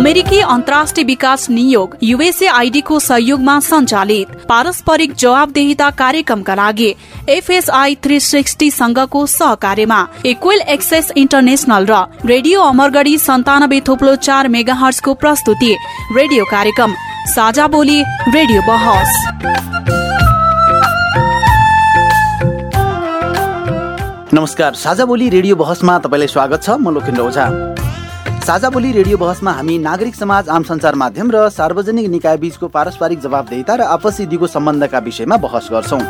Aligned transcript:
अमेरिकी 0.00 0.38
अन्तर्राष्ट्रिय 0.40 1.04
विकास 1.04 1.48
नियोग 1.50 1.96
युएसए 2.02 2.46
आइडीको 2.48 2.98
सहयोगमा 2.98 3.58
सञ्चालित 3.60 4.28
पारस्परिक 4.48 5.14
जवाबदेहिता 5.14 5.88
कार्यक्रमका 5.98 6.54
लागि 6.54 6.88
एफएसआई 7.28 7.94
थ्री 8.04 8.20
सिक्सटी 8.20 8.70
संघको 8.70 9.24
सहकार्यमा 9.26 10.00
इक्वेल 10.26 10.60
एक्सेस 10.74 11.10
इन्टरनेशनल 11.16 11.86
र 11.90 11.98
रेडियो 12.26 12.60
अमरगढी 12.62 13.16
सन्तानब्बे 13.18 13.80
थोप्लो 13.88 14.14
चार 14.18 14.48
मेगाहर्सको 14.56 15.14
प्रस्तुति 15.20 15.72
रेडियो 16.16 16.44
कार्यक्रम 16.50 16.94
साझा 17.34 17.66
बोली 17.74 18.00
रेडियो 18.36 18.62
बहस। 18.68 19.10
नमस्कार 24.34 24.74
साझा 24.76 25.04
बोली 25.04 25.28
रेडियो 25.36 25.56
बहसमा 25.56 25.98
तपाईँलाई 25.98 26.28
स्वागत 26.28 26.62
छ 26.62 26.80
म 26.80 26.94
लोकेन्द्र 26.94 27.22
ओझा। 27.22 27.46
साझा 28.40 28.68
बोली 28.70 28.90
रेडियो 28.92 29.16
बहसमा 29.18 29.52
हामी 29.52 29.76
नागरिक 29.78 30.14
समाज 30.14 30.48
आम 30.48 30.62
सञ्चार 30.62 30.94
माध्यम 30.94 31.30
र 31.30 31.48
सार्वजनिक 31.50 32.06
निकाय 32.10 32.36
बीचको 32.36 32.68
पारस्परिक 32.68 33.20
जवाबदेहिता 33.20 33.74
र 33.74 33.82
आपसी 33.94 34.26
दिगो 34.26 34.46
सम्बन्धका 34.48 34.98
विषयमा 34.98 35.36
बहस 35.36 35.68
गर्छौँ। 35.72 36.00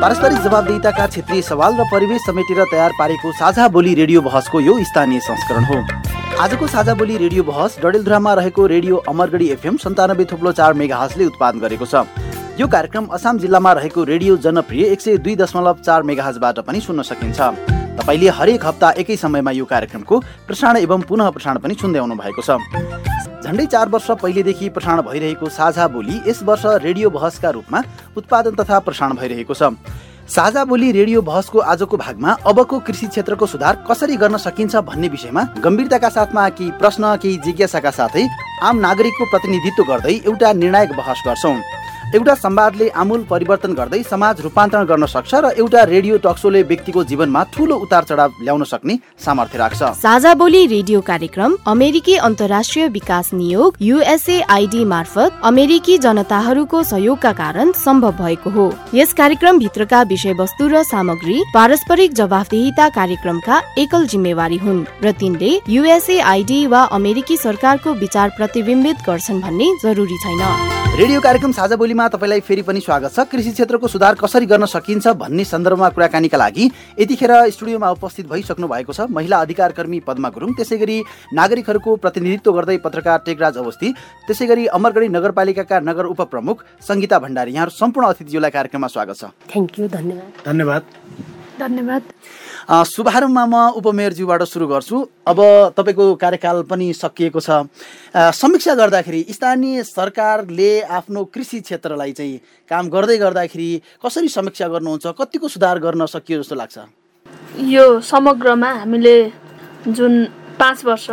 पारस्परिक 0.00 0.38
जवाबदेहिताका 0.42 1.06
क्षेत्रीय 1.06 1.42
सवाल 1.42 1.74
र 1.74 1.84
परिवेश 1.92 2.22
समेटेर 2.26 2.64
तयार 2.70 2.92
पारेको 2.98 3.32
साझा 3.34 3.66
बोली 3.68 3.94
रेडियो 3.94 4.20
बहसको 4.22 4.60
यो 4.60 4.78
स्थानीय 4.84 5.20
संस्करण 5.20 5.64
हो। 5.64 5.78
आजको 6.38 6.66
साझा 6.68 6.94
बोली 6.94 7.16
रेडियो 7.18 7.42
बहस 7.42 7.78
डडेलधुरामा 7.82 8.34
रहेको 8.34 8.66
रेडियो 8.68 8.96
अमरगढी 9.08 9.48
एफएम 9.50 9.76
सन्तानब्बे 9.82 10.24
थुप्लो 10.30 10.52
चार 10.52 10.72
मेगाहसले 10.74 11.24
उत्पादन 11.26 11.58
गरेको 11.60 11.86
छ। 11.86 12.06
यो 12.60 12.68
कार्यक्रम 12.68 13.10
असाम 13.10 13.38
जिल्लामा 13.38 13.72
रहेको 13.72 14.04
रेडियो 14.06 14.36
जनप्रिय 14.38 14.86
एक 14.86 15.00
सय 15.00 15.18
दुई 15.18 15.36
दशमलव 15.36 15.82
चार 15.82 16.02
मेगाहजबाट 16.04 16.58
पनि 16.62 16.80
सुन्न 16.80 17.02
सकिन्छ। 17.02 17.79
तपाईँले 18.00 18.28
हरेक 18.32 18.64
हप्ता 18.64 18.90
एकै 18.96 19.16
समयमा 19.16 19.50
यो 19.52 19.64
कार्यक्रमको 19.66 20.18
प्रसारण 20.48 20.76
एवं 20.80 21.00
पुनः 21.04 21.28
प्रसारण 21.30 21.58
पनि 21.60 21.74
सुन्दै 21.76 21.98
आउनु 22.00 22.14
भएको 22.16 22.40
छ। 22.40 22.56
झन्डै 23.44 23.66
चार 23.66 23.88
वर्ष 23.92 24.10
पहिलेदेखि 24.22 24.68
प्रसारण 24.72 25.00
भइरहेको 25.04 25.48
साझा 25.50 25.86
बोली 25.92 26.16
यस 26.26 26.42
वर्ष 26.48 26.64
रेडियो 26.80 27.10
बहसका 27.10 27.50
रूपमा 27.50 27.80
उत्पादन 28.16 28.54
तथा 28.56 28.78
प्रसारण 28.88 29.20
भइरहेको 29.20 29.54
छ। 29.54 29.76
साझा 30.30 30.64
बोली 30.64 30.90
रेडियो 30.92 31.20
बहसको 31.20 31.58
आजको 31.60 31.96
भागमा 31.96 32.30
अबको 32.46 32.78
कृषि 32.88 33.06
क्षेत्रको 33.06 33.46
सुधार 33.46 33.84
कसरी 33.84 34.16
गर्न 34.16 34.36
सकिन्छ 34.38 34.76
भन्ने 34.88 35.08
विषयमा 35.08 35.42
गम्भीरताका 35.60 36.08
साथमा 36.08 36.48
केही 36.56 36.70
प्रश्न 36.80 37.16
केही 37.20 37.36
जिज्ञासाका 37.44 37.90
साथै 37.90 38.24
आम 38.64 38.78
नागरिकको 38.80 39.24
प्रतिनिधित्व 39.28 39.82
गर्दै 39.84 40.14
एउटा 40.24 40.52
निर्णायक 40.54 40.96
बहस 40.96 41.22
गर्छौँ। 41.26 41.56
एउटा 42.14 42.34
संवादले 42.34 42.88
आमूल 42.90 43.22
परिवर्तन 43.30 43.72
गर्दै 43.72 44.02
समाज 44.02 44.40
रूपान्तरण 44.42 44.84
गर्न 44.84 45.06
सक्छ 45.06 45.34
र 45.34 45.50
एउटा 45.56 45.82
रेडियो 45.84 46.16
टक्सोले 46.18 46.62
व्यक्तिको 46.62 47.04
जीवनमा 47.04 47.42
ठूलो 47.54 47.76
उतार 47.76 48.04
चढाव 48.04 48.30
ल्याउन 48.42 48.64
सक्ने 48.64 48.96
सामर्थ्य 49.24 49.58
राख्छ। 49.58 49.82
साझा 49.96 50.32
बोली 50.34 50.64
रेडियो 50.66 51.00
कार्यक्रम 51.00 51.54
अमेरिकी 51.66 52.14
अन्तर्राष्ट्रिय 52.20 52.88
विकास 52.88 53.30
नियोग 53.34 53.76
युएसए 53.80 54.40
आइडी 54.50 54.84
मार्फत 54.84 55.38
अमेरिकी 55.44 55.98
जनताहरूको 55.98 56.82
सहयोगका 56.82 57.32
कारण 57.32 57.70
सम्भव 57.78 58.16
भएको 58.18 58.50
हो। 58.50 58.66
यस 58.94 59.12
कार्यक्रम 59.14 59.58
भित्रका 59.58 60.02
विषयवस्तु 60.10 60.68
र 60.68 60.82
सामग्री 60.90 61.38
पारस्परिक 61.54 62.14
जवाफदेहिता 62.14 62.88
कार्यक्रमका 62.98 63.62
एकल 63.78 64.06
जिम्मेवारी 64.06 64.58
हुन् 64.58 64.84
र 65.04 65.12
तिनले 65.14 65.52
युएसए 65.68 66.18
आइडी 66.34 66.60
वा 66.66 66.82
अमेरिकी 66.90 67.36
सरकारको 67.38 67.94
विचार 68.02 68.34
प्रतिबिम्बित 68.36 69.06
गर्छन् 69.06 69.40
भन्ने 69.40 69.72
जरुरी 69.84 70.18
छैन। 70.18 70.44
रेडियो 70.90 71.20
कार्यक्रम 71.20 71.52
साझा 71.52 71.76
बोलीमा 71.76 71.99
तपाईँलाई 72.08 72.40
फेरि 72.40 72.62
पनि 72.62 72.80
स्वागत 72.80 73.12
छ। 73.12 73.20
कृषि 73.28 73.50
क्षेत्रको 73.52 73.88
सुधार 73.88 74.14
कसरी 74.14 74.46
गर्न 74.46 74.64
सकिन्छ 74.66 75.08
भन्ने 75.18 75.44
सन्दर्भमा 75.44 75.88
कुराकानीका 75.90 76.38
लागि 76.38 76.64
यतिखेर 76.98 77.32
स्टुडियोमा 77.50 77.90
उपस्थित 77.90 78.26
भइसक्नु 78.28 78.66
भएको 78.68 78.92
छ। 78.92 79.00
महिला 79.10 79.36
अधिकार 79.40 79.72
कर्मी 79.72 80.00
पद्मा 80.00 80.28
गुरुङ 80.30 80.54
त्यसै 80.54 80.76
गरी 80.78 80.96
नागरिकहरूको 81.34 81.96
प्रतिनिधित्व 81.96 82.52
गर्दै 82.52 82.76
पत्रकार 82.84 83.18
टेकराज 83.26 83.56
अवस्थी 83.58 83.88
त्यसै 84.26 84.46
गरी 84.46 84.66
अमरगढी 84.72 85.08
नगरपालिकाका 85.08 85.80
नगर 85.80 86.04
उपप्रमुख 86.14 86.64
सङ्गीता 86.80 87.18
भण्डारी। 87.18 87.52
यहाँहरू 87.52 87.76
सम्पूर्ण 87.76 88.06
अतिथिज्यूलाई 88.08 88.50
कार्यक्रममा 88.50 88.88
स्वागत 88.88 89.16
छ। 89.16 89.24
थ्याङ्क 89.50 89.78
यू 89.78 89.88
धन्यवाद। 89.88 90.30
धन्यवाद। 90.46 90.82
धन्यवाद। 91.60 92.02
शुभारम्भमा 92.68 93.44
म 93.46 93.54
उपमेयरज्यूबाट 93.80 94.42
सुरु 94.44 94.66
गर्छु। 94.66 94.96
अब 95.26 95.38
तपाईँको 95.76 96.04
कार्यकाल 96.14 96.62
पनि 96.70 96.92
सकिएको 96.92 97.40
छ। 97.40 97.50
समीक्षा 98.14 98.74
गर्दाखेरि 98.74 99.20
स्थानीय 99.30 99.82
सरकारले 99.84 100.70
आफ्नो 100.98 101.24
कृषि 101.34 101.60
क्षेत्रलाई 101.60 102.12
चाहिँ 102.12 102.40
काम 102.70 102.88
गर्दै 102.88 103.16
गर्दाखेरि 103.18 103.70
कसरी 104.04 104.28
समीक्षा 104.28 104.68
गर्नुहुन्छ 104.68 105.06
कतिको 105.18 105.48
सुधार 105.48 105.78
गर्न 105.78 106.06
सकियो 106.06 106.42
जस्तो 106.42 106.54
लाग्छ? 106.54 106.78
यो 107.58 108.00
समग्रमा 108.00 108.70
हामीले 108.80 109.16
जुन 109.88 110.24
पाँच 110.60 110.84
वर्ष 110.84 111.10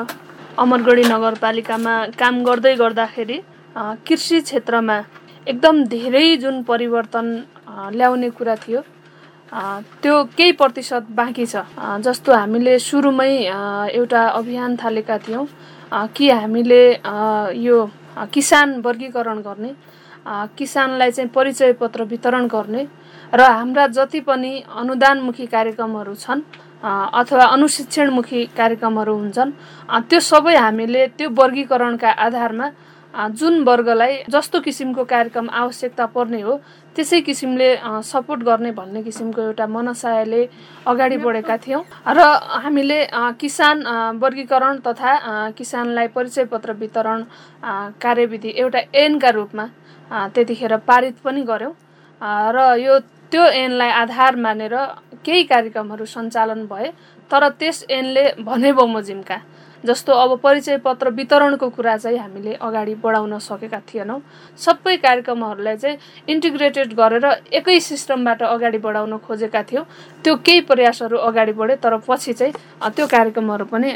अमरगढी 0.60 1.04
नगरपालिकामा 1.08 1.94
काम 2.20 2.44
गर्दै 2.44 2.76
गर्दाखेरि 2.76 3.38
कृषि 4.08 4.42
क्षेत्रमा 4.42 4.98
एकदम 5.48 5.84
धेरै 5.88 6.28
जुन 6.38 6.62
परिवर्तन 6.64 7.28
ल्याउने 7.96 8.30
कुरा 8.38 8.56
थियो 8.64 8.82
त्यो 9.48 10.24
केही 10.38 10.52
प्रतिशत 10.60 11.08
बाँकी 11.16 11.46
छ। 11.46 11.64
जस्तो 12.04 12.34
हामीले 12.34 12.78
सुरुमै 12.80 13.32
एउटा 13.96 14.22
अभियान 14.40 14.76
थालेका 14.76 15.18
थियौँ। 15.24 15.46
कि 16.16 16.30
हामीले 16.30 16.84
यो 17.64 17.78
किसान 18.34 18.80
वर्गीकरण 18.86 19.40
गर्ने 19.42 19.72
किसानलाई 20.58 21.12
चाहिँ 21.12 21.30
परिचय 21.32 21.72
पत्र 21.80 22.04
वितरण 22.04 22.48
गर्ने 22.52 22.84
र 23.34 23.42
हाम्रा 23.42 23.88
जति 23.96 24.20
पनि 24.28 24.52
अनुदानमुखी 24.68 25.46
कार्यक्रमहरू 25.48 26.16
छन् 26.16 26.42
अथवा 26.84 27.46
अनुशिक्षणमुखी 27.56 28.44
कार्यक्रमहरू 28.58 29.14
हुन्छन् 29.16 29.52
त्यो 30.10 30.20
सबै 30.20 30.56
हामीले 30.56 31.06
त्यो 31.18 31.30
वर्गीकरणका 31.40 32.10
आधारमा 32.26 32.68
जुन 33.18 33.64
वर्गलाई 33.64 34.18
जस्तो 34.30 34.60
किसिमको 34.62 35.04
कार्यक्रम 35.06 35.50
आवश्यकता 35.50 36.06
पर्ने 36.14 36.42
हो 36.42 36.60
त्यसै 36.96 37.22
किसिमले 37.22 37.70
सपोर्ट 38.06 38.42
गर्ने 38.44 38.72
भन्ने 38.72 39.02
किसिमको 39.04 39.42
एउटा 39.42 39.68
मनसायले 39.68 40.42
अगाडि 40.86 41.18
बढेका 41.18 41.58
थियौँ। 41.66 41.84
र 42.08 42.20
हामीले 42.64 43.00
किसान 43.42 43.78
वर्गीकरण 44.22 44.80
तथा 44.86 45.12
किसानलाई 45.58 46.08
परिचय 46.14 46.46
पत्र 46.54 46.74
वितरण 46.78 47.24
कार्यविधि 48.02 48.54
एउटा 48.56 48.80
एनका 48.94 49.30
रूपमा 49.30 49.66
त्यतिखेर 50.34 50.78
पारित 50.86 51.18
पनि 51.26 51.42
गऱ्यौँ 51.42 51.74
र 52.54 52.58
यो 52.86 53.00
त्यो 53.32 53.44
ऐनलाई 53.44 53.90
आधार 53.92 54.36
मानेर 54.38 54.76
केही 55.26 55.44
कार्यक्रमहरू 55.44 56.06
सञ्चालन 56.06 56.66
भए 56.70 56.92
तर 57.32 57.50
त्यस 57.60 57.86
ऐनले 57.90 58.24
भने 58.40 58.72
बमोजिमका 58.74 59.38
जस्तो 59.86 60.12
अब 60.14 60.38
परिचय 60.44 60.78
पत्र 60.82 61.10
वितरणको 61.14 61.70
कुरा 61.70 61.96
चाहिँ 61.98 62.18
हामीले 62.18 62.54
अगाडि 62.58 62.96
बढाउन 62.98 63.38
सकेका 63.40 63.80
थिएनौँ। 63.86 64.20
सबै 64.60 64.96
कार्यक्रमहरूलाई 64.98 65.78
चाहिँ 65.78 65.98
इन्टिग्रेटेड 66.28 66.94
गरेर 66.94 67.26
एकै 67.54 67.80
सिस्टमबाट 67.80 68.42
अगाडि 68.44 68.78
बढाउन 68.78 69.18
खोजेका 69.22 69.62
थियौँ। 69.64 69.86
त्यो 70.24 70.36
केही 70.36 70.62
प्रयासहरू 70.68 71.18
अगाडि 71.18 71.52
बढे 71.54 71.76
तर 71.78 71.98
पछि 72.08 72.34
चाहिँ 72.34 72.54
त्यो 72.90 73.08
कार्यक्रमहरू 73.08 73.66
पनि 73.66 73.90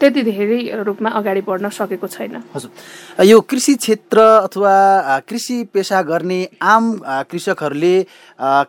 त्यति 0.00 0.22
धेरै 0.22 0.82
रूपमा 0.82 1.10
अगाडि 1.10 1.40
बढ्न 1.40 1.68
सकेको 1.70 2.06
छैन। 2.08 2.42
हजुर। 2.54 2.70
यो 3.24 3.40
कृषि 3.42 3.74
क्षेत्र 3.74 4.18
अथवा 4.48 4.74
कृषि 5.28 5.62
पेसा 5.72 6.02
गर्ने 6.02 6.40
आम 6.58 6.84
कृषकहरूले 7.30 7.94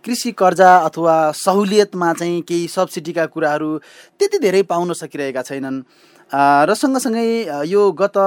कृषि 0.05 0.31
कर्जा 0.37 0.71
अथवा 0.77 1.15
सहुलियतमा 1.35 2.13
चाहिँ 2.13 2.41
केही 2.41 2.67
सब्सिडीका 2.67 3.25
कुराहरू 3.33 3.77
त्यति 4.19 4.37
धेरै 4.39 4.61
पाउन 4.63 4.93
सकिरहेका 4.93 5.41
छैनन्। 5.41 5.81
र 6.33 6.73
सँगसँगै 6.73 7.25
यो 7.69 7.81
गत 7.93 8.17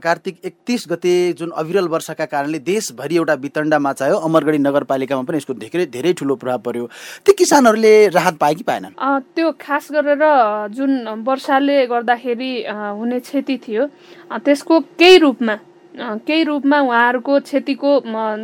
कार्तिक 0.00 0.36
एकतिस 0.44 0.84
गते 0.90 1.12
जुन 1.38 1.50
अविरल 1.52 1.88
वर्षाका 1.92 2.24
कारणले 2.24 2.58
देशभरि 2.58 3.16
एउटा 3.16 3.34
वितण्डा 3.36 3.92
चाह्यो 3.92 4.16
अमरगढी 4.16 4.58
नगरपालिकामा 4.58 5.22
पनि 5.28 5.36
यसको 5.36 5.54
धेरै 5.60 5.86
धेरै 5.92 6.12
ठुलो 6.16 6.34
प्रभाव 6.40 6.58
पर्यो। 6.64 6.88
ती 7.20 7.32
किसानहरूले 7.36 7.92
राहत 8.16 8.36
पाए 8.40 8.54
कि 8.54 8.64
पाएनन्? 8.64 8.96
त्यो 9.36 9.50
खास 9.60 9.88
गरेर 9.92 10.24
जुन 10.72 11.20
वर्षाले 11.20 11.76
गर्दाखेरि 11.86 12.52
हुने 12.96 13.20
क्षति 13.20 13.56
थियो 13.60 13.86
त्यसको 14.40 14.80
केही 14.96 15.18
रूपमा 15.20 15.56
केही 15.94 16.42
रूपमा 16.44 16.78
उहाँहरूको 16.80 17.38
क्षतिको 17.40 17.90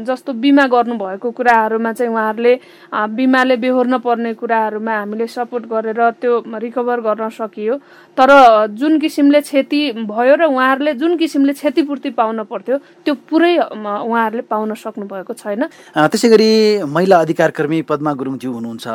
जस्तो 0.05 0.33
बिमा 0.43 0.67
गर्नुभएको 0.67 1.31
कुराहरूमा 1.31 1.93
चाहिँ 1.93 2.13
उहाँहरूले 2.13 2.55
बिमाले 3.15 3.57
बेहोर्न 3.57 3.99
पर्ने 4.03 4.33
कुराहरूमा 4.35 4.93
हामीले 4.93 5.27
सपोर्ट 5.27 5.65
गरेर 5.71 6.01
त्यो 6.21 6.43
रिकभर 6.43 7.01
गर्न 7.01 7.29
सकियो। 7.31 7.75
तर 8.19 8.31
जुन 8.75 8.99
किसिमले 8.99 9.41
क्षति 9.41 9.81
भयो 10.11 10.35
र 10.35 10.45
उहाँहरूले 10.51 10.95
जुन 10.95 11.17
किसिमले 11.17 11.53
क्षतिपूर्ति 11.53 12.11
पाउन 12.19 12.43
पर्थ्यो 12.51 12.77
त्यो 13.05 13.15
पुरै 13.31 13.55
उहाँहरूले 13.57 14.43
पाउन 14.43 14.75
सक्नु 14.75 15.07
भएको 15.07 15.33
छैन 15.35 15.65
त्यसै 15.95 16.29
गरी 16.29 16.51
महिला 16.83 17.21
अधिकार 17.21 17.51
कर्मी 17.51 17.83
पद्मा 17.87 18.13
गुरुङज्यू 18.13 18.53
हुनुहुन्छ। 18.53 18.87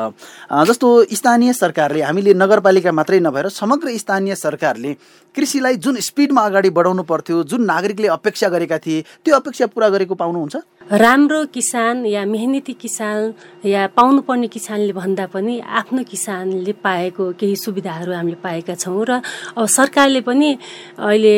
जस्तो 0.67 0.87
स्थानीय 1.13 1.53
सरकारले 1.53 2.01
हामीले 2.01 2.33
नगरपालिका 2.33 2.91
मात्रै 2.91 3.19
नभएर 3.19 3.47
समग्र 3.53 3.97
स्थानीय 3.97 4.35
सरकारले 4.35 4.93
कृषिलाई 5.35 5.75
जुन 5.77 5.95
स्पिडमा 6.03 6.41
अगाडि 6.41 6.69
बढाउनु 6.69 7.03
पर्थ्यो 7.07 7.43
जुन 7.47 7.63
नागरिकले 7.63 8.07
अपेक्षा 8.11 8.40
अपेक्षा 8.41 8.49
गरेका 8.49 8.77
थिए 8.77 9.01
त्यो 9.25 9.35
अपेक्षा 9.35 9.65
पुरा 9.67 9.89
गरेको 9.89 10.15
पाउनुहुन्छ? 10.15 10.55
राम्रो 10.91 11.45
किसान 11.53 12.05
या 12.05 12.25
मेहनती 12.25 12.73
किसान 12.73 13.33
या 13.65 13.87
पाउनुपर्ने 13.95 14.47
किसानले 14.47 14.93
भन्दा 14.93 15.25
पनि 15.29 15.59
आफ्नो 15.61 16.03
किसानले 16.03 16.73
पाएको 16.83 17.23
केही 17.39 17.55
सुविधाहरू 17.55 18.11
हामीले 18.11 18.37
पाएका 18.43 18.75
छौँ 18.75 19.05
र 19.05 19.21
अब 19.55 19.65
सरकारले 19.67 20.21
पनि 20.25 20.57
अहिले 20.99 21.35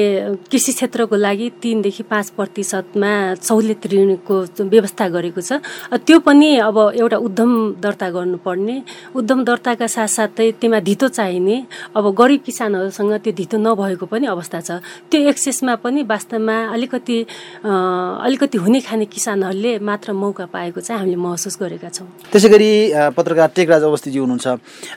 कृषि 0.50 0.72
क्षेत्रको 0.74 1.16
लागि 1.16 1.50
तिनदेखि 1.62 2.04
पाँच 2.04 2.30
प्रतिशतमा 2.40 3.12
सहुलियत 3.44 3.84
ऋणको 3.94 4.36
व्यवस्था 4.64 5.08
गरेको 5.12 5.42
छ। 5.42 5.60
त्यो 6.08 6.20
पनि 6.24 6.50
अब 6.64 6.78
एउटा 6.98 7.18
उद्यम 7.18 7.52
दर्ता 7.84 8.10
गर्नुपर्ने। 8.10 8.78
उद्यम 9.14 9.44
दर्ताका 9.44 9.88
साथसाथै 9.88 10.52
त्यसमा 10.58 10.80
धितो 10.80 11.08
चाहिने 11.14 11.58
अब 11.94 12.06
गरिब 12.16 12.42
किसानहरूसँग 12.48 13.14
त्यो 13.22 13.34
धितो 13.38 13.58
नभएको 13.60 14.06
पनि 14.08 14.26
अवस्था 14.34 14.60
छ। 14.62 14.82
त्यो 15.12 15.20
एक्सेसमा 15.30 15.76
पनि 15.84 16.02
वास्तवमा 16.10 16.58
अलिकति 16.94 17.26
अलिकति 17.66 18.58
हुने 18.58 18.82
खाने 18.82 19.06
किसान 19.06 19.34
किसानहरूले 19.34 19.80
मात्र 19.80 20.14
मौका 20.14 20.46
पाएको 20.46 20.82
चाहिँ 20.82 21.00
हामीले 21.00 21.18
महसुस 21.18 21.58
गरेका 21.60 21.90
छौँ। 21.90 22.08
त्यसै 22.32 22.50
गरी 22.50 22.72
पत्रकार 23.18 23.50
टेकराज 23.56 23.84
अवस्थीजी 23.84 24.20
हुनुहुन्छ। 24.20 24.48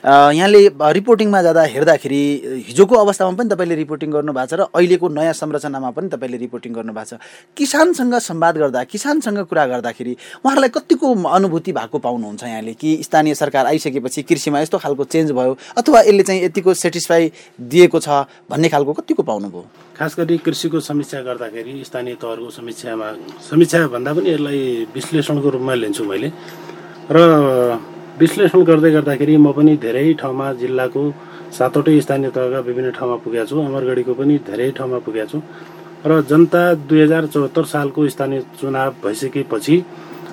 यहाँले 0.05 0.61
रिपोर्टिङमा 0.93 1.41
जाँदा 1.41 1.63
हेर्दाखेरि 1.73 2.21
हिजोको 2.67 2.95
अवस्थामा 2.95 3.31
पनि 3.33 3.49
तपाईँले 3.49 3.75
रिपोर्टिङ 3.75 4.11
गर्नुभएको 4.11 4.47
छ 4.47 4.53
र 4.53 4.61
अहिलेको 4.69 5.07
नयाँ 5.09 5.33
संरचनामा 5.33 5.89
पनि 5.97 6.07
तपाईँले 6.13 6.37
रिपोर्टिङ 6.37 6.73
गर्नुभएको 6.73 7.17
छ। 7.17 7.19
किसानसँग 7.57 8.13
संवाद 8.21 8.57
गर्दा 8.57 8.83
किसानसँग 8.93 9.39
कुरा 9.49 9.65
गर्दाखेरि 9.73 10.13
उहाँहरूलाई 10.45 10.69
कतिको 10.69 11.07
अनुभूति 11.17 11.71
भएको 11.73 11.97
पाउनुहुन्छ 11.97 12.43
यहाँले? 12.43 12.73
कि 12.73 12.89
स्थानीय 13.03 13.35
सरकार 13.35 13.65
आइसकेपछि 13.65 14.21
कृषिमा 14.23 14.59
यस्तो 14.61 14.77
खालको 14.77 15.03
चेन्ज 15.03 15.31
भयो 15.33 15.57
अथवा 15.77 15.99
यसले 16.01 16.23
चाहिँ 16.23 16.43
यतिको 16.43 16.73
सेटिस्फाई 16.73 17.31
दिएको 17.59 17.99
छ 17.99 18.29
भन्ने 18.49 18.69
खालको 18.69 18.93
कतिको 18.93 19.23
पाउनुभयो? 19.23 19.65
खास 19.97 20.15
गरी 20.19 20.37
कृषिको 20.45 20.79
समीक्षा 20.79 21.19
गर्दाखेरि 21.25 21.83
स्थानीय 21.83 22.15
तहहरूको 22.21 22.49
समीक्षामा 22.53 23.05
समीक्षा 23.49 23.79
भन्दा 23.89 24.13
पनि 24.13 24.29
यसलाई 24.29 24.59
विश्लेषणको 24.93 25.49
रूपमा 25.49 25.73
लिन्छु 25.73 26.03
मैले। 26.05 26.29
र 27.09 27.17
विश्लेषण 28.21 28.61
गर्दै 28.69 28.91
गर्दाखेरि 28.93 29.37
म 29.37 29.51
पनि 29.57 29.73
धेरै 29.81 30.13
ठाउँमा 30.21 30.51
जिल्लाको 30.61 31.01
सातवटै 31.57 31.99
स्थानीय 32.05 32.29
तहका 32.29 32.59
विभिन्न 32.69 32.91
ठाउँमा 32.93 33.15
पुगेको 33.25 33.45
छु। 33.49 33.57
अमरगढीको 33.57 34.13
पनि 34.13 34.37
धेरै 34.45 34.69
ठाउँमा 34.77 34.99
पुगेको 35.01 35.29
छु। 35.31 35.41
र 36.05 36.21
जनता 36.29 36.61
दुई 36.85 37.01
हजार 37.01 37.25
चौहत्तर 37.33 37.65
सालको 37.65 38.07
स्थानीय 38.07 38.41
चुनाव 38.61 38.93
भइसकेपछि 39.01 39.75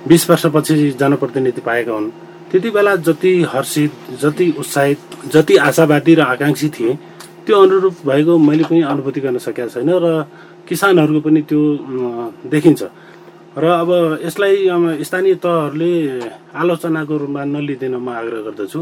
बिस 0.08 0.28
वर्षपछि 0.30 0.90
जनप्रतिनिधि 1.00 1.60
पाएका 1.64 1.92
हुन्। 1.92 2.10
त्यति 2.52 2.70
बेला 2.70 2.96
जति 3.08 3.32
हर्षित 3.48 3.92
जति 4.22 4.46
उत्साहित 4.60 4.98
जति 5.32 5.56
आशावादी 5.68 6.14
र 6.14 6.20
आकाङ्क्षी 6.36 6.68
थिए 6.68 6.98
त्यो 7.44 7.56
अनुरूप 7.62 7.94
भएको 8.08 8.32
मैले 8.38 8.64
पनि 8.64 8.80
अनुभूति 8.92 9.20
गर्न 9.20 9.38
सकेको 9.38 9.68
छैन 9.74 9.90
र 10.04 10.06
किसानहरूको 10.68 11.20
पनि 11.20 11.40
त्यो 11.48 11.60
देखिन्छ। 12.48 12.82
र 13.54 13.64
अब 13.82 13.90
यसलाई 14.24 14.56
स्थानीय 15.04 15.34
तहहरूले 15.44 15.92
आलोचनाको 16.56 17.14
रूपमा 17.22 17.42
नलिदिन 17.44 17.94
म 17.96 18.08
आग्रह 18.10 18.40
गर्दछु। 18.46 18.80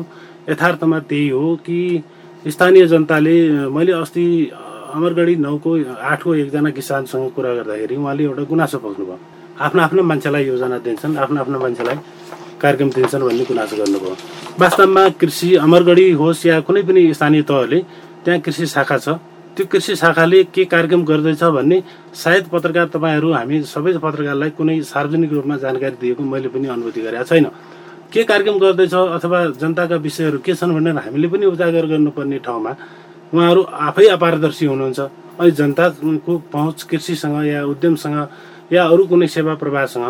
यथार्थमा 0.49 0.99
त्यही 1.11 1.29
हो 1.29 1.45
कि 1.67 1.79
स्थानीय 2.47 2.87
जनताले 2.87 3.37
मैले 3.71 3.93
अस्ति 3.93 4.25
अमरगढी 4.97 5.35
नौको 5.37 5.71
आठको 6.13 6.35
एकजना 6.35 6.71
किसानसँग 6.71 7.31
कुरा 7.37 7.51
गर्दाखेरि 7.59 7.97
उहाँले 7.97 8.23
एउटा 8.25 8.43
गुनासो 8.51 8.79
पोख्नुभयो 8.79 9.19
आफ्नो 9.61 9.81
आफ्नो 9.83 10.03
मान्छेलाई 10.03 10.45
योजना 10.47 10.79
दिन्छन् 10.87 11.17
आफ्नो 11.19 11.39
आफ्नो 11.41 11.59
मान्छेलाई 11.65 11.97
कार्यक्रम 12.63 12.89
दिन्छन् 12.97 13.23
भन्ने 13.27 13.45
गुनासो 13.51 13.75
गर्नुभयो। 13.77 14.15
वास्तवमा 14.61 15.05
कृषि 15.21 15.49
अमरगढी 15.67 16.07
होस् 16.21 16.47
या 16.47 16.61
कुनै 16.67 16.83
पनि 16.89 17.03
स्थानीय 17.15 17.43
तहले 17.51 17.79
त्यहाँ 18.25 18.41
कृषि 18.41 18.67
शाखा 18.67 18.99
छ। 18.99 19.09
त्यो 19.57 19.67
कृषि 19.67 19.97
शाखाले 19.97 20.43
के 20.55 20.65
कार्यक्रम 20.65 21.05
गर्दैछ 21.05 21.43
भन्ने 21.45 21.83
सायद 22.15 22.45
पत्रकार 22.49 22.87
तपाईँहरू 22.89 23.33
हामी 23.33 23.63
सबै 23.69 23.93
पत्रकारलाई 24.01 24.51
कुनै 24.57 24.81
सार्वजनिक 24.81 25.33
रूपमा 25.33 25.57
जानकारी 25.65 25.97
दिएको 26.01 26.23
मैले 26.23 26.49
पनि 26.49 26.67
अनुभूति 26.73 27.01
गरेका 27.01 27.25
छैन। 27.29 27.47
के 28.13 28.23
कार्यक्रम 28.25 28.59
गर्दैछ 28.59 28.95
अथवा 28.95 29.39
जनताका 29.61 29.97
विषयहरू 29.97 30.39
के 30.41 30.55
छन् 30.55 30.73
भनेर 30.73 30.97
हामीले 30.97 31.29
पनि 31.29 31.47
उजागर 31.53 31.87
गर्नुपर्ने 31.93 32.39
ठाउँमा 32.41 32.73
उहाँहरू 33.33 33.63
आफै 33.63 34.07
अपारदर्शी 34.17 34.67
हुनुहुन्छ। 34.67 35.01
अनि 35.41 35.51
जनताको 35.51 36.33
पहुँच 36.53 36.83
कृषिसँग 36.89 37.37
या 37.47 37.65
उद्यमसँग 37.65 38.73
या 38.73 38.83
अरू 38.85 39.05
कुनै 39.07 39.27
सेवा 39.27 39.55
प्रवाहसँग 39.61 40.07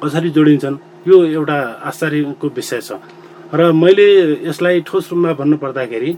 कसरी 0.00 0.30
जोडिन्छन् 0.30 0.76
यो 1.08 1.16
एउटा 1.36 1.58
आश्चर्यको 1.88 2.46
विषय 2.56 2.80
छ। 2.80 2.92
र 3.52 3.72
मैले 3.72 4.08
यसलाई 4.48 4.80
ठोस 4.88 5.12
रूपमा 5.12 5.32
भन्नुपर्दाखेरि 5.40 6.10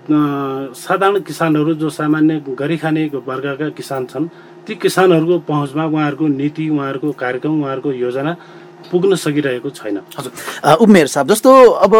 साधारण 0.00 1.20
किसानहरू 1.20 1.74
जो 1.74 1.88
सामान्य 1.90 2.40
गरी 2.48 2.76
खाने 2.76 3.04
वर्गका 3.14 3.68
किसान 3.70 4.06
छन् 4.06 4.26
ती 4.66 4.74
किसानहरूको 4.74 5.38
पहुँचमा 5.38 5.84
उहाँहरूको 5.84 6.26
नीति 6.30 6.68
उहाँहरूको 6.68 7.12
कार्यक्रम 7.12 7.60
उहाँहरूको 7.60 7.92
योजना 7.92 8.36
पुग्न 8.90 9.14
सकिरहेको 9.14 9.70
छैन। 9.70 9.96
हजुर। 10.18 10.32
उमेर 10.82 11.06
साहब 11.06 11.28
जस्तो 11.28 11.50
अब 11.82 11.92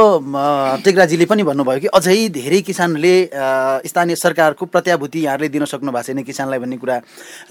टेक्राजीले 0.84 1.24
पनि 1.26 1.42
भन्नुभयो 1.42 1.80
कि 1.80 1.88
अझै 1.92 2.28
धेरै 2.30 2.60
किसानले 2.62 3.14
स्थानीय 3.86 4.16
सरकारको 4.16 4.66
प्रत्याभूति 4.66 5.18
यहाँहरूले 5.20 5.48
दिन 5.48 5.64
सक्नु 5.64 5.92
भएको 5.92 6.02
छैन 6.02 6.22
किसानलाई 6.22 6.58
भन्ने 6.58 6.76
कुरा। 6.76 6.96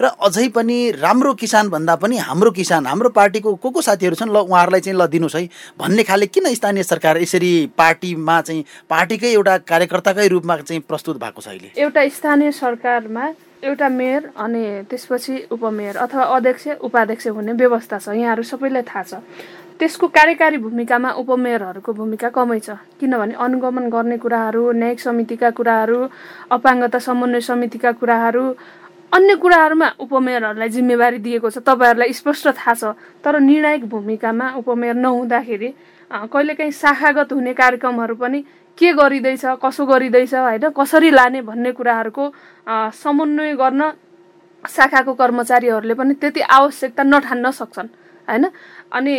र 0.00 0.04
अझै 0.20 0.48
पनि 0.50 0.78
राम्रो 0.98 1.32
किसान 1.34 1.68
भन्दा 1.70 1.94
पनि 1.96 2.16
हाम्रो 2.18 2.50
किसान 2.50 2.86
हाम्रो 2.86 3.08
पार्टीको 3.10 3.54
को 3.54 3.70
को 3.70 3.80
साथीहरू 3.82 4.16
छन् 4.16 4.32
ल 4.32 4.36
उहाँहरूलाई 4.44 4.80
चाहिँ 4.80 4.98
ल 4.98 5.06
दिनुहोस् 5.06 5.36
है। 5.36 5.48
भन्ने 5.78 6.02
खाले 6.02 6.26
किन 6.26 6.52
स्थानीय 6.54 6.82
सरकार 6.82 7.22
यसरी 7.22 7.52
पार्टीमा 7.78 8.40
चाहिँ 8.40 8.64
पार्टीकै 8.90 9.30
एउटा 9.32 9.56
कार्यकर्ताकै 9.64 10.28
रूपमा 10.28 10.56
चाहिँ 10.58 10.82
प्रस्तुत 10.82 11.16
भएको 11.22 11.40
छ 11.40 11.48
अहिले? 11.48 11.70
एउटा 11.76 12.08
स्थानीय 12.08 12.50
सरकारमा 12.52 13.24
एउटा 13.62 13.88
मेयर 13.88 14.22
अनि 14.36 14.62
त्यसपछि 14.90 15.34
उपमेयर 15.54 15.96
अथवा 15.96 16.22
अध्यक्ष 16.36 16.66
उपाध्यक्ष 16.82 17.26
हुने 17.28 17.52
व्यवस्था 17.54 17.98
छ। 17.98 18.08
यहाँहरू 18.10 18.42
सबैलाई 18.42 18.82
थाहा 18.82 19.02
छ। 19.02 19.14
त्यसको 19.78 20.06
कार्यकारी 20.08 20.58
भूमिकामा 20.58 21.10
उपमेयरहरूको 21.22 21.92
भूमिका 21.94 22.28
कमै 22.34 22.58
छ। 22.58 22.74
किनभने 22.98 23.34
अनुगमन 23.38 23.86
गर्ने 23.86 24.16
कुराहरू 24.18 24.62
न्यायिक 24.82 25.00
समितिका 25.00 25.50
कुराहरू 25.54 25.98
अपाङ्गता 26.50 26.98
समन्वय 26.98 27.40
समितिका 27.40 27.92
कुराहरू 28.02 28.44
अन्य 29.12 29.34
कुराहरूमा 29.38 29.88
उपमेयरहरूलाई 30.00 30.68
जिम्मेवारी 30.68 31.18
दिएको 31.22 31.50
छ। 31.50 31.58
तपाईँहरूलाई 31.62 32.12
स्पष्ट 32.18 32.46
थाहा 32.58 32.74
छ। 32.74 32.84
तर 33.22 33.38
निर्णायक 33.38 33.86
भूमिकामा 33.86 34.46
उपमेयर 34.58 34.96
नहुँदाखेरि 34.98 35.70
कहिलेकाहीँ 36.10 36.72
शाखागत 36.82 37.32
हुने 37.32 37.52
कार्यक्रमहरू 37.54 38.14
पनि 38.18 38.38
के 38.78 38.92
गरिँदैछ 38.92 39.44
कसो 39.62 39.86
गरिँदैछ 39.86 40.34
होइन? 40.34 40.68
कसरी 40.76 41.10
लाने 41.10 41.40
भन्ने 41.42 41.72
कुराहरूको 41.72 42.24
समन्वय 42.94 43.54
गर्न 43.56 43.82
शाखाको 44.64 45.12
कर्मचारीहरूले 45.14 45.94
पनि 45.94 46.14
त्यति 46.14 46.40
आवश्यकता 46.40 47.02
नठान्न 47.02 47.50
सक्छन् 47.50 47.88
होइन? 48.28 48.44
अनि 48.92 49.14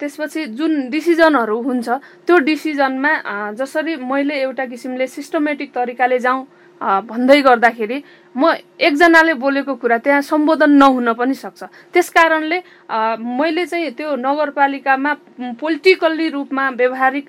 त्यसपछि 0.00 0.44
जुन 0.58 0.88
डिसिजनहरू 0.90 1.56
हुन्छ 1.62 1.88
त्यो 2.26 2.36
डिसिजनमा 2.48 3.12
जसरी 3.58 3.96
मैले 4.00 4.34
एउटा 4.42 4.64
किसिमले 4.72 5.06
सिस्टमेटिक 5.06 5.74
तरिकाले 5.74 6.18
जाउँ 6.18 6.46
भन्दै 6.80 7.40
गर्दाखेरि 7.42 7.98
म 8.36 8.52
एकजनाले 8.76 9.34
बोलेको 9.40 9.74
कुरा 9.80 9.96
त्यहाँ 10.04 10.20
सम्बोधन 10.20 10.70
नहुन 10.76 11.12
पनि 11.16 11.34
सक्छ। 11.34 11.62
त्यस 11.92 12.08
कारणले 12.12 12.58
मैले 13.16 13.64
चाहिँ 13.66 13.90
त्यो 13.96 14.16
नगरपालिकामा 14.20 15.12
पोलिटिकल्ली 15.56 16.28
रूपमा 16.36 16.68
व्यवहारिक 16.76 17.26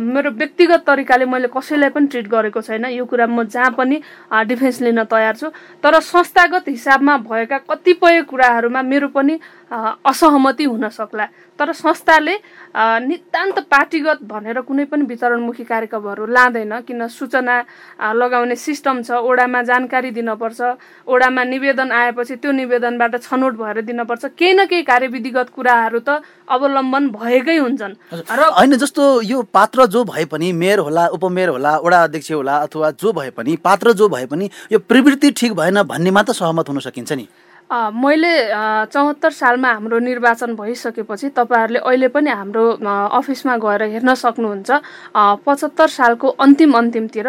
मेरो 0.00 0.30
व्यक्तिगत 0.32 0.80
तरिकाले 0.88 1.24
मैले 1.28 1.48
कसैलाई 1.52 1.90
पनि 1.92 2.06
ट्रिट 2.08 2.26
गरेको 2.32 2.60
छैन। 2.64 2.84
यो 2.96 3.04
कुरा 3.04 3.26
म 3.28 3.44
जहाँ 3.44 3.70
पनि 3.76 4.00
डिफेन्स 4.48 4.80
लिन 4.80 5.04
तयार 5.04 5.36
छु। 5.36 5.52
तर 5.84 6.00
संस्थागत 6.00 6.64
हिसाबमा 6.68 7.16
भएका 7.28 7.58
कतिपय 7.68 8.22
कुराहरूमा 8.24 8.82
मेरो 8.82 9.08
पनि 9.12 9.38
असहमति 10.08 10.64
हुन 10.64 10.88
सक्ला। 10.88 11.28
तर 11.58 11.72
संस्थाले 11.72 12.34
नितान्त 13.02 13.58
पार्टीगत 13.70 14.18
भनेर 14.28 14.60
कुनै 14.68 14.84
पनि 14.84 15.04
वितरणमुखी 15.04 15.64
कार्यक्रमहरू 15.64 16.26
लाँदैन 16.26 16.72
किन 16.84 17.06
सूचना 17.08 17.56
लगाउने 18.12 18.56
सिस्टम 18.56 19.02
छ 19.02 19.10
ओडामा 19.24 19.62
जानकारी 19.62 20.10
दिनपर्छ 20.10 20.60
ओडामा 21.08 21.44
निवेदन 21.44 21.92
आएपछि 21.92 22.36
त्यो 22.36 22.52
निवेदनबाट 22.52 23.16
छनौट 23.22 23.54
भएर 23.56 23.80
दिनपर्छ। 23.88 24.24
केही 24.36 24.52
न 24.52 24.64
केही 24.66 24.82
कार्यविधिगत 24.84 25.48
कुराहरू 25.56 26.00
त 26.04 26.20
अवलम्बन 26.48 27.08
भएकै 27.16 27.56
हुन्छन्। 27.56 27.94
र 28.12 28.40
होइन 28.52 28.76
जस्तो 28.76 29.02
यो 29.24 29.42
पात्र 29.48 29.86
जो 29.88 30.04
भए 30.04 30.24
पनि 30.28 30.52
मेयर 30.52 30.78
होला 30.84 31.06
उपमेयर 31.16 31.48
होला 31.48 31.72
वडा 31.80 32.02
अध्यक्ष 32.04 32.32
होला 32.32 32.56
अथवा 32.68 32.90
जो 33.00 33.12
भए 33.12 33.30
पनि 33.32 33.56
पात्र 33.64 33.92
जो 33.96 34.08
भए 34.08 34.26
पनि 34.26 34.50
यो 34.72 34.78
प्रवृत्ति 34.78 35.30
ठिक 35.32 35.52
भएन 35.56 35.82
भन्नेमा 35.82 36.22
त 36.22 36.30
सहमत 36.36 36.68
हुन 36.68 36.78
सकिन्छ 36.84 37.12
नि। 37.12 37.26
मैले 37.70 38.32
चौहत्तर 38.92 39.30
सालमा 39.32 39.68
हाम्रो 39.68 39.98
निर्वाचन 39.98 40.54
भइसकेपछि 40.54 41.28
तपाईँहरूले 41.34 41.78
अहिले 41.80 42.08
पनि 42.08 42.30
हाम्रो 42.30 42.64
अफिसमा 43.10 43.56
गएर 43.58 43.82
हेर्न 43.90 44.14
सक्नुहुन्छ। 44.14 44.70
पचहत्तर 45.42 45.88
सालको 45.90 46.28
अन्तिम 46.38 46.72
अन्तिमतिर 46.78 47.28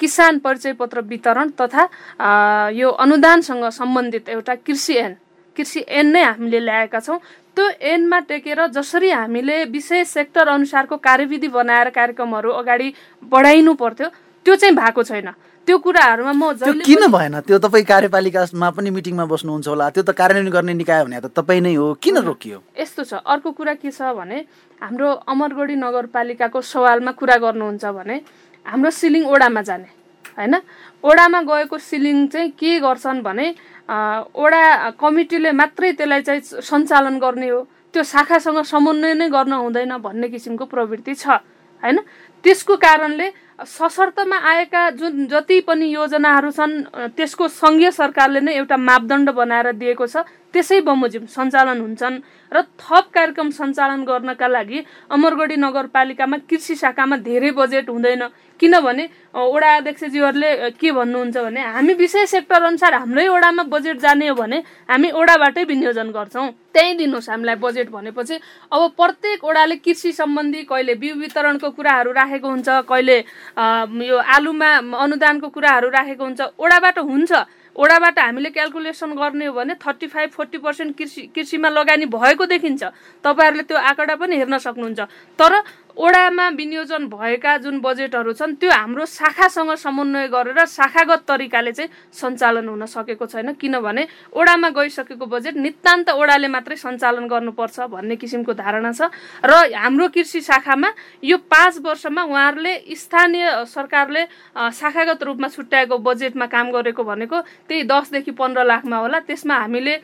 किसान 0.00 0.38
परिचय 0.38 0.72
पत्र 0.74 1.00
वितरण 1.06 1.50
तथा 1.54 1.86
यो 2.74 2.90
अनुदानसँग 2.90 3.64
सम्बन्धित 3.70 4.28
एउटा 4.28 4.54
कृषि 4.66 4.94
ऐन 4.98 5.14
कृषि 5.56 5.80
ऐन 5.88 6.06
नै 6.06 6.22
हामीले 6.22 6.60
ल्याएका 6.60 7.00
छौँ। 7.00 7.18
त्यो 7.56 7.68
ऐनमा 7.70 8.18
टेकेर 8.26 8.66
जसरी 8.74 9.10
हामीले 9.10 9.64
विशेष 9.70 10.08
सेक्टर 10.08 10.48
अनुसारको 10.48 10.96
कार्यविधि 10.96 11.48
बनाएर 11.48 11.88
कार्यक्रमहरू 11.90 12.50
अगाडि 12.58 12.92
बढाइनु 13.22 13.74
पर्थ्यो 13.74 14.08
त्यो 14.46 14.54
चाहिँ 14.56 14.74
भएको 14.74 15.02
छैन। 15.02 15.30
त्यो 15.66 15.76
कुराहरूमा 15.78 16.32
म 16.32 16.42
त्यो 16.56 16.72
किन 16.82 17.02
भएन? 17.12 17.34
त्यो 17.46 17.58
तपाईँ 17.60 17.84
कार्यपालिकामा 17.84 18.68
पनि 18.76 18.90
मिटिङमा 18.90 19.24
बस्नुहुन्छ 19.28 19.68
होला। 19.68 19.86
त्यो 19.94 20.02
त 20.02 20.10
कार्यान्वयन 20.16 20.50
गर्ने 20.50 20.74
निकाय 20.74 21.04
भने 21.04 21.20
त 21.20 21.30
तपाईँ 21.30 21.60
नै 21.60 21.74
हो। 21.74 21.94
किन 22.02 22.16
रोकियो? 22.26 22.58
यस्तो 22.74 23.02
छ। 23.04 23.12
अर्को 23.22 23.50
कुरा 23.54 23.74
के 23.78 23.90
छ 23.90 24.10
भने 24.16 24.38
हाम्रो 24.82 25.08
अमरगढी 25.28 25.76
नगरपालिकाको 25.76 26.58
सवालमा 26.60 27.12
कुरा 27.12 27.36
गर्नुहुन्छ 27.44 27.84
भने 27.86 28.16
हाम्रो 28.66 28.90
सिलिङ 28.90 29.22
ओडामा 29.30 29.62
जाने 29.62 29.88
होइन? 30.38 30.54
ओडामा 31.04 31.40
गएको 31.44 31.76
सिलिङ 31.78 32.26
चाहिँ 32.32 32.50
के 32.56 32.80
गर्छन् 32.80 33.20
भने 33.22 33.46
ओडा 34.34 34.62
कमिटीले 34.96 35.50
मात्रै 35.52 35.92
त्यसलाई 35.98 36.22
चाहिँ 36.22 36.40
सञ्चालन 36.66 37.18
गर्ने 37.20 37.48
हो। 37.48 37.60
त्यो 37.94 38.02
शाखासँग 38.02 38.62
समन्वय 38.64 39.14
नै 39.14 39.28
गर्न 39.28 39.52
हुँदैन 39.52 39.92
भन्ने 39.98 40.28
किसिमको 40.34 40.64
प्रवृत्ति 40.64 41.14
छ 41.14 41.42
होइन? 41.82 41.98
त्यसको 42.44 42.76
कारणले 42.76 43.26
सशर्तमा 43.60 44.36
आएका 44.50 44.88
जुन 44.90 45.26
जति 45.28 45.60
पनि 45.68 45.86
योजनाहरू 45.92 46.50
छन् 46.50 46.74
त्यसको 47.16 47.48
सङ्घीय 47.50 47.90
सरकारले 47.90 48.40
नै 48.40 48.52
एउटा 48.56 48.76
मापदण्ड 48.76 49.30
बनाएर 49.30 49.72
दिएको 49.76 50.06
छ। 50.06 50.24
त्यसै 50.52 50.80
बमोजिम 50.80 51.24
सञ्चालन 51.28 51.80
हुन्छन् 51.80 52.16
र 52.52 52.62
थप 52.80 53.04
कार्यक्रम 53.14 53.50
सञ्चालन 53.52 54.04
गर्नका 54.04 54.46
लागि 54.48 54.78
अमरगढी 55.10 55.56
नगरपालिकामा 55.56 56.36
कृषि 56.48 56.74
शाखामा 56.76 57.16
धेरै 57.20 57.50
बजेट 57.52 57.90
हुँदैन। 57.90 58.22
किनभने 58.60 59.04
वडा 59.34 59.70
अध्यक्षज्यूहरूले 59.76 60.70
के 60.76 60.90
भन्नुहुन्छ 60.92 61.36
भने 61.36 61.60
हामी 61.60 61.94
विषय 61.94 62.26
सेक्टर 62.26 62.62
अनुसार 62.62 62.94
हाम्रै 62.94 63.28
वडामा 63.28 63.62
बजेट 63.72 63.98
जाने 63.98 64.28
हो 64.28 64.34
भने 64.34 64.58
हामी 64.90 65.10
वडाबाटै 65.10 65.64
विनियोजन 65.64 66.10
गर्छौँ। 66.10 66.48
त्यहीँ 66.74 66.96
दिनुहोस् 66.96 67.30
हामीलाई 67.30 67.56
बजेट 67.56 67.88
भनेपछि। 67.90 68.34
अब 68.72 68.80
प्रत्येक 68.96 69.44
वडाले 69.44 69.76
कृषि 69.76 70.12
सम्बन्धी 70.12 70.62
कहिले 70.68 70.94
बिउ 70.94 71.14
वितरणको 71.16 71.70
कुराहरू 71.70 72.12
राखेको 72.12 72.48
हुन्छ 72.48 72.68
कहिले 72.84 73.16
यो 74.06 74.16
आलुमा 74.36 74.70
अनुदानको 74.98 75.48
कुराहरू 75.48 75.88
राखेको 75.88 76.24
हुन्छ 76.24 76.40
वडाबाट 76.60 76.98
हुन्छ। 77.00 77.32
वडाबाट 77.76 78.18
हामीले 78.18 78.50
क्यालकुलेसन 78.50 79.10
गर्ने 79.14 79.46
हो 79.46 79.52
भने 79.54 79.74
थर्टी 79.78 80.06
फाइभ 80.06 80.30
फोर्टी 80.30 80.58
पर्सेन्ट 80.58 80.96
कृषि 80.98 81.22
कृषिमा 81.34 81.68
लगानी 81.70 82.06
भएको 82.06 82.44
देखिन्छ। 82.46 82.82
तपाईँहरूले 83.24 83.62
त्यो 83.62 83.78
आँकडा 83.78 84.14
पनि 84.18 84.36
हेर्न 84.36 84.58
सक्नुहुन्छ। 84.58 85.00
तर 85.38 85.52
ओडामा 85.96 86.48
विनियोजन 86.50 87.06
भएका 87.08 87.56
जुन 87.58 87.80
बजेटहरू 87.80 88.32
छन् 88.32 88.54
त्यो 88.56 88.70
हाम्रो 88.70 89.04
शाखासँग 89.06 89.74
समन्वय 89.74 90.26
गरेर 90.28 90.64
शाखागत 90.66 91.24
तरिकाले 91.28 91.72
चाहिँ 91.72 91.90
सञ्चालन 92.12 92.68
हुन 92.68 92.84
सकेको 92.86 93.26
छैन। 93.26 93.52
किनभने 93.54 94.06
ओडामा 94.32 94.68
गइसकेको 94.70 95.26
बजेट 95.26 95.56
नितान्त 95.56 96.10
ओडाले 96.10 96.48
मात्रै 96.48 96.76
सञ्चालन 96.76 97.26
गर्नुपर्छ 97.26 97.80
भन्ने 97.90 98.16
किसिमको 98.16 98.52
धारणा 98.54 98.92
छ। 98.92 99.10
र 99.42 99.52
हाम्रो 99.74 100.08
कृषि 100.14 100.40
शाखामा 100.40 100.88
यो 101.24 101.36
पाँच 101.50 101.78
वर्षमा 101.82 102.22
उहाँहरूले 102.22 102.74
स्थानीय 102.94 103.64
सरकारले 103.66 104.22
शाखागत 104.54 105.22
रूपमा 105.22 105.48
छुट्याएको 105.48 105.98
बजेटमा 105.98 106.46
काम 106.46 106.70
गरेको 106.70 107.02
भनेको 107.02 107.40
त्यही 107.68 107.82
दसदेखि 107.90 108.30
पन्ध्र 108.38 108.64
लाखमा 108.64 108.96
होला। 108.96 109.18
त्यसमा 109.26 109.54
हामीले 109.54 109.94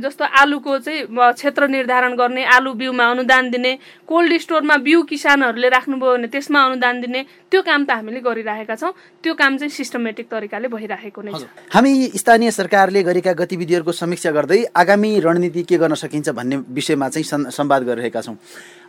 जस्तो 0.00 0.24
आलुको 0.24 0.78
चाहिँ 0.78 1.06
क्षेत्र 1.12 1.68
निर्धारण 1.68 2.14
गर्ने 2.16 2.44
आलु 2.56 2.72
बिउमा 2.72 3.04
अनुदान 3.10 3.50
दिने 3.50 3.72
कोल्ड 4.08 4.32
स्टोरमा 4.40 4.76
बिउ 4.86 5.02
किसानहरूले 5.26 5.68
राख्नुभयो 5.74 6.12
भने 6.14 6.28
त्यसमा 6.30 6.60
अनुदान 6.70 7.00
दिने 7.02 7.20
त्यो 7.50 7.60
काम 7.66 7.82
त 7.82 7.90
हामीले 7.98 8.20
गरिरहेका 8.22 8.74
छौँ। 8.78 8.94
त्यो 9.26 9.34
काम 9.34 9.58
चाहिँ 9.58 9.74
सिस्टमेटिक 9.74 10.26
तरिकाले 10.30 10.70
भइरहेको 10.70 11.20
नै 11.26 11.32
छ। 11.34 11.50
हामी 11.74 11.92
स्थानीय 12.14 12.50
सरकारले 12.54 13.02
गरेका 13.02 13.32
गतिविधिहरूको 13.34 13.90
समीक्षा 13.90 14.30
गर्दै 14.30 14.70
आगामी 14.70 15.10
रणनीति 15.18 15.62
के 15.66 15.76
गर्न 15.82 15.94
सकिन्छ 15.98 16.30
भन्ने 16.30 16.56
विषयमा 16.70 17.08
चाहिँ 17.10 17.50
संवाद 17.50 17.82
गरिरहेका 17.90 18.20
छौँ। 18.22 18.38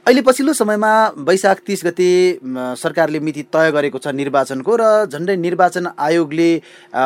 अहिले 0.07 0.21
पछिल्लो 0.23 0.53
समयमा 0.55 0.89
वैशाख 1.27 1.59
तिस 1.67 1.83
गते 1.85 2.39
सरकारले 2.79 3.19
मिति 3.19 3.41
तय 3.51 3.71
गरेको 3.75 3.99
छ 3.99 4.15
निर्वाचनको 4.15 4.75
र 4.79 4.83
झन्डै 5.11 5.35
निर्वाचन 5.35 5.87
आयोगले 5.99 6.49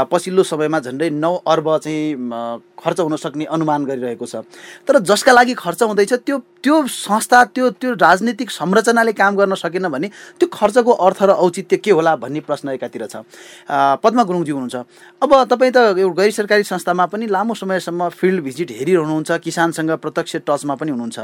पछिल्लो 0.06 0.44
समयमा 0.46 0.80
झन्डै 0.86 1.10
नौ 1.10 1.34
अर्ब 1.50 1.78
चाहिँ 1.82 2.62
खर्च 2.78 3.00
हुन 3.00 3.16
सक्ने 3.18 3.46
अनुमान 3.50 3.86
गरिरहेको 3.86 4.26
छ। 4.26 4.46
तर 4.86 4.98
जसका 5.02 5.32
लागि 5.34 5.54
खर्च 5.58 5.82
हुँदैछ 5.84 6.14
त्यो 6.14 6.38
त्यो 6.62 6.76
संस्था 6.88 7.44
त्यो 7.58 7.70
त्यो 7.82 7.94
राजनीतिक 7.98 8.50
संरचनाले 8.52 9.14
काम 9.18 9.36
गर्न 9.36 9.54
सकेन 9.58 9.88
भने 9.90 10.08
त्यो 10.38 10.48
खर्चको 10.54 10.92
अर्थ 11.02 11.24
र 11.24 11.32
औचित्य 11.42 11.78
के 11.78 11.92
होला 11.92 12.16
भन्ने 12.22 12.40
प्रश्न 12.46 12.70
एकातिर 12.78 13.06
छ। 13.06 13.26
पद्मा 14.02 14.24
गुरुङजी 14.30 14.52
हुनुहुन्छ। 14.52 14.78
अब 15.22 15.32
तपाईँ 15.50 15.74
त 15.74 15.78
गैर 15.98 16.32
सरकारी 16.38 16.64
संस्थामा 16.70 17.06
पनि 17.10 17.26
लामो 17.34 17.54
समयसम्म 17.58 18.10
फिल्ड 18.14 18.44
भिजिट 18.46 18.72
हेरिरहनुहुन्छ 18.78 19.32
किसानसँग 19.42 19.92
प्रत्यक्ष 20.02 20.36
टचमा 20.46 20.76
पनि 20.78 20.92
हुनुहुन्छ। 20.92 21.18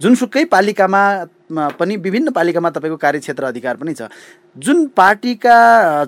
जुनसुकै 0.00 0.44
पालिकामा 0.48 1.21
पनि 1.52 1.96
विभिन्न 1.96 2.30
पालिकामा 2.30 2.70
तपाईँको 2.70 2.96
कार्यक्षेत्र 2.96 3.44
अधिकार 3.44 3.76
पनि 3.76 3.94
छ। 3.94 4.08
जुन 4.56 4.86
पार्टीका 4.96 5.56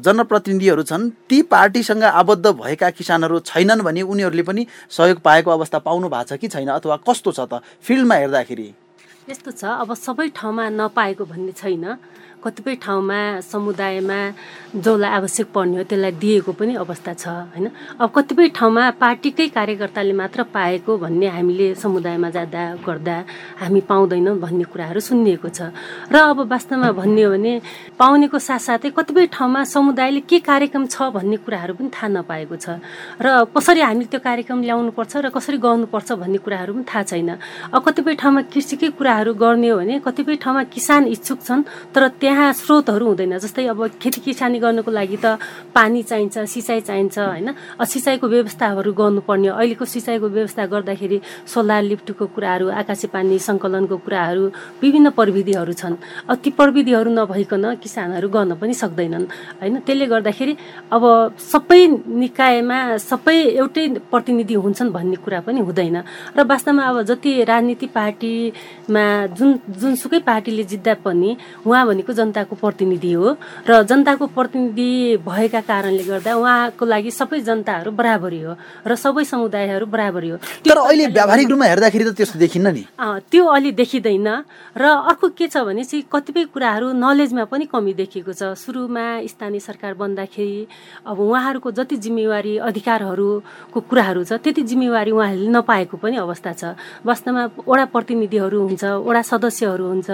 जनप्रतिनिधिहरू 0.01 0.83
छन् 0.83 1.11
ती 1.29 1.43
पार्टीसँग 1.49 2.03
आबद्ध 2.03 2.47
भएका 2.47 2.91
किसानहरू 2.91 3.39
छैनन् 3.41 3.83
भने 3.83 4.03
उनीहरूले 4.03 4.43
पनि 4.43 4.67
सहयोग 4.91 5.21
पाएको 5.21 5.51
अवस्था 5.51 5.79
पाउनु 5.79 6.09
भएको 6.09 6.37
छ 6.37 6.41
कि 6.41 6.49
छैन 6.49 6.69
अथवा 6.69 6.97
कस्तो 7.09 7.33
छ 7.33 7.41
त? 7.51 7.61
फिल्डमा 7.83 8.15
हेर्दाखेरि। 8.15 8.69
यस्तो 9.31 9.51
छ 9.51 9.65
अब 9.83 9.95
सबै 9.97 10.29
ठाउँमा 10.37 10.69
नपाएको 10.69 11.25
भन्ने 11.25 11.53
छैन। 11.53 11.85
कतिपय 12.45 12.75
ठाउँमा 12.85 13.41
समुदायमा 13.41 14.19
जसलाई 14.77 15.11
आवश्यक 15.17 15.47
पर्ने 15.55 15.77
हो 15.79 15.85
त्यसलाई 15.89 16.13
दिएको 16.21 16.53
पनि 16.53 16.75
अवस्था 16.77 17.13
छ 17.15 17.25
होइन? 17.57 17.67
अब 18.01 18.09
कतिपय 18.13 18.49
ठाउँमा 18.53 18.85
पार्टीकै 19.01 19.47
कार्यकर्ताले 19.49 20.13
मात्र 20.13 20.43
पाएको 20.53 20.93
भन्ने 20.99 21.27
हामीले 21.27 21.75
समुदायमा 21.75 22.29
जाँदा 22.37 22.63
गर्दा 22.85 23.17
हामी 23.61 23.81
पाउँदैनौँ 23.89 24.37
भन्ने 24.45 24.65
कुराहरू 24.69 25.01
सुनिएको 25.01 25.49
छ। 25.49 25.73
र 26.13 26.17
अब 26.35 26.45
वास्तवमा 26.45 26.91
भन्ने 26.93 27.23
हो 27.23 27.31
भने 27.33 27.53
पाउनेको 27.97 28.39
साथसाथै 28.39 28.91
कतिपय 28.93 29.27
ठाउँमा 29.33 29.65
समुदायले 29.65 30.21
के 30.29 30.39
कार्यक्रम 30.45 30.85
छ 30.91 31.09
भन्ने 31.17 31.37
कुराहरू 31.41 31.75
पनि 31.81 31.89
थाहा 31.89 32.09
नपाएको 32.21 32.57
छ। 32.61 32.67
र 33.25 33.49
कसरी 33.57 33.81
हामीले 33.81 34.11
त्यो 34.11 34.21
कार्यक्रम 34.21 34.59
ल्याउनुपर्छ 34.61 35.13
र 35.25 35.29
कसरी 35.33 35.57
गर्नुपर्छ 35.65 36.13
भन्ने 36.21 36.39
कुराहरू 36.45 36.73
पनि 36.75 36.85
थाहा 36.85 37.03
छैन। 37.09 37.31
अब 37.73 37.81
कतिपय 37.81 38.15
ठाउँमा 38.21 38.41
कृषिकै 38.53 38.89
कुराहरू 38.99 39.33
गर्ने 39.39 39.69
हो 39.71 39.79
भने 39.79 39.95
कतिपय 40.03 40.37
ठाउँमा 40.43 40.63
किसान 40.75 41.03
इच्छुक 41.09 41.39
छन् 41.41 41.63
तर 41.95 42.03
त्यहाँ 42.21 42.33
स्रोतहरू 42.35 43.07
हुँदैन। 43.07 43.39
जस्तै 43.39 43.67
अब 43.73 43.81
खेती 44.03 44.21
किसानी 44.21 44.59
गर्नको 44.59 44.91
लागि 44.91 45.19
त 45.25 45.39
पानी 45.75 46.03
चाहिन्छ 46.03 46.39
सिँचाइ 46.45 46.81
चाहिन्छ 46.81 47.19
होइन? 47.19 47.49
सिँचाइको 47.83 48.27
व्यवस्थाहरू 48.29 48.93
गर्नुपर्ने। 48.93 49.49
अहिलेको 49.49 49.85
सिँचाइको 49.85 50.29
व्यवस्था 50.29 50.67
गर्दाखेरि 50.67 51.19
सोलर 51.47 51.83
लिफ्टको 51.91 52.25
कुराहरू 52.35 52.67
आकाशे 52.81 53.07
पानी 53.15 53.39
सङ्कलनको 53.39 53.97
कुराहरू 54.05 54.45
विभिन्न 54.83 55.11
प्रविधिहरू 55.19 55.73
छन्। 55.73 55.95
अब 56.29 56.37
ती 56.43 56.51
प्रविधिहरू 56.59 57.11
नभइकन 57.11 57.65
किसानहरू 57.83 58.29
गर्न 58.29 58.55
पनि 58.61 58.75
सक्दैनन् 58.75 59.27
होइन? 59.61 59.75
त्यसले 59.87 60.07
गर्दाखेरि 60.07 60.55
अब 60.93 61.03
सबै 61.39 61.81
निकायमा 62.23 62.79
सबै 63.01 63.37
एउटै 63.61 63.85
प्रतिनिधि 64.13 64.55
हुन्छन् 64.55 64.91
भन्ने 64.93 65.17
कुरा 65.25 65.41
पनि 65.47 65.61
हुँदैन। 65.61 65.97
र 66.37 66.41
वास्तवमा 66.45 66.83
अब 66.85 67.03
जति 67.11 67.31
राजनीति 67.45 67.87
पार्टीमा 67.95 69.05
जुन 69.37 69.51
जुनसुकै 69.81 70.19
पार्टीले 70.25 70.65
जित्दा 70.65 70.95
पनि 71.05 71.31
उहाँ 71.67 71.87
भनेको 71.87 72.13
जनताको 72.25 72.57
प्रतिनिधि 72.57 73.13
हो 73.13 73.37
र 73.69 73.83
जनताको 73.85 74.27
प्रतिनिधि 74.33 74.91
भएका 75.21 75.61
कारणले 75.61 76.05
गर्दा 76.09 76.33
उहाँको 76.35 76.85
लागि 76.89 77.11
सबै 77.13 77.41
जनताहरू 77.45 77.91
बराबरी 77.93 78.41
हो 78.41 78.53
र 78.89 78.93
सबै 78.97 79.25
समुदायहरू 79.29 79.87
बराबरी 79.87 80.29
हो। 80.33 80.37
तर 80.65 80.79
अहिले 80.89 81.07
व्यावहारिक 81.13 81.49
रूपमा 81.53 81.67
हेर्दाखेरि 81.69 82.05
त 82.05 82.17
त्यस्तो 82.17 82.39
देखिन्न 82.41 82.67
नि। 82.73 82.83
त्यो 83.29 83.45
अलि 83.45 83.71
देखिँदैन 83.77 84.29
र 84.73 84.85
अर्को 85.13 85.37
के 85.37 85.47
छ 85.53 85.61
भने 85.69 85.85
चाहिँ 85.85 86.09
कतिपय 86.09 86.45
कुराहरू 86.49 86.97
नलेजमा 86.97 87.45
पनि 87.53 87.65
कमी 87.69 87.93
देखिएको 87.93 88.33
छ। 88.33 88.57
सुरुमा 88.57 89.05
स्थानीय 89.29 89.61
सरकार 89.61 89.93
बन्दाखेरि 90.01 90.67
अब 91.05 91.19
उहाँहरूको 91.21 91.71
जति 91.77 91.97
जिम्मेवारी 92.01 92.57
अधिकारहरूको 92.65 93.79
कुराहरू 93.85 94.25
छ 94.25 94.41
त्यति 94.41 94.63
जिम्मेवारी 94.65 95.11
उहाँहरूले 95.13 95.51
नपाएको 95.53 95.97
पनि 96.01 96.17
अवस्था 96.25 96.53
छ। 96.57 96.63
वास्तवमा 97.05 97.43
वडा 97.69 97.85
प्रतिनिधिहरू 97.93 98.59
हुन्छ 98.65 98.85
वडा 99.05 99.23
सदस्यहरू 99.23 99.85
हुन्छ 99.85 100.11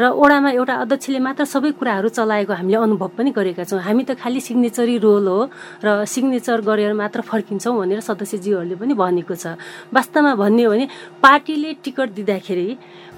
र 0.00 0.02
वडामा 0.10 0.50
एउटा 0.58 0.74
अध्यक्षले 0.82 1.18
मात्र 1.22 1.41
सबै 1.44 1.70
कुराहरू 1.78 2.08
चलाएको 2.08 2.52
हामीले 2.52 2.76
अनुभव 2.76 3.10
पनि 3.18 3.30
गरेका 3.30 3.64
छौँ। 3.64 3.80
हामी 3.80 4.02
त 4.04 4.14
खालि 4.18 4.40
सिग्नेचरी 4.40 4.96
रोल 4.98 5.26
हो 5.28 5.40
र 5.84 6.04
सिग्नेचर 6.04 6.60
गरेर 6.60 6.92
मात्र 6.92 7.20
फर्किन्छौँ 7.22 7.74
भनेर 7.78 8.00
सदस्यज्यूहरूले 8.00 8.76
पनि 8.76 8.94
भनेको 8.94 9.34
छ। 9.34 9.58
वास्तवमा 9.92 10.32
भन्ने 10.34 10.64
भने 10.68 10.86
पार्टीले 11.22 11.70
टिकट 11.84 12.08
दिँदाखेरि 12.18 12.68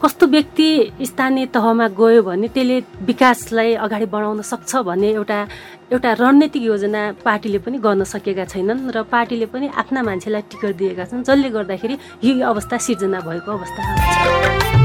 कस्तो 0.02 0.26
व्यक्ति 0.26 0.68
स्थानीय 1.06 1.46
तहमा 1.54 1.86
गयो 1.96 2.22
भने 2.22 2.48
त्यसले 2.52 2.76
विकासलाई 3.08 3.74
अगाडि 3.80 4.06
बढाउन 4.12 4.42
सक्छ 4.42 4.76
भन्ने 4.84 5.10
एउटा 5.14 5.38
एउटा 5.92 6.12
रणनीतिक 6.20 6.62
योजना 6.62 7.02
पार्टीले 7.24 7.58
पनि 7.64 7.78
गर्न 7.78 8.04
सकेका 8.04 8.44
छैनन् 8.52 8.90
र 8.90 9.02
पार्टीले 9.08 9.46
पनि 9.48 9.66
आफ्ना 9.72 10.02
मान्छेलाई 10.02 10.42
टिकट 10.50 10.76
दिएका 10.76 11.04
छन्। 11.08 11.22
जसले 11.22 11.48
गर्दाखेरि 11.56 11.96
यो 12.24 12.32
अवस्था 12.44 12.76
सिर्जना 12.78 13.20
भएको 13.20 13.50
अवस्था 13.52 14.83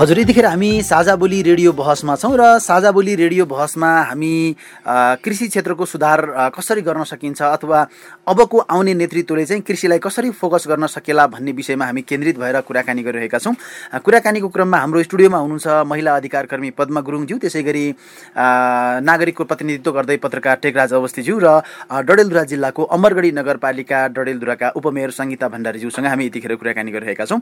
हजुर 0.00 0.18
यतिखेर 0.18 0.46
हामी 0.46 0.68
साझा 0.82 1.14
बोली 1.20 1.40
रेडियो 1.42 1.72
बहसमा 1.76 2.14
छौँ 2.16 2.32
र 2.32 2.44
साझा 2.58 2.90
बोली 2.90 3.14
रेडियो 3.20 3.44
बहसमा 3.46 3.90
हामी 4.08 4.32
कृषि 5.20 5.48
क्षेत्रको 5.48 5.84
सुधार 5.86 6.20
कसरी 6.56 6.82
गर्न 6.82 7.04
सकिन्छ 7.04 7.42
अथवा 7.42 7.80
अबको 8.30 8.58
आउने 8.70 8.94
नेतृत्वले 8.94 9.44
चाहिँ 9.44 9.62
कृषिलाई 9.62 9.98
कसरी 9.98 10.30
फोकस 10.40 10.64
गर्न 10.68 10.86
सकेला 10.86 11.26
भन्ने 11.26 11.52
विषयमा 11.52 11.84
हामी 11.84 12.02
केन्द्रित 12.02 12.38
भएर 12.38 12.60
कुराकानी 12.64 13.02
गरिरहेका 13.02 13.38
छौँ। 13.38 13.54
कुराकानीको 14.00 14.48
क्रममा 14.48 14.78
हाम्रो 14.78 15.02
स्टुडियोमा 15.02 15.38
हुनुहुन्छ 15.38 15.66
महिला 15.86 16.16
अधिकार 16.16 16.46
कर्मी 16.46 16.70
पद्मा 16.72 17.00
गुरुङज्यू 17.00 17.38
त्यसै 17.38 17.62
गरी 17.62 17.84
नागरिकको 19.04 19.44
प्रतिनिधित्व 19.44 19.90
गर्दै 19.92 20.16
पत्रकार 20.24 20.56
टेकराज 20.64 20.92
अवस्थीज्यू 20.94 21.38
र 21.44 21.60
डडेलधुरा 22.08 22.44
जिल्लाको 22.50 22.82
अमरगढी 22.96 23.30
नगरपालिका 23.38 24.06
डडेलधुराका 24.16 24.72
उपमेयर 24.80 25.10
सङ्गीता 25.12 25.48
भण्डारीज्यूसँग 25.48 26.06
हामी 26.06 26.26
यतिखेर 26.26 26.54
कुराकानी 26.56 26.90
गरिरहेका 26.90 27.24
छौँ। 27.30 27.40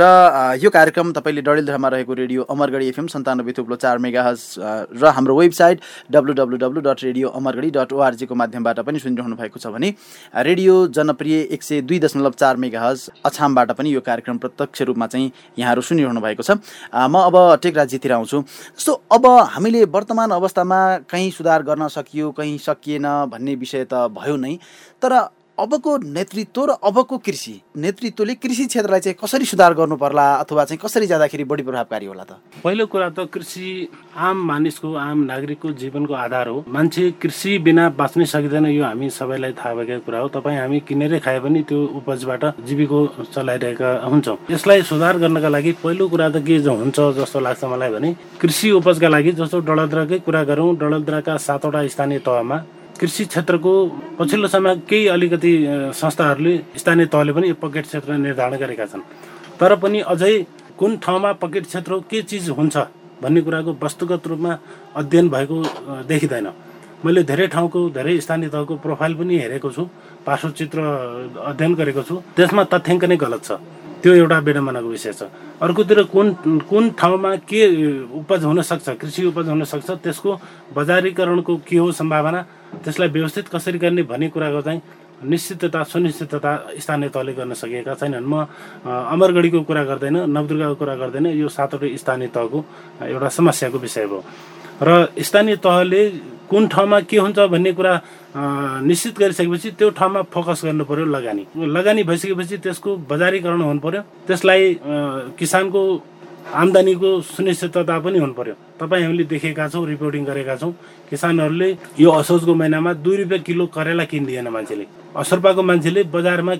र 0.00 0.58
यो 0.64 0.70
कार्यक्रम 0.72 1.12
तपाईँले 1.12 1.42
डडेलधुरा 1.42 1.72
केन्द्रमा 1.74 1.88
रहेको 1.88 2.14
रेडियो 2.14 2.42
अमरगढी 2.44 2.88
एफएम 2.88 3.06
सन्तानब्बे 3.08 3.52
थुप्लो 3.52 3.76
चार 3.76 3.98
मेगा 3.98 4.22
र 4.22 5.04
हाम्रो 5.10 5.34
website 5.34 5.80
W 6.10 6.32
W 6.34 6.56
W 6.56 6.80
dot 6.80 7.02
radio 7.04 7.28
Amargadhi 7.34 7.70
dot 7.70 7.92
ओआरजीको 7.92 8.34
माध्यमबाट 8.34 8.78
पनि 8.86 8.98
सुनिरहनु 8.98 9.36
भएको 9.36 9.58
छ 9.58 9.66
भने 9.74 9.90
रेडियो 10.36 10.86
जनप्रिय 10.88 11.40
एक 11.52 11.62
सय 11.62 11.80
दुई 11.82 11.98
दशमलव 11.98 12.32
चार 12.32 12.56
मेगा 12.56 12.80
हज 12.80 13.08
अछामबाट 13.24 13.72
पनि 13.72 13.94
यो 13.94 14.00
कार्यक्रम 14.00 14.38
प्रत्यक्ष 14.38 14.82
रूपमा 14.82 15.06
चाहिँ 15.06 15.30
यहाँहरू 15.58 15.82
सुनिरहनु 15.82 16.20
भएको 16.20 16.42
छ। 16.42 16.58
म 16.94 17.14
अब 17.20 17.36
टेक 17.62 17.76
राज्यतिर 17.76 18.12
आउँछु। 18.12 18.40
जस्तो 18.78 18.92
अब 19.12 19.26
हामीले 19.26 19.84
वर्तमान 19.86 20.30
अवस्थामा 20.30 20.80
कहीँ 21.10 21.30
सुधार 21.30 21.62
गर्न 21.62 21.88
सकियो 21.88 22.30
कहीँ 22.32 22.58
सकिएन 22.58 23.06
भन्ने 23.30 23.54
विषय 23.54 23.84
त 23.84 24.08
भयो 24.10 24.36
नै 24.36 24.58
तर 25.02 25.12
अबको 25.58 25.96
नेतृत्व 26.02 26.64
र 26.66 26.70
अबको 26.82 27.16
कृषि? 27.18 27.52
नेतृत्वले 27.78 28.34
कृषि 28.34 28.64
क्षेत्रलाई 28.66 29.00
चाहिँ 29.00 29.16
कसरी 29.22 29.44
सुधार 29.46 29.74
गर्नु 29.74 29.96
पर्ला 29.96 30.24
अथवा 30.42 30.64
चाहिँ 30.64 30.78
कसरी 30.82 31.06
जाँदाखेरि 31.06 31.44
बढी 31.46 31.62
प्रभावकारी 31.62 32.06
होला 32.06 32.24
त? 32.26 32.42
पहिलो 32.64 32.86
कुरा 32.90 33.08
त 33.14 33.30
कृषि 33.30 33.88
आम 34.18 34.36
मानिसको 34.46 34.94
आम 34.98 35.22
नागरिकको 35.30 35.70
जीवनको 35.78 36.14
आधार 36.14 36.48
हो। 36.48 36.64
मान्छे 36.66 37.10
कृषि 37.22 37.58
बिना 37.62 37.88
बाँच्नै 37.94 38.26
सकिँदैन 38.26 38.66
यो 38.66 38.84
हामी 38.84 39.10
सबैलाई 39.14 39.52
थाहा 39.54 39.74
भएकै 39.74 39.98
कुरा 40.02 40.18
हो। 40.18 40.28
तपाईँ 40.34 40.58
हामी 40.58 40.80
किनेरै 40.90 41.18
खाए 41.22 41.38
पनि 41.38 41.62
त्यो 41.62 41.78
उपजबाट 42.02 42.44
जीविको 42.66 42.98
चलाइरहेका 43.30 44.10
हुन्छौँ। 44.10 44.36
यसलाई 44.50 44.82
सुधार 44.82 45.18
गर्नका 45.22 45.48
लागि 45.54 45.72
पहिलो 45.86 46.08
कुरा 46.10 46.28
त 46.34 46.42
के 46.42 46.58
हुन्छ 46.66 46.98
जस्तो 47.14 47.38
लाग्छ 47.46 47.64
मलाई 47.70 47.90
भने 47.94 48.16
कृषि 48.42 48.70
उपजका 48.82 49.08
लागि 49.08 49.32
जस्तो 49.38 49.60
डलद्राकै 49.62 50.18
कुरा 50.26 50.42
गरौँ। 50.50 50.74
डलद्राका 50.82 51.36
सातवटा 51.38 51.86
स्थानीय 51.86 52.18
तहमा 52.26 52.58
कृषि 53.00 53.24
क्षेत्रको 53.24 53.72
पछिल्लो 54.18 54.48
समय 54.48 54.76
केही 54.88 55.06
अलिकति 55.08 55.52
संस्थाहरूले 55.98 56.54
स्थानीय 56.78 57.06
तहले 57.06 57.32
पनि 57.32 57.48
यो 57.48 57.54
पकेट 57.62 57.84
क्षेत्र 57.86 58.16
निर्धारण 58.16 58.56
गरेका 58.58 58.86
छन्। 58.86 59.02
तर 59.60 59.74
पनि 59.82 60.00
अझै 60.12 60.34
कुन 60.78 60.96
ठाउँमा 61.02 61.32
पकेट 61.42 61.66
क्षेत्र 61.66 61.98
के 62.10 62.22
चिज 62.22 62.48
हुन्छ 62.58 62.76
भन्ने 63.22 63.40
कुराको 63.42 63.76
वस्तुगत 63.82 64.26
रूपमा 64.26 64.58
अध्ययन 64.96 65.28
भएको 65.28 65.56
देखिँदैन। 66.06 66.48
मैले 67.04 67.22
धेरै 67.22 67.46
ठाउँको 67.54 67.80
धेरै 67.90 68.20
स्थानीय 68.20 68.48
तहको 68.48 68.74
प्रोफाइल 68.80 69.14
पनि 69.14 69.38
हेरेको 69.38 69.70
छु 69.70 69.82
पार्श्व 70.26 70.50
चित्र 70.58 70.78
अध्ययन 71.50 71.74
गरेको 71.74 72.02
छु। 72.02 72.14
त्यसमा 72.36 72.64
तथ्याङ्क 72.72 73.04
नै 73.04 73.16
गलत 73.16 73.42
छ। 73.44 73.58
त्यो 74.04 74.12
एउटा 74.20 74.38
विडम्बनाको 74.44 74.88
विषय 74.88 75.12
छ। 75.16 75.32
अर्कोतिर 75.64 76.02
कुन 76.12 76.60
कुन 76.68 76.84
ठाउँमा 76.92 77.30
के 77.48 77.60
उपज 78.12 78.44
हुन 78.44 78.60
सक्छ 78.60 79.00
कृषि 79.00 79.24
उपज 79.32 79.48
हुन 79.48 79.64
सक्छ 79.64 79.90
त्यसको 80.04 80.30
बजारीकरणको 80.76 81.54
के 81.64 81.76
हो 81.80 81.88
सम्भावना 81.88 82.40
त्यसलाई 82.84 83.08
व्यवस्थित 83.08 83.48
कसरी 83.48 83.78
गर्ने 83.80 84.02
भन्ने 84.04 84.28
कुराको 84.28 84.60
चाहिँ 84.60 84.80
निश्चितता 85.24 85.82
सुनिश्चितता 85.88 86.52
स्थानीय 86.84 87.08
तहले 87.08 87.32
गर्न 87.32 87.52
सकेका 87.56 87.94
छैनन्। 87.96 88.28
म 88.28 88.44
अमरगढीको 88.84 89.60
कुरा 89.64 89.84
गर्दैन 89.88 90.16
नवदुर्गाको 90.28 90.74
कुरा 90.76 90.94
गर्दैन 91.00 91.26
यो 91.40 91.48
सातवटै 91.48 91.96
स्थानीय 91.96 92.28
तहको 92.28 92.58
एउटा 93.08 93.28
समस्याको 93.32 93.78
विषय 93.78 94.04
हो। 94.04 94.20
र 94.84 95.08
स्थानीय 95.16 95.56
तहले 95.64 96.00
कुन 96.50 96.68
ठाउँमा 96.68 97.00
के 97.08 97.16
हुन्छ 97.18 97.38
भन्ने 97.52 97.72
कुरा 97.72 97.92
निश्चित 98.84 99.18
गरिसकेपछि 99.18 99.70
त्यो 99.78 99.90
ठाउँमा 99.98 100.22
फोकस 100.32 100.60
गर्नु 100.64 100.84
पर्यो 100.84 101.04
लगानी। 101.16 101.44
लगानी 101.56 102.02
भइसकेपछि 102.04 102.56
त्यसको 102.64 102.96
बजारीकरण 103.10 103.60
हुनु 103.60 103.80
पर्यो। 103.80 104.02
त्यसलाई 104.28 104.62
किसानको 105.38 105.80
आम्दानीको 106.44 107.08
सुनिश्चितता 107.24 107.98
पनि 108.04 108.18
हुनु 108.18 108.34
पर्यो। 108.36 108.54
तपाईँ 108.80 109.04
हामीले 109.04 109.24
देखेका 109.24 109.68
छौँ 109.72 109.86
रिपोर्टिङ 109.86 110.24
गरेका 110.24 110.56
छौँ 110.60 110.72
किसानहरूले 111.10 111.68
यो 112.00 112.10
असोजको 112.10 112.54
महिनामा 112.54 112.92
दुई 113.00 113.16
रुपियाँ 113.24 113.42
किलो 113.48 113.66
करेला 113.72 114.04
किनिदिएन 114.04 114.48
मान्छेले। 114.52 114.86
असर्पाको 115.16 115.62
मान्छेले 115.62 116.02
बजारमा 116.12 116.52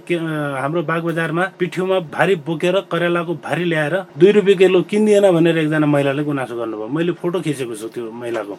हाम्रो 0.63 0.83
बाग 0.89 1.03
बजारमा 1.05 1.45
पिठ्युमा 1.59 1.99
भारी 2.17 2.35
बोकेर 2.47 2.77
करेलाको 2.93 3.35
भारी 3.45 3.65
ल्याएर 3.65 3.95
दुई 4.19 4.31
रुपियाँ 4.33 4.59
किलो 4.59 4.83
किनिदिएन 4.91 5.31
भनेर 5.37 5.59
एकजना 5.59 5.87
महिलाले 5.87 6.23
गुनासो 6.25 6.55
गर्नुभयो। 6.57 6.89
मैले 6.89 7.13
फोटो 7.21 7.41
खिचेको 7.45 7.75
छु 7.77 7.89
त्यो 7.93 8.11
महिलाको। 8.11 8.57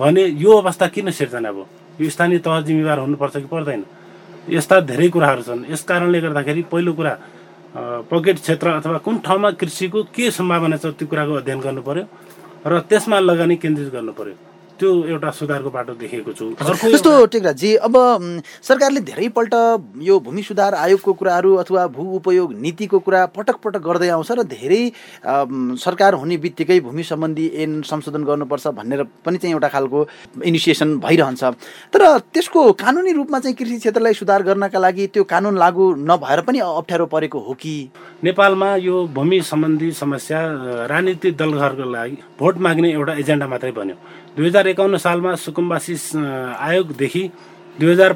भने 0.00 0.24
यो 0.40 0.50
अवस्था 0.58 0.86
किन 0.96 1.10
सिर्जना 1.12 1.52
भयो? 1.52 1.66
यो 2.00 2.10
स्थानीय 2.10 2.38
तह 2.40 2.60
जिम्मेवार 2.64 2.98
हुनुपर्छ 3.04 3.36
कि 3.36 3.48
पर्दैन? 3.52 3.84
यस्ता 4.48 4.80
धेरै 4.88 5.08
कुराहरू 5.12 5.42
छन्। 5.44 5.64
यस 5.68 5.82
कारणले 5.84 6.20
गर्दाखेरि 6.20 6.62
पहिलो 6.72 6.92
कुरा 6.96 7.12
पकेट 8.08 8.36
क्षेत्र 8.40 8.68
अथवा 8.80 8.98
कुन 9.04 9.18
ठाउँमा 9.20 9.50
कृषिको 9.60 10.02
के 10.10 10.30
सम्भावना 10.32 10.76
छ 10.80 10.96
त्यो 10.96 11.06
कुराको 11.06 11.32
अध्ययन 11.44 11.60
गर्नु 11.60 11.82
पर्यो 11.84 12.04
र 12.66 12.80
त्यसमा 12.88 13.18
लगानी 13.20 13.56
केन्द्रित 13.62 13.92
गर्नु 13.92 14.12
पर्यो। 14.16 14.49
त्यो 14.80 14.90
एउटा 15.12 15.30
सुधारको 15.30 15.70
बाटो 15.70 15.94
देखेको 16.00 16.32
छु। 16.32 16.46
जस्तो 16.88 17.10
टेकराजी 17.32 17.74
अब 17.84 17.94
सरकारले 18.62 19.00
धेरैपल्ट 19.04 19.54
यो 20.02 20.18
भूमि 20.20 20.42
सुधार 20.42 20.74
आयोगको 20.74 21.12
कुराहरू 21.12 21.54
अथवा 21.62 21.86
भू 21.92 22.04
उपयोग 22.16 22.54
नीतिको 22.56 22.98
कुरा 22.98 23.24
पटक 23.36 23.56
पटक 23.64 23.82
गर्दै 23.84 24.08
आउँछ 24.08 24.30
र 24.32 24.42
धेरै 24.48 24.82
सरकार 25.76 26.14
हुने 26.14 26.36
बित्तिकै 26.40 26.80
भूमि 26.80 27.02
सम्बन्धी 27.04 27.46
ऐन 27.62 27.80
संशोधन 27.84 28.24
गर्नुपर्छ 28.24 28.66
भनेर 28.80 29.02
पनि 29.24 29.38
चाहिँ 29.38 29.54
एउटा 29.54 29.68
खालको 29.68 30.06
इनिसिएसन 30.44 30.98
भइरहन्छ। 31.00 31.42
तर 31.92 32.02
त्यसको 32.32 32.60
कानुनी 32.80 33.12
रूपमा 33.12 33.38
चाहिँ 33.38 33.56
कृषि 33.56 33.76
क्षेत्रलाई 33.78 34.14
सुधार 34.14 34.42
गर्नका 34.42 34.78
लागि 34.78 35.06
त्यो 35.12 35.24
कानुन 35.24 35.58
लागू 35.58 35.84
नभएर 36.08 36.40
पनि 36.48 36.58
अप्ठ्यारो 36.60 37.06
परेको 37.06 37.38
हो 37.38 37.52
कि? 37.60 37.74
नेपालमा 38.24 38.74
यो 38.76 39.06
भूमि 39.14 39.40
सम्बन्धी 39.42 39.90
समस्या 39.92 40.40
राजनीतिक 40.88 41.36
दलहरूको 41.36 41.90
लागि 41.90 42.16
भोट 42.40 42.58
माग्ने 42.64 42.92
एउटा 42.92 43.14
एजेन्डा 43.20 43.46
मात्रै 43.46 43.72
बन्यो। 43.72 43.96
दुई 44.36 44.46
हजार 44.46 44.66
एकाउन्न 44.68 44.96
सालमा 44.96 45.34
सुकुम्बासी 45.42 45.94
आयोगदेखि 46.14 47.22
दुई 47.80 47.90
हजार 47.90 48.12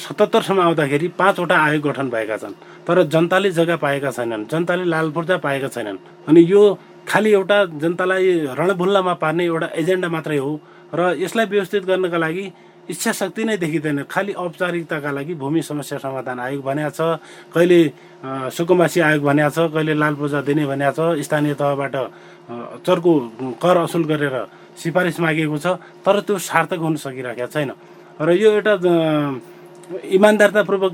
सतहत्तरसम्म 0.00 0.60
आउँदाखेरि 0.60 1.08
पाँचवटा 1.18 1.56
आयोग 1.56 1.82
गठन 1.86 2.08
भएका 2.08 2.36
छन्। 2.36 2.54
तर 2.86 3.02
जनताले 3.12 3.50
जग्गा 3.52 3.76
पाएका 3.76 4.10
छैनन् 4.10 4.48
जनताले 4.48 4.84
लाल 4.84 5.10
पूर्जा 5.12 5.36
पाएका 5.44 5.68
छैनन्। 5.68 5.98
अनि 6.28 6.40
यो 6.48 6.62
खालि 7.08 7.30
एउटा 7.32 7.58
जनतालाई 7.82 8.54
रणभुल्लामा 8.58 9.14
पार्ने 9.20 9.44
एउटा 9.44 9.68
एजेन्डा 9.76 10.08
मात्रै 10.08 10.38
हो 10.38 10.52
र 10.94 11.00
यसलाई 11.20 11.46
व्यवस्थित 11.46 11.84
गर्नका 11.84 12.18
लागि 12.18 12.44
इच्छा 12.90 13.12
शक्ति 13.12 13.44
नै 13.44 13.56
देखिँदैन। 13.56 14.02
खालि 14.08 14.32
औपचारिकताका 14.32 15.10
लागि 15.10 15.34
भूमि 15.36 15.62
समस्या 15.62 15.98
समाधान 15.98 16.40
आयोग 16.40 16.62
भनेको 16.64 16.90
छ 16.96 17.00
कहिले 17.54 17.80
सुकुम्बासी 18.56 19.00
आयोग 19.00 19.22
भनेको 19.22 19.50
छ 19.50 19.58
कहिले 19.74 19.94
लाल 20.00 20.14
पूजा 20.16 20.40
दिने 20.48 20.64
भनेको 20.66 20.92
छ 20.96 21.20
स्थानीय 21.20 21.54
तहबाट 21.60 21.94
चर्को 22.86 23.12
कर 23.62 23.76
असुल 23.84 24.04
गरेर 24.10 24.36
सिफारिस 24.76 25.20
मागिएको 25.20 25.58
छ 25.58 25.66
तर 26.04 26.20
त्यो 26.26 26.38
सार्थक 26.38 26.80
हुन 26.80 26.96
सकिरहेको 26.96 27.46
छैन। 27.54 27.70
र 28.20 28.28
यो 28.32 28.48
एउटा 28.56 28.74
इमान्दारतापूर्वक 30.16 30.92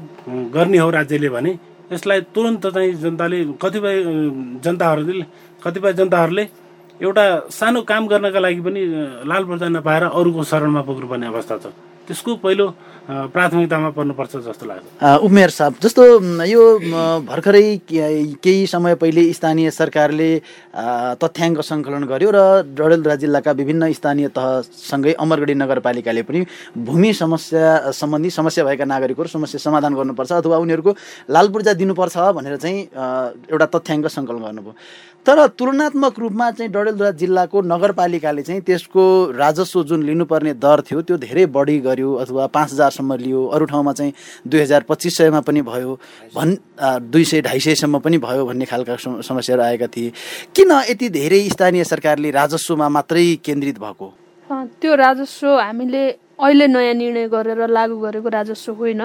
गर्ने 0.54 0.78
हो 0.78 0.88
राज्यले 0.90 1.28
भने 1.28 1.52
यसलाई 1.92 2.20
तुरन्त 2.34 2.66
चाहिँ 2.74 2.92
जनताले 3.02 3.38
कतिपय 3.62 3.94
जनताहरूले 4.64 5.24
कतिपय 5.62 5.92
जनताहरूले 6.00 6.44
एउटा 7.00 7.24
सानो 7.48 7.80
काम 7.90 8.06
गर्नका 8.10 8.40
लागि 8.40 8.60
पनि 8.60 8.80
लाल 9.30 9.42
पर्दा 9.48 9.68
नपाएर 9.68 10.04
अरूको 10.18 10.42
शरणमा 10.50 10.82
पुग्नुपर्ने 10.82 11.26
अवस्था 11.26 11.56
छ। 11.62 11.66
त्यसको 12.08 12.34
पहिलो 12.40 12.66
प्राथमिकतामा 13.08 13.90
पर्नुपर्छ 13.96 14.32
जस्तो 14.48 14.64
लाग्छ। 14.68 14.84
उमेर 15.24 15.50
साहब 15.50 15.74
जस्तो 15.80 16.02
यो 16.44 16.62
भर्खरै 17.24 17.64
केही 17.88 18.66
समय 18.66 18.94
पहिले 19.00 19.32
स्थानीय 19.32 19.70
सरकारले 19.70 20.30
तथ्याङ्क 21.22 21.60
सङ्कलन 21.60 22.04
गर्यो 22.04 22.30
र 22.32 22.38
डडेलधुरा 22.68 23.16
जिल्लाका 23.24 23.52
विभिन्न 23.60 23.92
स्थानीय 23.92 24.28
तहसँगै 24.36 25.12
अमरगढी 25.24 25.54
नगरपालिकाले 25.56 26.22
पनि 26.28 26.44
भूमि 26.76 27.12
समस्या 27.22 27.92
सम्बन्धी 27.96 28.30
समस्या 28.30 28.64
भएका 28.64 28.84
नागरिकहरू 28.84 29.28
समस्या 29.28 29.60
समाधान 29.60 29.94
गर्नुपर्छ 29.96 30.32
अथवा 30.32 30.56
उनीहरूको 30.64 30.92
लाल 31.32 31.48
पूर्जा 31.48 31.72
दिनुपर्छ 31.80 32.16
भनेर 32.36 32.56
चाहिँ 32.56 32.78
एउटा 33.52 33.66
तथ्याङ्क 33.72 34.06
सङ्कलन 34.08 34.42
गर्नुभयो। 34.44 34.74
तर 35.26 35.46
तुलनात्मक 35.58 36.18
रूपमा 36.18 36.50
चाहिँ 36.50 36.72
डडेलधुरा 36.72 37.10
जिल्लाको 37.20 37.60
नगरपालिकाले 37.62 38.42
चाहिँ 38.42 38.60
त्यसको 38.64 39.02
राजस्व 39.36 39.82
जुन 39.84 40.02
लिनुपर्ने 40.08 40.52
दर 40.56 40.80
थियो 40.88 41.00
त्यो 41.04 41.16
धेरै 41.20 41.44
बढी 41.52 41.78
गर्यो 41.98 42.14
अथवा 42.14 42.46
पाँच 42.46 42.72
हजारसम्म 42.72 43.14
लियो 43.18 43.46
अरू 43.46 43.64
ठाउँमा 43.66 43.92
चाहिँ 43.92 44.12
दुई 44.46 44.60
हजार 44.60 44.82
पच्चिस 44.88 45.16
सयमा 45.18 45.40
पनि 45.42 45.62
भयो 45.62 45.98
भन् 46.34 46.54
दुई 47.10 47.24
सय 47.24 47.40
ढाई 47.42 47.60
सयसम्म 47.60 47.98
पनि 47.98 48.18
भयो 48.18 48.46
भन्ने 48.46 48.64
खालका 48.64 48.96
समस्याहरू 49.26 49.62
आएका 49.62 49.86
थिए। 49.86 50.12
किन 50.54 50.70
यति 50.90 51.08
धेरै 51.10 51.42
स्थानीय 51.50 51.84
सरकारले 51.84 52.30
राजस्वमा 52.30 52.88
मात्रै 52.88 53.26
केन्द्रित 53.44 53.78
भएको? 53.78 54.06
त्यो 54.80 54.94
राजस्व 54.94 55.46
हामीले 55.58 56.04
अहिले 56.38 56.66
नयाँ 56.66 56.94
निर्णय 56.94 57.26
गरेर 57.28 57.66
लागू 57.68 57.96
गरेको 57.98 58.28
राजस्व 58.30 58.72
होइन। 58.72 59.02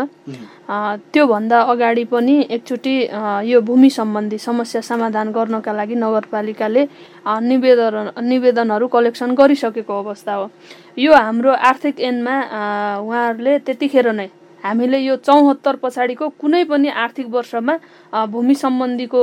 त्योभन्दा 1.14 1.60
अगाडि 1.74 2.04
पनि 2.06 2.36
एकचोटि 2.50 2.96
यो 3.50 3.62
भूमि 3.62 3.90
सम्बन्धी 3.90 4.38
समस्या 4.38 4.82
समाधान 4.82 5.32
गर्नका 5.34 5.74
लागि 5.74 5.96
नगरपालिकाले 5.96 6.84
निवेदन 7.42 8.10
निवेदनहरू 8.22 8.88
कलेक्सन 8.88 9.34
गरिसकेको 9.34 9.94
अवस्था 10.00 10.34
हो। 10.34 10.46
यो 10.98 11.14
हाम्रो 11.14 11.52
आर्थिक 11.52 12.00
ऐनमा 12.00 12.36
उहाँहरूले 13.02 13.58
त्यतिखेर 13.66 14.12
नै 14.14 14.30
हामीले 14.64 14.98
यो 15.00 15.16
चौहत्तर 15.20 15.76
पछाडिको 15.84 16.30
कुनै 16.40 16.64
पनि 16.70 16.88
आर्थिक 16.88 17.28
वर्षमा 17.28 17.74
भूमि 18.32 18.56
सम्बन्धीको 18.56 19.22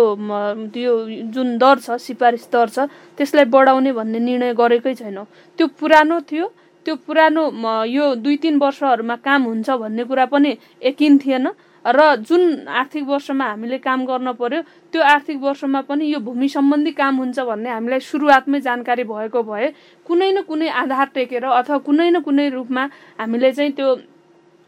त्यो 0.75 0.93
जुन 1.33 1.57
दर 1.59 1.79
छ 1.79 1.97
सिफारिस 1.97 2.45
दर 2.53 2.69
छ 2.69 2.79
त्यसलाई 3.17 3.45
बढाउने 3.49 3.93
भन्ने 3.93 4.19
निर्णय 4.19 4.53
गरेकै 4.53 4.95
छैनौँ। 4.95 5.25
त्यो 5.59 5.67
पुरानो 5.81 6.21
थियो 6.29 6.47
त्यो 6.91 6.97
पुरानो 7.07 7.43
यो 7.87 8.05
दुई 8.19 8.37
तिन 8.43 8.59
वर्षहरूमा 8.59 9.17
काम 9.23 9.43
हुन्छ 9.47 9.71
भन्ने 9.71 10.05
कुरा 10.11 10.25
पनि 10.27 10.51
यकिन 10.83 11.19
थिएन। 11.23 11.47
र 11.85 12.01
जुन 12.19 12.67
आर्थिक 12.67 13.05
वर्षमा 13.07 13.45
हामीले 13.47 13.79
काम 13.79 14.05
गर्न 14.11 14.33
पर्यो 14.35 14.61
त्यो 14.91 15.01
आर्थिक 15.01 15.39
वर्षमा 15.39 15.81
पनि 15.87 16.05
यो 16.13 16.19
भूमि 16.19 16.49
सम्बन्धी 16.51 16.93
काम 16.93 17.15
हुन्छ 17.17 17.39
भन्ने 17.47 17.71
हामीलाई 17.71 18.01
सुरुवातमै 18.11 18.61
जानकारी 18.67 19.05
भएको 19.07 19.43
भए 19.47 19.67
कुनै 20.03 20.31
न 20.33 20.43
कुनै 20.51 20.69
आधार 20.83 21.09
टेकेर 21.15 21.45
अथवा 21.47 21.79
कुनै 21.87 22.11
न 22.11 22.21
कुनै 22.27 22.49
रूपमा 22.59 22.83
हामीले 23.23 23.53
चाहिँ 23.55 23.73
त्यो 23.79 23.89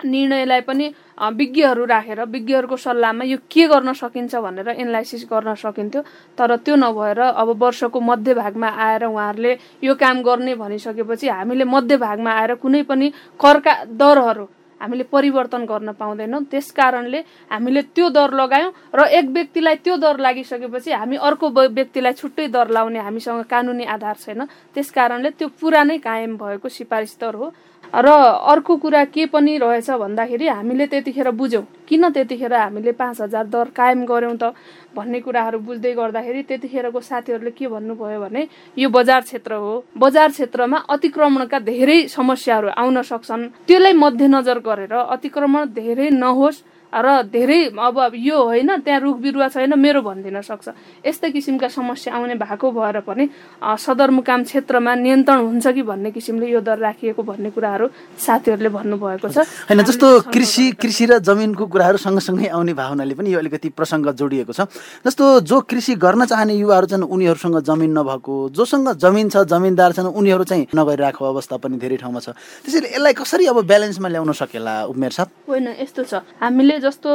निर्णयलाई 0.04 0.60
पनि 0.60 0.86
विज्ञहरू 1.32 1.84
राखेर 1.86 2.20
विज्ञहरूको 2.24 2.76
सल्लाहमा 2.76 3.24
यो 3.24 3.38
के 3.50 3.66
गर्न 3.68 3.92
सकिन्छ 3.92 4.34
भनेर 4.36 4.68
एनालाइसिस 4.70 5.26
गर्न 5.30 5.54
सकिन्थ्यो। 5.54 6.02
तर 6.38 6.56
त्यो 6.56 6.76
नभएर 6.76 7.20
अब 7.20 7.48
वर्षको 7.62 8.00
मध्य 8.00 8.34
भागमा 8.34 8.68
आएर 8.68 9.04
उहाँहरूले 9.04 9.52
यो 9.84 9.94
काम 9.94 10.22
गर्ने 10.22 10.54
भनिसकेपछि 10.54 11.28
हामीले 11.28 11.64
मध्य 11.64 11.96
भागमा 11.96 12.30
आएर 12.32 12.54
कुनै 12.58 12.82
पनि 12.82 13.12
करका 13.40 13.74
दरहरू 13.92 14.46
हामीले 14.80 15.04
परिवर्तन 15.06 15.64
गर्न 15.64 15.92
पाउँदैनौँ। 15.94 16.42
त्यस 16.50 16.70
कारणले 16.74 17.18
हामीले 17.50 17.82
त्यो 17.94 18.08
दर 18.10 18.32
लगायौँ 18.34 18.72
र 18.94 19.06
एक 19.14 19.26
व्यक्तिलाई 19.30 19.76
त्यो 19.78 19.96
दर 19.96 20.18
लागिसकेपछि 20.18 20.90
हामी 20.90 21.16
अर्को 21.22 21.50
व्यक्तिलाई 21.70 22.12
छुट्टै 22.12 22.46
दर 22.50 22.68
लाउने 22.74 22.98
हामीसँग 22.98 23.42
कानुनी 23.46 23.84
आधार 23.86 24.16
छैन। 24.18 24.42
त्यस 24.74 24.90
कारणले 24.90 25.30
त्यो 25.38 25.48
पुरानै 25.54 25.98
कायम 26.02 26.36
भएको 26.36 26.68
सिफारिस 26.68 27.14
दर 27.20 27.34
हो। 27.34 27.52
र 27.94 28.08
अर्को 28.08 28.76
कुरा 28.76 29.04
के 29.04 29.26
पनि 29.28 29.56
रहेछ 29.58 29.90
भन्दाखेरि 29.90 30.46
हामीले 30.48 30.86
त्यतिखेर 30.86 31.30
बुझ्यौँ। 31.30 31.64
किन 31.88 32.08
त्यतिखेर 32.08 32.54
हामीले 32.54 32.92
पाँच 32.92 33.20
हजार 33.20 33.44
दर 33.52 33.68
कायम 33.76 34.04
गऱ्यौँ 34.08 34.36
त? 34.40 34.56
भन्ने 34.96 35.20
कुराहरू 35.20 35.58
बुझ्दै 35.60 35.92
गर्दाखेरि 35.92 36.42
त्यतिखेरको 36.48 37.00
साथीहरूले 37.00 37.50
के 37.52 37.68
भन्नुभयो 37.68 38.20
भने 38.20 38.48
यो 38.76 38.88
बजार 38.88 39.20
क्षेत्र 39.20 39.52
हो। 39.54 39.84
बजार 39.92 40.28
क्षेत्रमा 40.30 40.78
अतिक्रमणका 40.88 41.58
धेरै 41.68 41.98
समस्याहरू 42.08 42.68
आउन 42.72 43.02
सक्छन्। 43.02 43.48
त्यसलाई 43.68 43.92
मध्यनजर 43.92 44.58
गरेर 44.64 44.92
अतिक्रमण 44.92 45.64
धेरै 45.76 46.08
नहोस्। 46.16 46.64
र 46.92 47.22
धेरै 47.24 47.60
अब 47.72 48.12
यो 48.14 48.36
होइन 48.36 48.70
त्यहाँ 48.84 49.00
रुख 49.00 49.16
बिरुवा 49.18 49.48
छैन 49.48 49.72
मेरो 49.74 50.00
भनिदिन 50.02 50.40
सक्छ। 50.44 50.68
यस्तै 51.00 51.30
किसिमका 51.32 51.68
समस्या 51.68 52.14
आउने 52.14 52.34
भएको 52.36 52.66
भएर 52.70 53.00
पनि 53.00 53.24
सदरमुकाम 53.64 54.40
क्षेत्रमा 54.44 54.92
नियन्त्रण 54.94 55.40
हुन्छ 55.40 55.66
कि 55.72 55.82
भन्ने 55.82 56.10
किसिमले 56.12 56.46
यो 56.52 56.60
दर 56.60 56.78
राखिएको 56.78 57.22
भन्ने 57.22 57.50
कुराहरू 57.50 57.86
साथीहरूले 58.18 58.68
भन्नुभएको 58.68 59.28
छ। 59.28 59.38
होइन 59.68 59.82
जस्तो 59.82 60.28
कृषि 60.28 60.64
कृषि 60.76 61.04
र 61.06 61.18
जमिनको 61.18 61.64
कुराहरू 61.66 61.96
सँगसँगै 61.96 62.48
आउने 62.52 62.72
भावनाले 62.76 63.14
पनि 63.14 63.32
यो 63.32 63.38
अलिकति 63.40 63.68
प्रसङ्ग 63.72 64.12
जोडिएको 64.12 64.52
छ। 64.52 64.68
जस्तो 65.02 65.24
जो 65.48 65.60
कृषि 65.64 65.94
गर्न 65.96 66.24
चाहने 66.28 66.54
युवाहरू 66.60 66.86
छन् 66.86 67.08
उनीहरूसँग 67.08 67.56
जमिन 67.64 67.90
नभएको 67.98 68.34
जोसँग 68.52 68.88
जमिन 69.00 69.28
छ 69.32 69.48
जमिनदार 69.48 69.92
छन् 69.96 70.12
उनीहरू 70.12 70.44
चाहिँ 70.44 70.66
नगरिरहेको 70.76 71.24
अवस्था 71.24 71.56
पनि 71.56 71.76
धेरै 71.80 71.96
ठाउँमा 71.96 72.20
छ। 72.20 72.36
त्यसैले 72.62 72.88
यसलाई 72.92 73.12
कसरी 73.16 73.46
अब 73.48 73.58
ब्यालेन्समा 73.64 74.08
ल्याउन 74.08 74.32
सकेला 74.36 74.74
उमेर 74.92 75.12
साथ 75.12 75.28
होइन 75.48 75.68
यस्तो 75.80 76.02
छ। 76.04 76.14
हामीले 76.42 76.78
जस्तो 76.82 77.10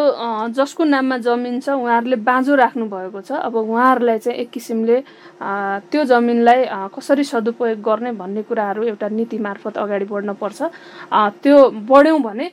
जसको 0.56 0.84
नाममा 0.86 1.18
जमिन 1.28 1.60
छ 1.60 1.70
उहाँहरूले 1.70 2.16
बाँझो 2.24 2.56
राख्नु 2.56 2.86
भएको 2.88 3.22
छ। 3.22 3.32
अब 3.44 3.56
उहाँहरूलाई 3.56 4.20
चाहिँ 4.20 4.40
एक 4.40 4.50
किसिमले 4.50 4.98
त्यो 5.92 6.04
जमिनलाई 6.08 6.66
कसरी 6.96 7.24
सदुपयोग 7.24 7.82
गर्ने 7.84 8.12
भन्ने 8.16 8.42
कुराहरू 8.48 8.84
एउटा 8.88 9.08
नीति 9.10 9.38
मार्फत 9.38 9.78
अगाडि 9.78 10.06
बढ्न 10.06 10.34
पर्छ। 10.40 10.60
त्यो 11.44 11.58
बढ्यौँ 11.86 12.22
भने 12.22 12.52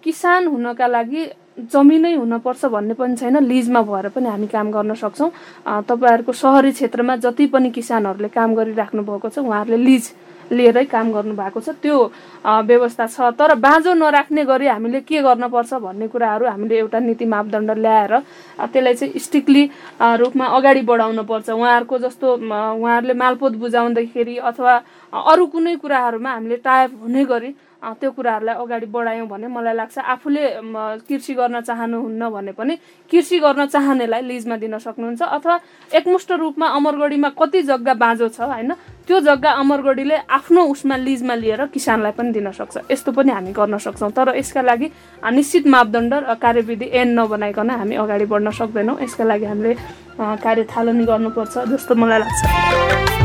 किसान 0.00 0.46
हुनका 0.46 0.86
लागि 0.86 1.22
जमिनै 1.54 2.14
हुनपर्छ 2.14 2.64
भन्ने 2.66 2.94
पनि 2.94 3.16
छैन। 3.16 3.38
लिजमा 3.44 3.82
भएर 3.82 4.08
पनि 4.10 4.26
हामी 4.28 4.46
काम 4.50 4.70
गर्न 4.70 4.94
सक्छौँ। 4.94 5.30
तपाईँहरूको 5.86 6.32
सहरी 6.32 6.72
क्षेत्रमा 6.72 7.16
जति 7.16 7.46
पनि 7.46 7.70
किसानहरूले 7.70 8.28
काम 8.28 8.54
गरिराख्नु 8.54 9.02
भएको 9.02 9.28
छ 9.28 9.38
उहाँहरूले 9.38 9.78
लिज 9.78 10.04
लिएरै 10.52 10.84
काम 10.84 11.12
गर्नुभएको 11.12 11.60
छ। 11.60 11.68
त्यो 11.80 11.96
व्यवस्था 12.44 13.06
छ। 13.06 13.32
तर 13.38 13.54
बाँझो 13.56 13.94
नराख्ने 13.94 14.44
गरी 14.44 14.66
हामीले 14.66 15.00
के 15.08 15.22
गर्नुपर्छ 15.22 15.72
भन्ने 15.80 16.08
कुराहरू 16.08 16.46
हामीले 16.46 16.76
एउटा 16.78 16.98
नीति 16.98 17.24
मापदण्ड 17.24 17.70
ल्याएर 17.78 18.12
त्यसलाई 18.68 18.94
चाहिँ 18.94 19.18
स्ट्रिक्टली 19.18 19.64
रूपमा 20.20 20.46
अगाडि 20.56 20.82
बढाउन 20.84 21.22
पर्छ 21.24 21.48
उहाँहरूको 21.50 21.98
जस्तो 21.98 22.26
उहाँहरूले 22.34 23.14
मालपोत 23.14 23.52
बुझाउँदाखेरि 23.62 24.36
अथवा 24.50 24.74
अरू 25.12 25.46
कुनै 25.46 25.74
कुराहरूमा 25.76 26.30
हामीले 26.30 26.56
टाइप 26.64 26.90
हुने 27.02 27.24
गरी 27.24 27.50
त्यो 28.00 28.10
कुराहरूलाई 28.10 28.54
अगाडि 28.54 28.86
बढायौँ 28.86 29.28
भने 29.28 29.46
मलाई 29.46 29.74
लाग्छ। 29.74 29.98
आफूले 29.98 30.42
कृषि 31.08 31.34
गर्न 31.34 31.60
चाहनुहुन्न 31.60 32.22
भने 32.30 32.52
पनि 32.52 32.74
कृषि 33.10 33.38
गर्न 33.38 33.66
चाहनेलाई 33.66 34.22
लिजमा 34.22 34.56
दिन 34.56 34.78
सक्नुहुन्छ 34.78 35.22
अथवा 35.22 35.54
एकमुष्ट 35.92 36.32
रूपमा 36.32 36.66
अमरगढीमा 36.78 37.28
कति 37.38 37.62
जग्गा 37.62 37.94
बाँझो 37.94 38.28
छ 38.28 38.40
होइन 38.40 38.72
त्यो 39.06 39.20
जग्गा 39.20 39.50
अमरगढीले 39.60 40.16
आफ्नो 40.32 40.64
उसमा 40.72 40.96
लिजमा 40.96 41.34
लिएर 41.34 41.66
किसानलाई 41.68 42.12
पनि 42.16 42.32
दिन 42.32 42.50
सक्छ। 42.50 42.88
यस्तो 42.90 43.12
पनि 43.12 43.32
हामी 43.32 43.52
गर्न 43.52 43.78
सक्छौँ। 43.78 44.10
तर 44.10 44.36
यसका 44.36 44.62
लागि 44.62 44.88
निश्चित 45.32 45.66
मापदण्ड 45.66 46.14
र 46.14 46.34
कार्यविधि 46.40 46.86
एन 46.92 47.08
नबनाइकन 47.20 47.70
हामी 47.70 47.94
अगाडि 48.00 48.26
बढ्न 48.32 48.50
सक्दैनौँ। 48.50 48.96
यसका 49.02 49.24
लागि 49.24 49.44
हामीले 49.44 49.74
कार्य 50.40 50.64
थालनी 50.72 51.04
गर्नुपर्छ 51.04 51.54
जस्तो 51.68 51.94
मलाई 51.94 52.18
लाग्छ। 52.18 53.23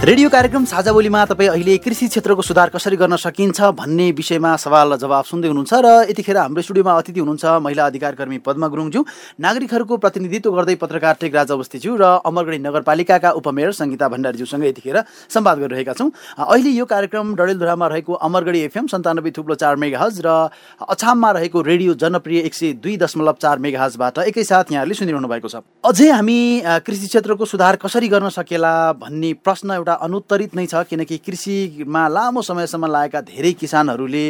रेडियो 0.00 0.28
कार्यक्रम 0.30 0.64
साझा 0.64 0.92
बोलीमा 0.92 1.24
तपाईँ 1.28 1.48
अहिले 1.50 1.76
कृषि 1.78 2.06
क्षेत्रको 2.08 2.42
सुधार 2.42 2.68
कसरी 2.72 2.96
गर्न 2.96 3.16
सकिन्छ 3.20 3.60
भन्ने 3.76 4.10
विषयमा 4.16 4.54
सवाल 4.56 4.92
र 4.92 4.96
जवाब 4.96 5.24
सुन्दै 5.28 5.48
हुनुहुन्छ 5.48 5.72
र 5.76 5.88
यतिखेर 6.08 6.36
हाम्रो 6.36 6.62
स्टुडियोमा 6.64 6.92
अतिथि 6.96 7.20
हुनुहुन्छ 7.20 7.44
महिला 7.60 7.86
अधिकार 7.86 8.14
कर्मी 8.16 8.38
पद्मा 8.40 8.66
गुरुङज्यू 8.72 9.04
नागरिकहरूको 9.44 9.96
प्रतिनिधित्व 10.00 10.56
गर्दै 10.56 10.74
पत्रकार 10.80 11.14
टेकराज 11.20 11.52
अवस्थीज्यू 11.52 11.96
र 12.00 12.04
अमरगढी 12.24 12.58
नगरपालिकाका 12.58 13.30
उपमेयर 13.40 13.72
सङ्गीता 13.76 14.08
भण्डारीज्यूसँग 14.08 14.64
यतिखेर 14.64 14.96
संवाद 15.28 15.58
गरिरहेका 15.68 15.92
छौँ। 15.92 16.08
अहिले 16.48 16.70
यो 16.80 16.84
कार्यक्रम 16.86 17.34
डडेलधुरामा 17.36 17.86
रहेको 17.92 18.12
अमरगढी 18.24 18.60
एफएम 18.72 18.86
सन्तानब्बे 18.88 19.30
थुप्लो 19.36 19.54
चार 19.60 19.76
मेगा 19.76 20.00
हज 20.00 20.24
र 20.24 20.48
अछाममा 20.88 21.30
रहेको 21.36 21.60
रेडियो 21.60 21.94
जनप्रिय 22.00 22.40
एक 22.48 22.54
सय 22.54 22.72
दुई 22.80 22.96
दशमलव 23.04 23.36
चार 23.36 23.58
मेगा 23.60 23.84
हजबाट 23.84 24.24
एकैसाथ 24.24 24.72
यहाँहरूले 24.72 24.96
सुनिरहनु 24.96 25.28
भएको 25.28 25.52
छ। 25.52 25.60
अझै 25.84 26.08
हामी 26.08 26.40
कृषि 26.88 27.06
क्षेत्रको 27.06 27.44
सुधार 27.44 27.76
कसरी 27.84 28.08
गर्न 28.08 28.32
सकेला 28.32 28.74
भन्ने 28.96 29.32
प्रश्न 29.44 29.70
एउटा 29.80 29.88
अनुत्तरित 30.00 30.54
नै 30.56 30.66
छ 30.66 30.82
किनकि 30.90 31.16
कृषिमा 31.18 32.02
लामो 32.08 32.42
समयसम्म 32.42 32.86
लागेका 32.86 33.20
धेरै 33.30 33.52
किसानहरूले 33.60 34.24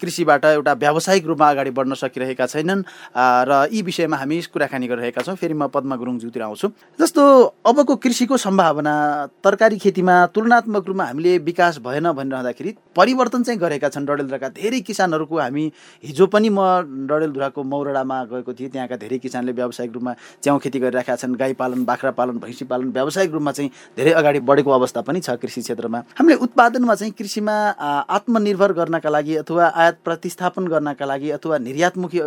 कृषिबाट 0.00 0.44
एउटा 0.44 0.72
व्यावसायिक 0.72 1.26
रूपमा 1.26 1.50
अगाडि 1.50 1.70
बढ्न 1.70 1.94
सकिरहेका 1.94 2.46
छैनन्। 2.46 2.82
र 3.16 3.68
यी 3.72 3.82
विषयमा 3.82 4.16
हामी 4.16 4.40
कुराकानी 4.52 4.86
गरिरहेका 4.88 5.22
छौँ। 5.22 5.36
फेरि 5.36 5.54
म 5.54 5.66
पद्मा 5.68 5.96
गुरुङज्यूतिर 5.96 6.42
आउँछु। 6.42 6.68
जस्तो 7.00 7.22
अबको 7.66 7.96
कृषिको 7.96 8.36
सम्भावना 8.36 8.94
तरकारी 9.44 9.76
खेतीमा 9.78 10.14
तुलनात्मक 10.34 10.86
रूपमा 10.86 11.04
हामीले 11.04 11.38
विकास 11.44 11.78
भएन 11.84 12.10
भनिरहँदाखेरि 12.12 12.70
परिवर्तन 12.96 13.42
चाहिँ 13.42 13.60
गरेका 13.60 13.88
छन् 13.88 14.06
डडेलधुराका 14.06 14.48
धेरै 14.56 14.80
किसानहरूको। 14.80 15.36
हामी 15.38 15.64
हिजो 16.04 16.26
पनि 16.26 16.48
म 16.48 16.60
डडेलधुराको 17.08 17.62
मौरडामा 17.62 18.18
गएको 18.32 18.52
थिएँ। 18.52 18.70
त्यहाँका 18.70 18.96
धेरै 18.96 19.18
किसानले 19.18 19.52
व्यावसायिक 19.52 19.92
रूपमा 19.92 20.12
च्याउ 20.42 20.58
खेती 20.58 20.78
गरिरहेका 20.80 21.16
छन्। 21.16 21.34
गाई 21.36 21.52
पालन 21.54 21.84
बाख्रा 21.84 22.10
पालन 22.16 22.38
भैँसी 22.38 22.64
पालन 22.64 22.90
व्यावसायिक 22.92 23.32
रूपमा 23.32 23.52
चाहिँ 23.52 23.70
धेरै 23.96 24.12
अगाडि 24.12 24.40
बढेको 24.40 24.70
अवस्था 24.76 25.00
पनि 25.02 25.20
छ 25.20 25.30
कृषि 25.40 25.60
क्षेत्रमा। 25.60 25.98
हामीले 26.18 26.36
उत्पादनमा 26.46 26.94
चाहिँ 26.94 27.12
कृषिमा 27.18 27.56
आत्मनिर्भर 28.16 28.72
गर्नका 28.72 29.08
लागि 29.08 29.36
अथवा 29.36 29.64
आयात 29.66 29.96
प्रतिस्थापन 30.04 30.66
गर्नका 30.68 31.04
लागि 31.04 31.30
अथवा 31.30 31.58
निर्यातमुखी 31.58 32.20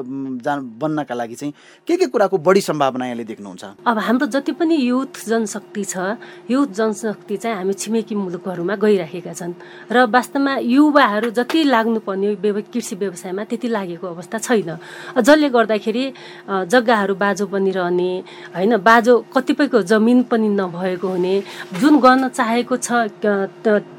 बन्नका 0.81 1.15
लागि 1.15 1.35
चाहिँ 1.35 1.53
के 1.87 1.97
के 1.97 2.05
कुराको 2.09 2.37
बढी 2.37 2.61
सम्भावना 2.61 3.05
यहाँले 3.05 3.23
देख्नुहुन्छ? 3.23 3.63
अब 3.87 3.97
हाम्रो 3.99 4.27
जति 4.27 4.51
पनि 4.57 4.75
युथ 4.75 5.13
जनशक्ति 5.27 5.83
छ 5.85 6.17
युथ 6.49 6.69
जनशक्ति 6.77 7.37
चाहिँ 7.37 7.57
हामी 7.57 7.73
छिमेकी 7.73 8.15
मुलुकहरूमा 8.15 8.75
गइराखेका 8.75 9.33
छन्। 9.33 9.53
र 9.91 10.05
वास्तवमा 10.09 10.57
युवाहरू 10.65 11.29
जति 11.31 11.63
लाग्नुपर्ने 11.63 12.35
कृषि 12.69 12.95
व्यवसायमा 12.95 13.43
त्यति 13.49 13.67
लागेको 13.67 14.07
अवस्था 14.07 14.37
छैन। 14.39 14.77
जसले 15.17 15.49
गर्दाखेरि 15.49 16.03
जग्गाहरू 16.49 17.15
बाजो 17.15 17.45
बनिरहने 17.47 18.11
होइन 18.55 18.77
बाजो 18.79 19.13
कतिपयको 19.33 19.81
जमिन 19.81 20.23
पनि 20.31 20.49
नभएको 20.49 21.07
हुने 21.07 21.33
जुन 21.79 21.99
गर्न 21.99 22.29
चाहेको 22.39 22.75
छ 22.79 22.87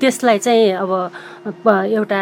त्यसलाई 0.01 0.39
चाहिँ 0.41 0.73
अब 0.81 1.69
एउटा 1.69 2.21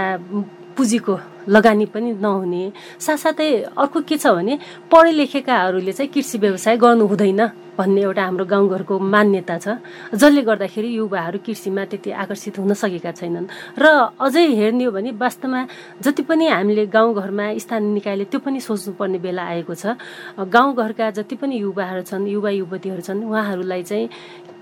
पुँजीको 0.76 1.14
लगानी 1.48 1.86
पनि 1.90 2.10
नहुने। 2.22 2.62
साथसाथै 3.00 3.50
अर्को 3.78 4.00
के 4.04 4.16
छ 4.18 4.26
भने 4.36 4.58
पढे 4.92 5.10
लेखेकाहरूले 5.18 5.92
चाहिँ 5.92 6.10
कृषि 6.12 6.38
व्यवसाय 6.38 6.76
गर्नु 6.76 7.06
हुँदैन 7.06 7.40
भन्ने 7.78 8.00
एउटा 8.02 8.22
हाम्रो 8.22 8.44
गाउँघरको 8.44 8.94
मान्यता 8.98 9.56
छ। 9.58 9.66
जसले 10.12 10.42
गर्दाखेरि 10.42 10.90
युवाहरू 10.98 11.38
कृषिमा 11.46 11.84
त्यति 11.90 12.10
आकर्षित 12.10 12.58
हुन 12.58 12.74
सकेका 12.74 13.10
छैनन्। 13.10 13.46
र 13.78 13.84
अझै 14.18 14.44
हेर्ने 14.60 14.84
हो 14.84 14.90
भने 14.92 15.10
वास्तवमा 15.14 15.60
जति 16.02 16.22
पनि 16.28 16.46
हामीले 16.46 16.86
गाउँघरमा 16.90 17.46
स्थानीय 17.58 17.90
निकायले 17.96 18.24
त्यो 18.30 18.40
पनि 18.44 18.60
सोच्नुपर्ने 18.60 19.18
बेला 19.18 19.42
आएको 19.42 19.74
छ। 19.74 19.94
गाउँघरका 20.36 21.10
जति 21.16 21.36
पनि 21.40 21.54
युवाहरू 21.64 22.02
छन् 22.02 22.28
युवा 22.28 22.50
युवतीहरू 22.50 23.02
छन् 23.02 23.24
उहाँहरूलाई 23.24 23.82
चाहिँ 23.82 24.06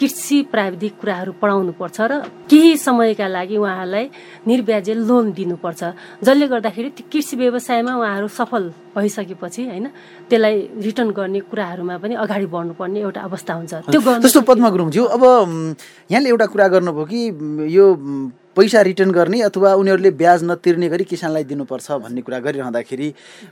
कृषि 0.01 0.39
प्राविधिक 0.53 0.93
कुराहरू 1.01 1.33
पढाउनु 1.41 1.73
पर्छ 1.81 1.99
र 2.01 2.13
केही 2.51 2.77
समयका 2.77 3.27
लागि 3.27 3.57
उहाँहरूलाई 3.57 4.05
निर्व्याजे 4.47 4.95
लोन 5.09 5.33
दिनुपर्छ। 5.33 5.83
जसले 6.23 6.47
गर्दाखेरि 6.53 6.89
त्यो 6.97 7.05
कृषि 7.13 7.35
व्यवसायमा 7.37 7.93
उहाँहरू 7.97 8.29
सफल 8.29 8.63
भइसकेपछि 8.97 9.63
होइन 9.67 9.87
त्यसलाई 10.29 10.57
रिटर्न 10.87 11.11
गर्ने 11.11 11.41
कुराहरूमा 11.51 11.97
पनि 12.03 12.15
अगाडि 12.15 12.47
बढ्नुपर्ने 12.47 13.01
एउटा 13.01 13.21
अवस्था 13.29 13.53
हुन्छ। 13.55 13.73
त्यो 13.93 14.41
पद्मा 14.49 14.69
गुरुङज्यू 14.71 15.05
अब 15.17 15.23
यहाँले 16.11 16.29
एउटा 16.29 16.47
कुरा 16.53 16.67
गर्नुभयो 16.75 17.05
कि 17.11 17.21
यो 17.77 17.87
पैसा 18.57 18.81
रिटर्न 18.89 19.11
गर्ने 19.13 19.41
अथवा 19.43 19.73
उनीहरूले 19.77 20.11
ब्याज 20.17 20.45
नतिर्ने 20.45 20.89
गरी 20.89 21.05
किसानलाई 21.05 21.45
दिनुपर्छ 21.45 21.91
भन्ने 22.05 22.21
कुरा 22.25 22.39
गरिरहँदाखेरि 22.41 23.09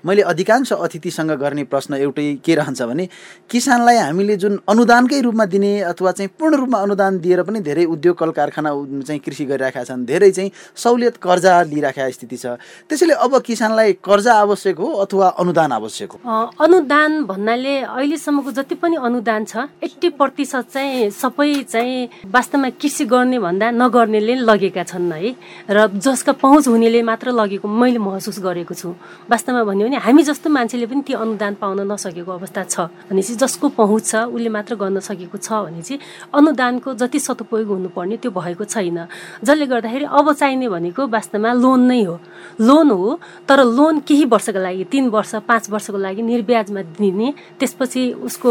मैले 0.07 0.23
अधिकांश 0.33 0.73
अतिथिसँग 0.75 1.31
गर्ने 1.41 1.65
प्रश्न 1.73 1.95
एउटै 1.95 2.25
के 2.45 2.55
रहन्छ 2.55 2.83
भने 2.83 3.09
किसानलाई 3.51 3.97
हामीले 3.97 4.37
जुन 4.37 4.59
अनुदानकै 4.69 5.21
रूपमा 5.21 5.45
दिने 5.55 5.73
अथवा 5.93 6.13
चाहिँ 6.13 6.31
पूर्ण 6.39 6.57
रूपमा 6.57 6.79
अनुदान 6.81 7.19
दिएर 7.21 7.43
पनि 7.43 7.61
धेरै 7.61 7.85
उद्योग 7.95 8.17
कल 8.19 8.31
कारखाना 8.33 8.71
चाहिँ 9.05 9.21
कृषि 9.21 9.45
गरिरहेका 9.45 9.85
छन् 9.85 10.07
धेरै 10.07 10.31
चाहिँ 10.31 10.51
सहुलियत 10.77 11.17
कर्जा 11.21 11.53
लिइराखेका 11.63 12.11
स्थिति 12.11 12.37
छ। 12.37 12.57
त्यसैले 12.89 13.15
अब 13.21 13.39
किसानलाई 13.45 13.93
कर्जा 14.01 14.35
आवश्यक 14.41 14.79
हो 14.79 14.89
अथवा 15.05 15.29
अनुदान 15.45 15.73
आवश्यक 15.73 16.13
हो? 16.13 16.19
अनुदान 16.65 17.23
भन्नाले 17.25 17.77
अहिलेसम्मको 17.93 18.51
जति 18.57 18.75
पनि 18.81 18.97
अनुदान 19.05 19.45
छ 19.45 19.69
एट्टी 19.85 20.09
प्रतिशत 20.17 20.73
चाहिँ 20.73 21.11
सबै 21.13 21.53
चाहिँ 21.69 22.09
वास्तवमा 22.33 22.71
कृषि 22.81 23.05
गर्ने 23.05 23.39
भन्दा 23.39 23.71
नगर्नेले 23.71 24.35
लगेका 24.49 24.83
छन्। 24.85 24.93
छन् 24.95 25.11
है। 25.13 25.35
र 25.67 25.91
जसका 25.99 26.33
पहुँच 26.39 26.69
हुनेले 26.71 27.03
मात्र 27.03 27.35
लगेको 27.35 27.67
मैले 27.67 27.99
महसुस 27.99 28.39
गरेको 28.39 28.75
छु। 28.75 28.95
वास्तवमा 29.27 29.63
भन्यो 29.67 29.87
भने 29.91 29.99
हामी 29.99 30.23
जस्तो 30.23 30.47
मान्छेले 30.47 30.87
पनि 30.87 31.03
त्यो 31.03 31.19
अनुदान 31.19 31.55
पाउन 31.59 31.83
नसकेको 31.91 32.31
अवस्था 32.31 32.63
छ। 32.71 32.77
भनेपछि 33.11 33.35
जसको 33.43 33.69
पहुँच 33.75 34.05
छ 34.07 34.15
उसले 34.31 34.49
मात्र 34.55 34.75
गर्न 34.79 35.01
सकेको 35.03 35.37
छ 35.43 35.67
भने 35.67 35.83
चाहिँ 35.83 35.99
अनुदानको 36.31 36.95
जति 36.95 37.19
सदुपयोग 37.19 37.69
हुनुपर्ने 37.69 38.17
त्यो 38.23 38.31
भएको 38.31 38.65
छैन। 38.65 38.99
जसले 39.43 39.67
गर्दाखेरि 39.67 40.05
अब 40.07 40.27
चाहिने 40.33 40.69
भनेको 40.69 41.03
वास्तवमा 41.11 41.53
लोन 41.59 41.81
नै 41.91 42.03
हो। 42.05 42.17
लोन 42.61 42.91
हो 42.91 43.19
तर 43.49 43.59
लोन 43.67 43.99
केही 44.07 44.25
वर्षको 44.31 44.61
लागि 44.61 44.85
तिन 44.93 45.09
वर्ष 45.11 45.35
पाँच 45.49 45.71
वर्षको 45.71 45.99
लागि 45.99 46.23
निर्ब्याजमा 46.23 46.83
दिने 46.95 47.29
त्यसपछि 47.59 48.03
उसको 48.23 48.51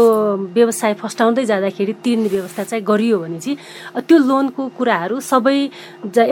व्यवसाय 0.52 0.94
फस्टाउँदै 1.00 1.44
जाँदाखेरि 1.44 1.92
तिर्ने 2.04 2.28
व्यवस्था 2.28 2.62
चाहिँ 2.64 2.84
गरियो 2.84 3.18
भने 3.18 3.38
चाहिँ 3.40 3.56
त्यो 4.04 4.18
लोनको 4.18 4.62
कुराहरू 4.76 5.20
सबै 5.20 5.58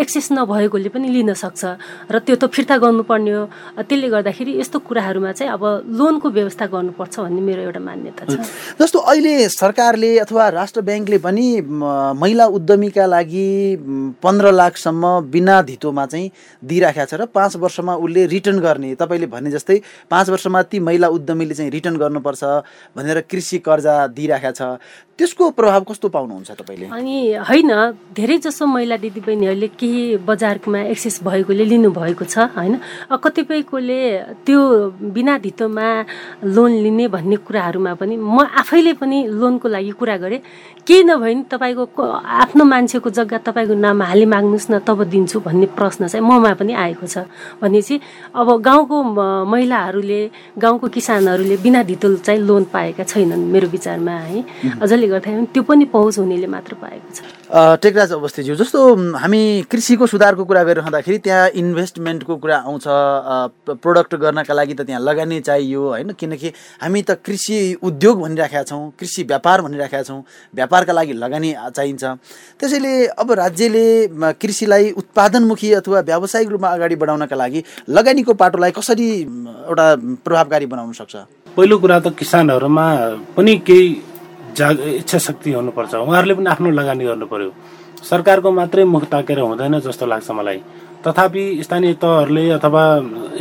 एक्सेस 0.02 0.28
नभएकोले 0.32 0.88
पनि 0.90 1.08
लिन 1.08 1.32
सक्छ। 1.34 1.62
र 2.10 2.18
त्यो 2.18 2.36
त 2.36 2.50
फिर्ता 2.50 2.76
गर्नुपर्ने 2.82 3.30
हो। 3.30 3.42
त्यसले 3.86 4.08
गर्दाखेरि 4.10 4.52
यस्तो 4.60 4.78
कुराहरूमा 4.82 5.32
चाहिँ 5.32 5.52
अब 5.52 5.62
लोनको 5.86 6.28
व्यवस्था 6.30 6.66
गर्नुपर्छ 6.66 7.14
भन्ने 7.20 7.40
मेरो 7.40 7.62
एउटा 7.62 7.80
मान्यता 7.80 8.22
छ। 8.26 8.34
जस्तो 8.82 8.98
अहिले 8.98 9.48
सरकारले 9.48 10.10
अथवा 10.18 10.48
राष्ट्र 10.58 10.80
ब्याङ्कले 10.82 11.18
पनि 11.22 11.46
महिला 12.18 12.46
उद्यमीका 12.58 13.06
लागि 13.06 13.48
पन्ध्र 14.22 14.52
लाखसम्म 14.52 15.04
बिना 15.30 15.56
धितोमा 15.62 16.04
चाहिँ 16.06 16.30
दिइराखेको 16.62 17.06
छ 17.06 17.14
र 17.14 17.26
पाँच 17.30 17.56
वर्षमा 17.62 17.94
उसले 17.96 18.26
रिटर्न 18.26 18.58
गर्ने। 18.58 18.94
तपाईँले 18.98 19.26
भने 19.30 19.50
जस्तै 19.50 19.80
पाँच 20.10 20.26
वर्षमा 20.30 20.62
ती 20.66 20.78
महिला 20.80 21.08
उद्यमीले 21.08 21.54
चाहिँ 21.54 21.70
रिटर्न 21.70 21.96
गर्नुपर्छ 21.96 22.42
भनेर 22.96 23.20
कृषि 23.30 23.58
कर्जा 23.62 23.94
दिइराखेको 24.10 24.52
छ। 24.52 24.78
त्यसको 25.22 25.50
प्रभाव 25.54 25.82
कस्तो 25.86 26.08
पाउनुहुन्छ 26.10 26.50
तपाईँले? 26.50 26.86
अनि 26.90 27.16
होइन 27.46 27.70
धेरै 28.10 28.36
जसो 28.42 28.66
महिला 28.66 28.96
दिदीबहिनीहरूले 28.98 29.68
केही 29.78 30.18
बजारमा 30.26 30.80
एक्सेस 30.90 31.22
भएकोले 31.22 31.64
लिनुभएको 31.70 32.24
छ 32.26 32.50
होइन? 32.58 32.74
कतिपयकोले 33.06 34.00
त्यो 34.42 34.58
बिना 35.14 35.38
धितोमा 35.38 35.86
लोन 36.42 36.72
लिने 36.82 37.06
भन्ने 37.14 37.36
कुराहरूमा 37.46 37.92
पनि 38.02 38.14
म 38.18 38.42
आफैले 38.50 38.92
पनि 38.98 39.18
लोनको 39.30 39.66
लागि 39.70 39.92
कुरा 39.94 40.16
गरेँ। 40.18 40.40
केही 40.82 41.02
नभए 41.06 41.34
नि 41.34 41.42
तपाईँको 41.46 42.02
आफ्नो 42.42 42.64
मान्छेको 42.66 43.10
जग्गा 43.14 43.38
तपाईँको 43.46 43.74
नाम 43.78 44.02
हाली 44.02 44.26
माग्नुहोस् 44.26 44.70
न 44.74 44.82
तब 44.82 45.06
दिन्छु 45.06 45.38
भन्ने 45.46 45.66
प्रश्न 45.78 46.10
चाहिँ 46.10 46.26
ममा 46.26 46.52
पनि 46.58 46.72
आएको 46.74 47.06
छ। 47.06 47.30
भनेपछि 47.62 47.94
अब 48.34 48.48
गाउँको 48.58 48.96
महिलाहरूले 49.46 50.20
गाउँको 50.58 50.86
किसानहरूले 50.90 51.56
बिना 51.62 51.82
धितो 51.86 52.26
चाहिँ 52.26 52.40
लोन 52.42 52.64
पाएका 52.74 53.04
छैनन् 53.06 53.46
मेरो 53.54 53.68
विचारमा 53.70 54.18
है? 54.26 54.42
जसले 54.82 55.11
गर्दाखेरि 55.12 55.46
त्यो 55.52 55.62
पनि 55.62 55.84
पहुँच 55.92 56.18
हुनेले 56.18 56.46
मात्र 56.48 56.74
पाएको 56.80 57.08
छ। 57.12 57.20
टेकराज 57.82 58.12
अवस्थीज्यू 58.12 58.54
जस्तो 58.56 58.80
हामी 59.20 59.42
कृषिको 59.70 60.06
सुधारको 60.06 60.44
कुरा 60.44 60.62
गरिरहँदाखेरि 60.64 61.18
त्यहाँ 61.20 61.48
इन्भेस्टमेन्टको 61.60 62.36
कुरा 62.36 62.56
आउँछ 62.64 62.84
प्रोडक्ट 63.76 64.14
गर्नका 64.24 64.54
लागि 64.54 64.74
त 64.74 64.80
त्यहाँ 64.88 65.00
लगानी 65.02 65.40
चाहियो 65.40 65.82
होइन? 65.88 66.12
किनकि 66.16 66.52
हामी 66.82 67.02
त 67.02 67.20
कृषि 67.20 67.58
उद्योग 67.82 68.22
भनिराखेका 68.22 68.62
छौँ 68.62 68.82
कृषि 68.98 69.22
व्यापार 69.28 69.62
भनिराखेका 69.62 70.02
छौँ 70.02 70.22
व्यापारका 70.54 70.92
लागि 70.92 71.12
लगानी 71.12 71.54
चाहिन्छ। 71.76 72.04
त्यसैले 72.60 72.94
अब 73.20 73.32
राज्यले 73.32 73.86
कृषिलाई 74.40 74.90
उत्पादनमुखी 74.96 75.72
अथवा 75.82 76.00
व्यावसायिक 76.00 76.48
रूपमा 76.48 76.68
अगाडि 76.68 76.96
बढाउनका 76.96 77.36
लागि 77.36 77.62
लगानीको 77.90 78.32
पाटोलाई 78.34 78.70
कसरी 78.72 79.08
एउटा 79.68 79.86
प्रभावकारी 80.24 80.66
बनाउन 80.66 80.92
सक्छ? 80.92 81.16
पहिलो 81.56 81.78
कुरा 81.78 81.98
त 82.00 82.16
किसानहरूमा 82.16 82.86
पनि 83.36 83.56
केही 83.66 83.88
जाग 84.56 84.80
इच्छा 85.00 85.18
शक्ति 85.18 85.52
हुनुपर्छ। 85.52 85.94
उहाँहरूले 85.94 86.34
पनि 86.34 86.48
आफ्नो 86.50 86.70
लगानी 86.70 87.04
गर्नु 87.04 87.26
पर्यो 87.26 87.50
सरकारको 88.02 88.50
मात्रै 88.50 88.84
मुख 88.84 89.04
ताकेर 89.10 89.38
हुँदैन 89.40 89.78
जस्तो 89.80 90.06
लाग्छ 90.06 90.30
मलाई। 90.30 90.58
तथापि 91.06 91.44
स्थानीय 91.62 91.92
तहहरूले 92.02 92.44
अथवा 92.58 92.82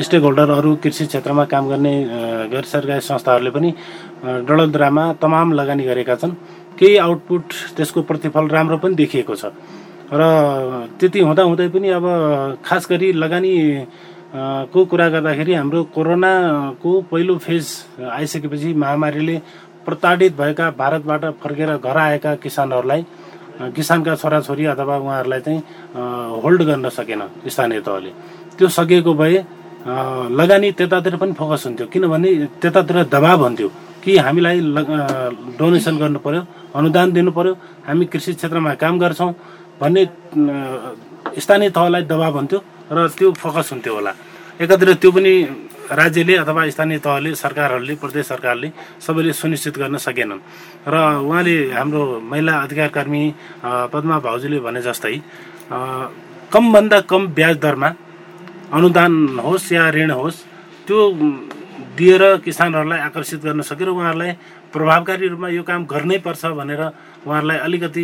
स्टेक 0.02 0.22
होल्डर 0.22 0.50
अरू 0.50 0.76
कृषि 0.84 1.06
क्षेत्रमा 1.06 1.46
काम 1.46 1.70
गर्ने 1.70 1.94
गैर 2.52 2.66
सरकारी 2.66 3.02
संस्थाहरूले 3.02 3.52
पनि 3.52 3.70
डडलद्रामा 4.48 5.04
तमाम 5.22 5.54
लगानी 5.54 5.84
गरेका 5.86 6.16
छन्। 6.16 6.34
केही 6.80 6.98
आउटपुट 6.98 7.46
त्यसको 7.78 8.02
प्रतिफल 8.02 8.48
राम्रो 8.50 8.78
पनि 8.78 8.96
देखिएको 8.96 9.36
छ। 9.36 9.54
र 10.14 10.22
त्यति 11.00 11.20
हुँदा 11.20 11.44
हुँदै 11.44 11.68
पनि 11.70 11.90
अब 11.96 12.06
खास 12.66 12.88
गरी 12.90 13.12
लगानी 13.14 13.54
को 14.74 14.80
कुरा 14.86 15.08
गर्दाखेरि 15.10 15.54
हाम्रो 15.54 15.84
कोरोनाको 15.96 16.92
पहिलो 17.12 17.38
फेज 17.38 17.66
आइसकेपछि 18.00 18.74
महामारीले 18.74 19.36
प्रताडित 19.86 20.36
भएका 20.38 20.70
भारतबाट 20.78 21.24
फर्केर 21.42 21.70
घर 21.78 21.98
आएका 21.98 22.36
किसानहरूलाई 22.44 23.06
किसानका 23.76 24.16
छोराछोरी 24.16 24.66
अथवा 24.74 24.96
उहाँहरूलाई 24.98 25.42
चाहिँ 25.42 25.60
होल्ड 26.44 26.62
गर्न 26.70 26.90
सकेन 26.90 27.22
स्थानीय 27.48 27.82
तहले। 27.82 28.12
त्यो 28.58 28.68
सकिएको 28.68 29.14
भए 29.14 29.38
लगानी 30.40 30.72
त्यतातिर 30.78 31.16
पनि 31.22 31.34
फोकस 31.34 31.66
हुन्थ्यो। 31.66 31.88
किनभने 31.94 32.30
त्यतातिर 32.62 32.98
दबाब 33.14 33.42
हुन्थ्यो 33.42 33.70
कि 34.04 34.18
हामीलाई 34.18 34.58
डोनेसन 35.60 35.98
गर्नु 35.98 36.20
पर्यो 36.26 36.42
अनुदान 36.76 37.12
दिनु 37.14 37.32
पर्यो 37.38 37.54
हामी 37.88 38.06
कृषि 38.10 38.34
क्षेत्रमा 38.34 38.74
काम 38.82 39.00
गर्छौँ 39.00 39.32
भन्ने 39.82 40.04
स्थानीय 41.38 41.70
तहलाई 41.70 42.04
दबाब 42.10 42.34
हुन्थ्यो 42.36 42.60
र 42.92 43.08
त्यो 43.18 43.32
फोकस 43.42 43.70
हुन्थ्यो 43.74 43.94
होला। 43.94 44.14
एकातिर 44.62 44.94
त्यो 45.02 45.12
पनि 45.12 45.34
राज्यले 45.92 46.36
अथवा 46.44 46.62
स्थानीय 46.70 47.00
तहले 47.04 47.36
सरकारहरूले 47.36 47.96
प्रदेश 48.00 48.26
सरकारले 48.26 48.70
सबैले 49.04 49.34
सुनिश्चित 49.34 49.76
गर्न 49.78 49.98
सकेनन्। 50.00 50.40
र 50.88 50.96
उहाँले 51.28 51.56
हाम्रो 51.76 52.02
महिला 52.32 52.54
अधिकार 52.64 52.90
कर्मी 52.96 53.24
पद्मा 53.92 54.20
भाउजूले 54.24 54.60
भने 54.60 54.82
जस्तै 54.82 55.16
कमभन्दा 56.52 57.00
कम 57.12 57.22
ब्याज 57.36 57.56
दरमा 57.60 57.90
अनुदान 58.72 59.14
होस् 59.44 59.72
या 59.72 59.90
ऋण 59.92 60.12
होस् 60.12 60.38
त्यो 60.88 61.00
दिएर 62.00 62.24
किसानहरूलाई 62.46 63.00
आकर्षित 63.12 63.40
गर्न 63.44 63.62
सक्यो 63.68 63.86
र 63.86 63.90
उहाँहरूलाई 63.92 64.32
प्रभावकारी 64.72 65.28
रूपमा 65.28 65.48
यो 65.60 65.64
काम 65.68 65.86
गर्नै 65.92 66.18
पर्छ 66.24 66.46
भनेर 66.56 66.82
उहाँहरूलाई 67.28 67.58
अलिकति 67.68 68.04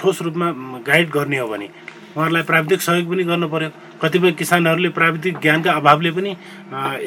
ठोस 0.00 0.22
रूपमा 0.22 0.46
गाइड 0.84 1.08
गर्ने 1.10 1.38
हो 1.40 1.48
भने। 1.48 1.68
उहाँहरूलाई 2.14 2.42
प्राविधिक 2.42 2.80
सहयोग 2.82 3.10
पनि 3.10 3.24
गर्नु 3.24 3.48
पर्यो। 3.48 3.70
कतिपय 4.02 4.32
किसानहरूले 4.38 4.88
प्राविधिक 4.94 5.34
ज्ञानका 5.42 5.72
अभावले 5.72 6.10
पनि 6.14 6.30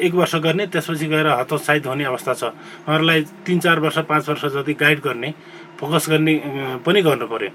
एक 0.04 0.12
वर्ष 0.14 0.34
गर्ने 0.44 0.66
त्यसपछि 0.68 1.06
गएर 1.08 1.26
हतोत्साहित 1.40 1.86
हुने 1.86 2.04
अवस्था 2.04 2.32
छ। 2.34 2.44
उहाँहरूलाई 2.84 3.20
तिन 3.46 3.58
चार 3.64 3.80
वर्ष 3.80 3.98
पाँच 4.04 4.28
वर्ष 4.28 4.44
जति 4.54 4.74
गाइड 4.76 5.00
गर्ने 5.00 5.34
फोकस 5.80 6.08
गर्ने 6.10 6.34
पनि 6.84 7.02
गर्नु 7.02 7.26
पर्यो। 7.26 7.50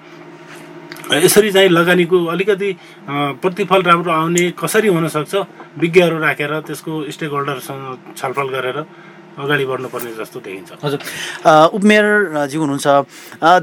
यसरी 1.04 1.52
चाहिँ 1.52 1.70
लगानीको 1.70 2.18
अलिकति 2.26 2.70
प्रतिफल 3.44 3.82
राम्रो 3.84 4.12
आउने 4.12 4.44
कसरी 4.56 4.88
हुनसक्छ 4.88 5.36
विज्ञहरू 5.78 6.18
राखेर 6.20 6.60
त्यसको 6.64 6.92
स्टेक 7.12 7.32
होल्डरसँग 7.32 8.16
छलफल 8.18 8.48
गरेर 8.50 8.78
अगाडि 9.34 9.66
बढ्नुपर्ने 9.66 10.12
जस्तो 10.14 10.40
देखिन्छ। 10.40 10.70
हजुर। 10.84 11.00
उपमेयरजी 11.74 12.58
हुनुहुन्छ। 12.58 12.88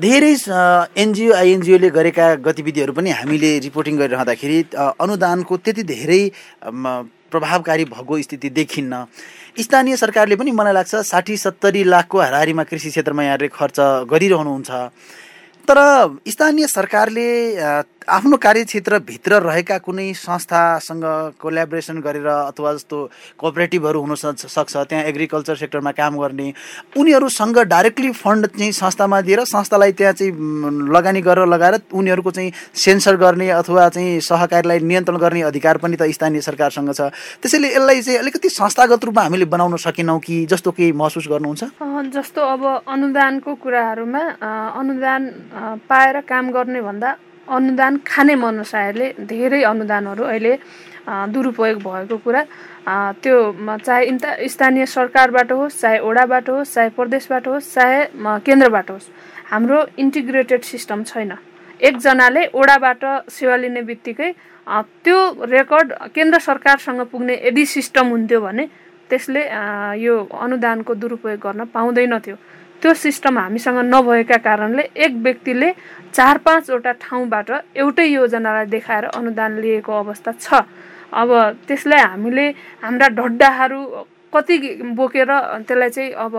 धेरै 0.02 0.34
एनजिओ 0.98 1.32
आइएनजिओले 1.34 1.88
गरेका 1.90 2.26
गतिविधिहरू 2.42 2.92
पनि 2.92 3.10
हामीले 3.20 3.50
रिपोर्टिङ 3.66 3.94
गरिरहँदाखेरि 3.98 4.58
अनुदानको 4.98 5.56
त्यति 5.56 5.82
धेरै 5.94 6.22
प्रभावकारी 7.30 7.84
भएको 7.86 8.14
स्थिति 8.22 8.48
देखिन्न। 8.50 8.94
स्थानीय 9.60 9.96
सरकारले 9.96 10.36
पनि 10.36 10.50
मलाई 10.50 10.74
लाग्छ 10.74 10.94
साठी 11.06 11.36
सत्तरी 11.36 11.82
लाखको 11.86 12.18
हाराहारीमा 12.18 12.64
कृषि 12.66 12.90
क्षेत्रमा 12.90 13.22
यहाँले 13.22 13.48
खर्च 13.48 13.78
गरिरहनुहुन्छ। 14.10 14.70
तर 15.68 15.78
स्थानीय 16.26 16.66
सरकारले 16.66 17.28
आफ्नो 18.10 18.36
कार्यक्षेत्रभित्र 18.36 19.38
रहेका 19.42 19.76
कुनै 19.78 20.12
संस्थासँग 20.18 21.04
कोलाबोरेसन 21.40 22.00
गरेर 22.02 22.26
अथवा 22.26 22.72
जस्तो 22.74 22.98
कोअपरेटिभहरू 23.38 24.00
हुन 24.00 24.14
सक्छ 24.14 24.76
त्यहाँ 24.76 25.04
एग्रिकल्चर 25.04 25.56
सेक्टरमा 25.56 25.92
काम 25.92 26.18
गर्ने 26.18 26.52
उनीहरूसँग 26.98 27.58
डाइरेक्टली 27.70 28.10
फन्ड 28.12 28.46
चाहिँ 28.48 28.72
संस्थामा 28.72 29.20
दिएर 29.20 29.44
संस्थालाई 29.46 29.92
त्यहाँ 29.92 30.12
चाहिँ 30.12 30.32
लगानी 30.90 31.20
गरेर 31.22 31.46
लगाएर 31.46 31.78
उनीहरूको 31.94 32.30
चाहिँ 32.30 32.52
सेन्सर 32.74 33.16
गर्ने 33.16 33.48
अथवा 33.60 33.88
चाहिँ 33.88 34.20
सहकारीलाई 34.20 34.78
नियन्त्रण 34.90 35.18
गर्ने 35.18 35.42
अधिकार 35.46 35.78
पनि 35.78 35.96
त 35.96 36.10
स्थानीय 36.10 36.40
सरकारसँग 36.40 36.92
छ। 36.92 37.14
त्यसैले 37.38 37.68
यसलाई 37.70 38.02
चाहिँ 38.02 38.18
अलिकति 38.18 38.48
संस्थागत 38.50 39.04
रूपमा 39.04 39.22
हामीले 39.22 39.44
बनाउन 39.46 39.76
सकेनौँ 39.86 40.18
कि 40.18 40.44
जस्तो 40.50 40.70
केही 40.74 40.92
महसुस 40.92 41.28
गर्नुहुन्छ? 41.30 41.62
जस्तो 42.10 42.40
अब 42.42 42.62
अनुदानको 42.90 43.54
कुराहरूमा 43.54 44.22
अनुदान 44.74 45.22
पाएर 45.86 46.20
काम 46.26 46.50
गर्ने 46.50 46.82
भन्दा 46.82 47.16
अनुदान 47.50 47.96
खाने 48.06 48.34
मनसायले 48.34 49.06
धेरै 49.30 49.62
अनुदानहरू 49.72 50.24
अहिले 50.24 50.52
दुरुपयोग 51.34 51.78
भएको 51.82 52.16
कुरा 52.24 52.42
त्यो 53.22 53.36
चाहे 53.86 54.04
इन्ता 54.06 54.30
स्थानीय 54.52 54.86
सरकारबाट 54.86 55.52
होस् 55.52 55.80
चाहे 55.80 55.98
ओडाबाट 56.08 56.48
होस् 56.50 56.74
चाहे 56.74 56.88
प्रदेशबाट 56.98 57.46
होस् 57.48 57.72
चाहे 57.74 57.98
केन्द्रबाट 58.46 58.90
होस् 58.90 59.08
हाम्रो 59.50 59.78
इन्टिग्रेटेड 59.98 60.62
सिस्टम 60.62 61.02
छैन। 61.04 61.32
एकजनाले 61.80 62.42
ओडाबाट 62.54 63.02
सेवा 63.30 63.56
लिने 63.56 63.82
बित्तिकै 63.82 64.30
त्यो 65.04 65.18
रेकर्ड 65.50 65.92
केन्द्र 66.14 66.38
सरकारसँग 66.38 67.00
पुग्ने 67.12 67.34
यदि 67.46 67.64
सिस्टम 67.66 68.06
हुन्थ्यो 68.14 68.40
भने 68.40 68.64
त्यसले 69.10 69.42
यो 69.98 70.14
अनुदानको 70.40 70.94
दुरुपयोग 70.94 71.38
गर्न 71.42 71.64
पाउँदैनथ्यो 71.74 72.36
त्यो 72.82 72.92
सिस्टम 72.94 73.38
हामीसँग 73.38 73.78
नभएका 73.84 74.36
कारणले 74.40 74.82
एक 74.96 75.12
व्यक्तिले 75.22 75.70
चार 76.12 76.38
पाँचवटा 76.44 76.92
ठाउँबाट 77.00 77.50
एउटै 77.76 78.06
योजनालाई 78.06 78.66
देखाएर 78.66 79.04
अनुदान 79.12 79.58
लिएको 79.60 79.92
अवस्था 79.92 80.32
छ। 80.40 80.64
अब 81.12 81.30
त्यसलाई 81.68 82.00
हामीले 82.00 82.46
हाम्रा 82.82 83.08
ढड्डाहरू 83.18 83.80
कति 84.32 84.56
बोकेर 84.94 85.30
त्यसलाई 85.66 85.90
चाहिँ 85.90 86.10
अब 86.14 86.34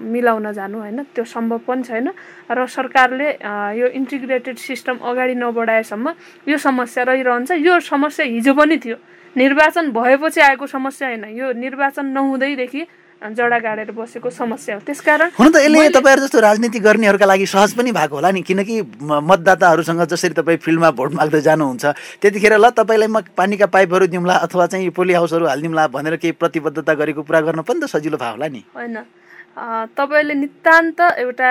मिलाउन 0.00 0.52
जानु 0.52 0.78
होइन 0.78 1.02
त्यो 1.14 1.24
सम्भव 1.24 1.58
पनि 1.68 1.82
छैन। 1.84 2.08
र 2.50 2.66
सरकारले 2.66 3.28
यो 3.78 3.86
इन्टिग्रेटेड 3.94 4.56
सिस्टम 4.58 4.96
अगाडि 4.98 5.34
नबढाएसम्म 5.34 6.06
यो 6.48 6.56
समस्या 6.58 7.04
रहिरहन्छ। 7.04 7.50
यो 7.60 7.80
समस्या 7.80 8.26
हिजो 8.26 8.54
पनि 8.54 8.76
थियो। 8.80 8.96
निर्वाचन 9.36 9.90
भएपछि 9.92 10.40
आएको 10.40 10.66
समस्या 10.66 11.08
होइन। 11.08 11.24
यो 11.36 11.52
निर्वाचन 11.52 12.06
नहुँदैदेखि 12.16 12.82
जडा 13.24 13.58
गाडेर 13.58 13.90
बसेको 13.96 14.30
समस्या 14.30 14.74
हो। 14.74 14.80
त्यसकारण 14.84 15.28
हुन 15.38 15.48
त 15.48 15.56
यसले 15.64 15.88
तपाईँहरू 15.96 16.22
जस्तो 16.24 16.40
राजनीति 16.40 16.78
गर्नेहरूका 16.78 17.26
लागि 17.26 17.46
सहज 17.46 17.72
पनि 17.72 17.90
भएको 17.92 18.14
होला 18.14 18.30
नि 18.30 18.42
किनकि 18.44 18.80
मतदाताहरूसँग 19.00 20.02
जसरी 20.12 20.34
तपाईँ 20.36 20.58
फिल्डमा 20.60 20.90
भोट 20.92 21.12
माग्दै 21.16 21.40
जानुहुन्छ 21.40 21.84
त्यतिखेर 22.20 22.54
ल 22.60 22.68
तपाईँलाई 22.76 23.08
म 23.08 23.24
पानीका 23.32 23.66
पाइपहरू 23.72 24.06
दिउँला 24.12 24.34
अथवा 24.44 24.66
चाहिँ 24.66 24.90
पोली 24.92 25.12
हाउसहरू 25.16 25.46
हालिदिउँला 25.48 25.86
भनेर 25.88 26.16
केही 26.20 26.36
प्रतिबद्धता 26.36 26.92
गरेको 26.94 27.22
पुरा 27.24 27.40
गर्न 27.48 27.60
पनि 27.64 27.80
त 27.80 27.88
सजिलो 27.88 28.16
भयो 28.20 28.36
होला 28.36 28.48
नि। 28.52 28.62
होइन। 28.76 28.96
तपाईँले 29.94 30.34
नितान्त 30.34 31.00
एउटा 31.24 31.50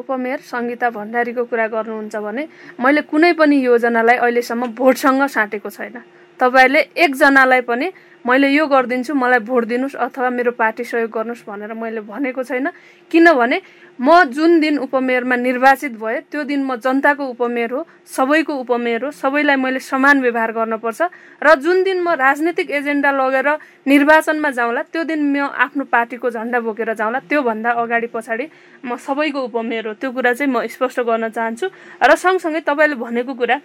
उपमेयर 0.00 0.38
सङ्गीता 0.40 0.88
भण्डारीको 0.90 1.44
कुरा 1.44 1.66
गर्नुहुन्छ 1.68 2.16
भने 2.16 2.42
मैले 2.80 3.00
कुनै 3.04 3.32
पनि 3.36 3.56
योजनालाई 3.60 4.16
अहिलेसम्म 4.16 4.72
भोटसँग 4.72 5.22
साँटेको 5.28 5.70
छैन। 5.70 6.00
तपाईँले 6.40 6.80
एकजनालाई 7.04 7.60
पनि 7.68 7.86
मैले 8.24 8.48
यो 8.48 8.66
गरिदिन्छु 8.66 9.14
मलाई 9.14 9.38
भोट 9.44 9.64
दिनुहोस् 9.68 9.96
अथवा 10.00 10.28
मेरो 10.32 10.52
पार्टी 10.56 10.84
सहयोग 10.84 11.10
गर्नुहोस् 11.12 11.44
भनेर 11.44 11.72
मैले 11.76 12.00
भनेको 12.08 12.42
छैन। 12.42 12.72
किनभने 13.12 13.60
म 14.00 14.08
जुन 14.32 14.60
दिन 14.60 14.78
उपमेयरमा 14.80 15.36
निर्वाचित 15.36 15.92
भएँ 16.00 16.20
त्यो 16.32 16.42
दिन 16.48 16.64
म 16.64 16.76
जनताको 16.80 17.24
उपमेयर 17.36 17.70
हो 17.70 17.80
सबैको 18.08 18.54
उपमेयर 18.64 19.04
हो 19.04 19.10
सबैलाई 19.12 19.56
मैले 19.60 19.80
समान 19.80 20.20
व्यवहार 20.24 20.52
गर्नुपर्छ 20.56 21.00
र 21.44 21.54
जुन 21.60 21.82
दिन 21.84 22.00
म 22.00 22.16
राजनीतिक 22.16 22.70
एजेन्डा 22.70 23.10
लगेर 23.12 23.48
निर्वाचनमा 23.86 24.50
जाउँला 24.50 24.82
त्यो 24.88 25.04
दिन 25.04 25.20
म 25.28 25.44
आफ्नो 25.44 25.84
पार्टीको 25.84 26.30
झन्डा 26.32 26.58
बोकेर 26.64 26.92
जाउँला। 26.96 27.18
त्योभन्दा 27.28 27.70
अगाडि 27.76 28.08
पछाडि 28.08 28.46
म 28.88 28.96
सबैको 28.96 29.40
उपमेयर 29.52 29.86
हो 29.86 29.94
त्यो 30.00 30.10
कुरा 30.10 30.32
चाहिँ 30.32 30.48
म 30.48 30.64
स्पष्ट 30.64 31.00
गर्न 31.04 31.28
चाहन्छु। 31.28 31.66
र 32.00 32.10
सँगसँगै 32.16 32.60
तपाईँले 32.64 32.96
भनेको 32.96 33.32
कुरा 33.36 33.60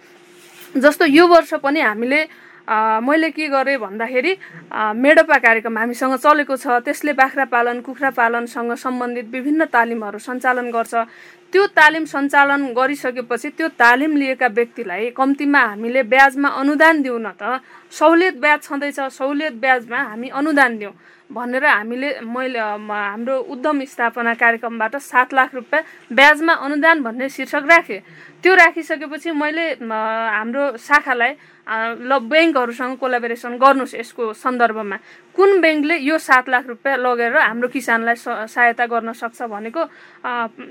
जस्तो 0.76 1.04
यो 1.08 1.26
वर्ष 1.26 1.54
पनि 1.64 1.80
हामीले 1.80 2.20
मैले 2.70 3.30
के 3.30 3.48
गरेँ 3.48 3.76
भन्दाखेरि 3.78 4.32
मेडपा 4.94 5.38
कार्यक्रम 5.38 5.78
हामीसँग 5.78 6.14
चलेको 6.22 6.56
छ 6.56 6.78
त्यसले 6.86 7.12
बाख्रा 7.18 7.44
पालन 7.50 7.80
कुखुरा 7.82 8.10
पालनसँग 8.14 8.72
सम्बन्धित 8.78 9.26
विभिन्न 9.34 9.64
तालिमहरू 9.74 10.18
सञ्चालन 10.18 10.70
गर्छ। 10.70 10.94
त्यो 11.52 11.66
तालिम 11.74 12.04
सञ्चालन 12.06 12.62
गरिसकेपछि 12.78 13.48
त्यो 13.58 13.68
तालिम 13.74 14.16
लिएका 14.16 14.46
व्यक्तिलाई 14.54 15.10
कम्तीमा 15.18 15.62
हामीले 15.66 16.02
ब्याजमा 16.06 16.48
अनुदान 16.62 17.02
दिउँ 17.02 17.18
न 17.18 17.34
त 17.34 17.58
सहुलियत 17.90 18.36
ब्याज 18.38 18.60
छँदैछ 18.62 19.00
सहुलियत 19.18 19.54
ब्याजमा 19.58 19.98
हामी 19.98 20.28
अनुदान 20.30 20.78
दिउँ। 20.78 20.94
भनेर 21.30 21.64
हामीले 21.64 22.10
मैले 22.26 22.58
हाम्रो 22.58 23.36
उद्यम 23.54 23.84
स्थापना 23.86 24.34
कार्यक्रमबाट 24.34 24.96
सात 24.98 25.34
लाख 25.34 25.54
रुपियाँ 25.54 25.82
ब्याजमा 26.10 26.52
अनुदान 26.66 27.02
भन्ने 27.02 27.28
शीर्षक 27.28 27.64
राखेँ। 27.70 28.00
त्यो 28.42 28.54
राखिसकेपछि 28.54 29.30
मैले 29.30 29.64
हाम्रो 29.86 30.76
शाखालाई 30.76 31.32
ल 31.70 32.18
ब्याङ्कहरूसँग 32.26 32.96
कोलाबोरेसन 32.98 33.54
गर्नुहोस् 33.62 33.94
यसको 33.94 34.32
सन्दर्भमा। 34.34 34.96
कुन 35.36 35.60
ब्याङ्कले 35.60 35.96
यो 36.02 36.18
सात 36.18 36.48
लाख 36.50 36.66
रुपियाँ 36.66 36.96
लगेर 36.98 37.36
हाम्रो 37.36 37.68
किसानलाई 37.70 38.16
सहायता 38.50 38.86
गर्न 38.90 39.12
सक्छ 39.14 39.42
भनेको 39.46 39.82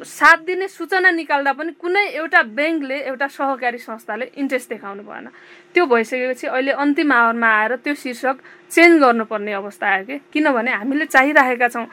सात 0.03 0.39
दिने 0.43 0.67
सूचना 0.67 1.11
निकाल्दा 1.15 1.51
पनि 1.55 1.71
कुनै 1.79 2.05
एउटा 2.19 2.41
ब्याङ्कले 2.51 2.97
एउटा 3.15 3.27
सहकारी 3.31 3.77
संस्थाले 3.79 4.25
इन्ट्रेस्ट 4.35 4.69
देखाउनु 4.69 5.03
भएन। 5.07 5.27
त्यो 5.71 5.85
भइसकेपछि 5.85 6.47
अहिले 6.47 6.71
अन्तिम 6.83 7.11
आवरमा 7.13 7.47
आएर 7.47 7.75
त्यो 7.79 7.93
शीर्षक 7.95 8.35
चेन्ज 8.71 9.01
गर्नुपर्ने 9.01 9.53
अवस्था 9.53 9.87
आयो 9.87 10.03
कि? 10.05 10.17
किनभने 10.33 10.71
हामीले 10.71 11.05
चाहिरहेका 11.05 11.67
छौँ। 11.67 11.85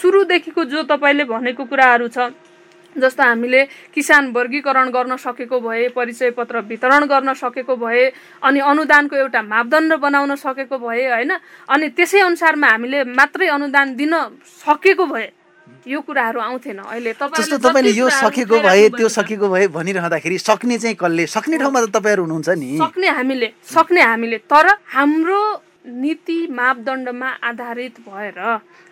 सुरुदेखिको 0.00 0.64
जो 0.64 0.82
तपाईँले 0.88 1.24
भनेको 1.24 1.64
कुराहरू 1.64 2.08
छ 2.08 2.32
जस्तो 2.92 3.22
हामीले 3.22 3.64
किसान 3.96 4.36
वर्गीकरण 4.36 4.88
गर्न 4.92 5.16
सकेको 5.16 5.60
भए 5.60 5.88
परिचय 5.96 6.30
पत्र 6.36 6.60
वितरण 6.68 7.04
गर्न 7.08 7.32
सकेको 7.34 7.76
भए 7.76 8.12
अनि 8.44 8.60
अनुदानको 8.60 9.16
एउटा 9.16 9.40
मापदण्ड 9.42 9.92
बनाउन 9.96 10.34
सकेको 10.36 10.76
भए 10.78 11.08
होइन? 11.08 11.32
अनि 11.68 11.88
त्यसै 11.96 12.20
अनुसारमा 12.20 12.68
हामीले 12.68 13.04
मात्रै 13.16 13.48
अनुदान 13.48 13.96
दिन 13.96 14.12
सकेको 14.60 15.06
भए 15.08 15.28
यो 15.88 16.00
कुराहरू 16.04 16.40
आउँथेन। 16.40 16.78
अहिले 16.84 17.12
जस्तो 17.16 17.58
तपाईँले 17.64 17.90
यो 17.96 18.08
सकेको 18.12 18.60
भए 18.60 18.88
त्यो 18.92 19.08
सकेको 19.08 19.48
भए 19.48 19.66
भनिरहँदाखेरि 19.72 20.38
सक्ने 20.38 20.78
चाहिँ 20.78 20.96
कसले? 21.00 21.26
सक्ने 21.26 21.56
ठाउँमा 21.58 21.80
त 21.80 21.88
तपाईँहरू 21.96 22.22
हुनुहुन्छ 22.28 22.48
नि। 22.60 22.76
सक्ने 22.76 23.08
हामीले 23.08 23.48
सक्ने 23.64 24.00
हामीले। 24.04 24.38
तर 24.44 24.68
हाम्रो 24.92 25.40
नीति 25.84 26.46
मापदण्डमा 26.50 27.28
आधारित 27.42 27.98
भएर 28.08 28.38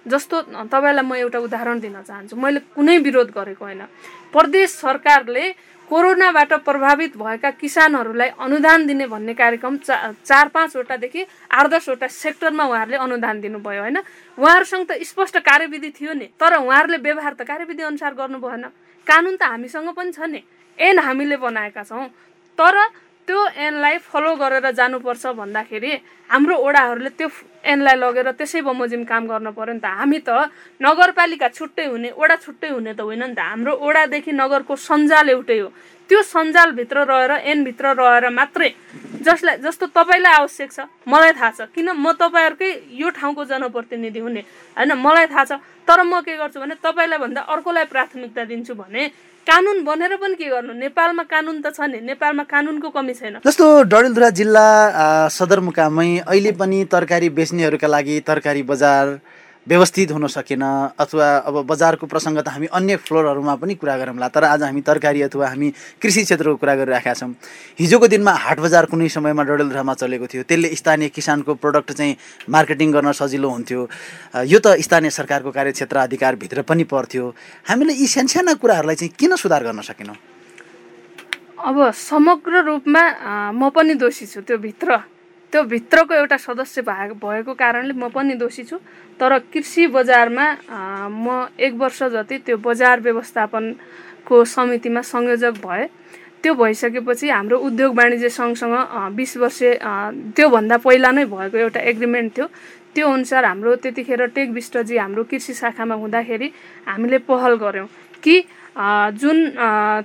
जस्तो 0.07 0.41
तपाईँलाई 0.67 1.05
म 1.07 1.15
एउटा 1.17 1.39
उदाहरण 1.39 1.81
दिन 1.81 2.03
चाहन्छु 2.03 2.37
मैले 2.37 2.61
कुनै 2.75 2.99
विरोध 2.99 3.31
गरेको 3.31 3.65
होइन। 3.65 3.83
प्रदेश 4.33 4.71
सरकारले 4.71 5.51
कोरोनाबाट 5.91 6.53
प्रभावित 6.63 7.17
भएका 7.17 7.51
किसानहरूलाई 7.53 8.29
अनुदान 8.39 8.87
दिने 8.87 9.07
भन्ने 9.07 9.35
कार्यक्रम 9.35 9.77
चा 9.79 9.97
चार 10.25 10.49
पाँचवटादेखि 10.49 11.27
आठ 11.51 11.67
दसवटा 11.67 12.07
सेक्टरमा 12.07 12.65
उहाँहरूले 12.65 12.97
अनुदान 12.97 13.41
दिनुभयो 13.41 13.81
होइन। 13.81 13.99
उहाँहरूसँग 14.39 14.87
त 14.87 15.03
स्पष्ट 15.03 15.39
कार्यविधि 15.41 15.91
थियो 15.91 16.13
नि 16.15 16.27
तर 16.39 16.57
उहाँहरूले 16.59 16.99
व्यवहार 16.99 17.35
त 17.35 17.43
कार्यविधि 17.43 17.83
अनुसार 17.83 18.15
गर्नु 18.15 18.39
भएन 18.39 18.65
कानुन 19.07 19.37
त 19.37 19.43
हामीसँग 19.45 19.89
पनि 19.95 20.13
छ 20.13 20.27
नि 20.27 20.43
एन 20.79 20.99
हामीले 20.99 21.37
बनाएका 21.39 21.83
छौँ। 21.83 22.07
तर 22.59 22.75
त्यो 23.31 23.43
एनलाई 23.63 23.99
फलो 24.11 24.35
गरेर 24.43 24.67
जानुपर्छ 24.75 25.27
भन्दाखेरि 25.39 25.91
हाम्रो 26.31 26.55
ओडाहरूले 26.67 27.11
त्यो 27.15 27.29
एनलाई 27.63 27.97
लगेर 28.03 28.31
त्यसै 28.35 28.61
बमोजिम 28.67 29.03
काम 29.07 29.23
गर्न 29.31 29.55
पर्यो 29.55 29.75
नि 29.75 29.79
त। 29.79 29.87
हामी 29.87 30.19
त 30.27 30.51
नगरपालिका 30.83 31.49
छुट्टै 31.55 31.87
हुने 31.95 32.11
ओडा 32.11 32.37
छुट्टै 32.43 32.71
हुने 32.75 32.93
त 32.99 33.07
होइन 33.07 33.23
नि 33.31 33.35
त। 33.39 33.47
हाम्रो 33.47 33.73
ओडादेखि 33.87 34.33
नगरको 34.35 34.75
सञ्जाल 34.75 35.29
एउटै 35.31 35.59
हो। 35.63 35.69
त्यो 36.11 36.21
सञ्जालभित्र 36.27 37.07
रहेर 37.07 37.33
एनभित्र 37.55 37.95
रहेर 37.95 38.25
मात्रै 38.35 38.71
जसलाई 39.23 39.57
जस्तो 39.63 39.87
तपाईँलाई 39.95 40.35
आवश्यक 40.43 40.71
छ 40.75 40.79
मलाई 41.07 41.33
थाहा 41.39 41.51
छ। 41.55 41.61
किन 41.71 41.95
म 41.95 42.11
तपाईँहरूकै 42.19 42.71
यो 42.99 43.09
ठाउँको 43.15 43.43
जनप्रतिनिधि 43.47 44.21
हुने। 44.27 44.43
होइन 44.75 44.91
मलाई 44.99 45.27
थाहा 45.31 45.45
छ। 45.47 45.53
तर 45.87 46.03
म 46.03 46.19
के 46.27 46.35
गर्छु 46.35 46.59
भने 46.59 46.75
तपाईँलाई 46.83 47.19
भन्दा 47.23 47.41
अर्कोलाई 47.47 47.87
प्राथमिकता 47.95 48.43
दिन्छु 48.51 48.75
भने 48.75 49.03
कानुन 49.49 49.85
बनेर 49.85 50.17
पनि 50.23 50.35
के 50.37 50.49
गर्नु? 50.49 50.73
नेपालमा 50.85 51.23
कानुन 51.25 51.57
त 51.65 51.73
छ 51.73 51.89
नि। 51.89 52.01
नेपालमा 52.01 52.45
कानुनको 52.45 52.89
कमी 52.93 53.15
छैन। 53.15 53.35
जस्तो 53.47 53.67
डडेलधुरा 53.89 54.31
जिल्ला 54.39 54.67
सदरमुकामै 55.33 56.11
अहिले 56.29 56.53
पनि 56.61 56.79
तरकारी 56.93 57.29
बेच्नेहरूका 57.39 57.89
लागि 57.89 58.17
तरकारी 58.29 58.63
बजार 58.71 59.07
व्यवस्थित 59.67 60.11
हुन 60.11 60.27
सकेन 60.27 60.63
अथवा 60.99 61.27
अब 61.45 61.55
बजारको 61.67 62.07
प्रसङ्ग 62.07 62.39
त 62.41 62.49
हामी 62.49 62.67
अन्य 62.73 62.97
फ्लोरहरूमा 62.97 63.55
पनि 63.61 63.75
कुरा 63.77 63.97
गरौँला 63.99 64.29
तर 64.33 64.45
आज 64.45 64.63
हामी 64.63 64.81
तरकारी 64.81 65.23
अथवा 65.23 65.49
हामी 65.49 65.69
कृषि 66.01 66.23
क्षेत्रको 66.25 66.57
कुरा 66.57 66.75
गरिराखेका 66.81 67.15
छौँ। 67.15 67.35
हिजोको 67.79 68.07
दिनमा 68.09 68.33
हाट 68.33 68.59
बजार 68.61 68.85
कुनै 68.89 69.09
समयमा 69.09 69.43
डडेलधुरामा 69.45 69.95
चलेको 69.95 70.27
थियो। 70.27 70.43
त्यसले 70.49 70.69
स्थानीय 70.75 71.09
किसानको 71.13 71.55
प्रडक्ट 71.61 71.93
चाहिँ 71.93 72.17
मार्केटिङ 72.49 72.89
गर्न 72.93 73.13
सजिलो 73.13 73.49
हुन्थ्यो। 73.51 73.81
यो 74.49 74.59
त 74.65 74.81
स्थानीय 74.81 75.11
सरकारको 75.13 75.51
कार्यक्षेत्र 75.53 75.97
अधिकारभित्र 76.09 76.63
पनि 76.65 76.85
पर्थ्यो। 76.89 77.25
हामीले 77.69 77.93
यी 78.01 78.07
सानसाना 78.09 78.55
कुराहरूलाई 78.57 78.97
चाहिँ 78.97 79.13
किन 79.13 79.37
सुधार 79.37 79.63
गर्न 79.65 79.81
सकेनौँ? 79.85 80.17
अब 81.61 81.77
समग्र 81.93 82.65
रूपमा 82.65 83.03
म 83.53 83.69
पनि 83.69 83.95
दोषी 84.01 84.27
छु 84.27 84.41
त्यो 84.41 84.57
भित्र 84.57 85.20
त्यो 85.53 85.63
भित्रको 85.67 86.15
एउटा 86.15 86.37
सदस्य 86.37 86.83
भएको 86.83 87.55
कारणले 87.55 87.93
म 87.93 88.09
पनि 88.15 88.35
दोषी 88.39 88.65
छु। 88.65 88.77
तर 89.21 89.39
कृषि 89.53 89.87
बजारमा 89.95 90.47
म 91.11 91.47
एक 91.59 91.75
वर्ष 91.75 92.03
जति 92.15 92.39
त्यो 92.47 92.57
बजार 92.57 93.01
व्यवस्थापनको 93.01 94.45
समितिमा 94.45 95.01
संयोजक 95.03 95.55
भए 95.67 95.87
त्यो 96.43 96.55
भइसकेपछि 96.55 97.29
हाम्रो 97.29 97.59
उद्योग 97.59 97.97
वाणिज्य 97.97 98.29
सङ्घसँग 98.31 98.77
बिस 99.17 99.37
वर्ष 99.37 99.59
त्योभन्दा 100.37 100.77
पहिला 100.87 101.11
नै 101.13 101.25
भएको 101.25 101.57
एउटा 101.59 101.81
एग्रिमेन्ट 101.93 102.37
थियो। 102.37 102.47
त्यो 102.95 103.07
अनुसार 103.07 103.45
हाम्रो 103.45 103.75
त्यतिखेर 103.83 104.27
टेक 104.35 104.51
विष्टजी 104.51 104.97
हाम्रो 104.97 105.25
कृषि 105.31 105.55
शाखामा 105.55 105.95
हुँदाखेरि 105.95 106.49
हामीले 106.87 107.19
पहल 107.29 107.55
गऱ्यौँ 107.63 107.87
कि 108.23 108.35
जुन 108.77 109.39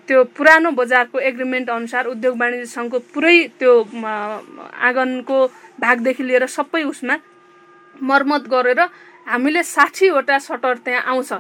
त्यो 0.07 0.24
पुरानो 0.38 0.72
बजारको 0.72 1.20
एग्रिमेन्ट 1.20 1.70
अनुसार 1.70 2.05
उद्योग 2.07 2.38
वाणिज्य 2.39 2.66
सङ्घको 2.66 2.99
पुरै 3.13 3.38
त्यो 3.59 3.74
आँगनको 4.01 5.38
भागदेखि 5.82 6.24
लिएर 6.24 6.45
सबै 6.49 6.84
उसमा 6.84 7.16
मर्मत 7.95 8.47
गरेर 8.49 8.80
हामीले 9.28 9.63
साठीवटा 9.63 10.38
सटर 10.39 10.78
त्यहाँ 10.86 11.03
आउँछ 11.13 11.32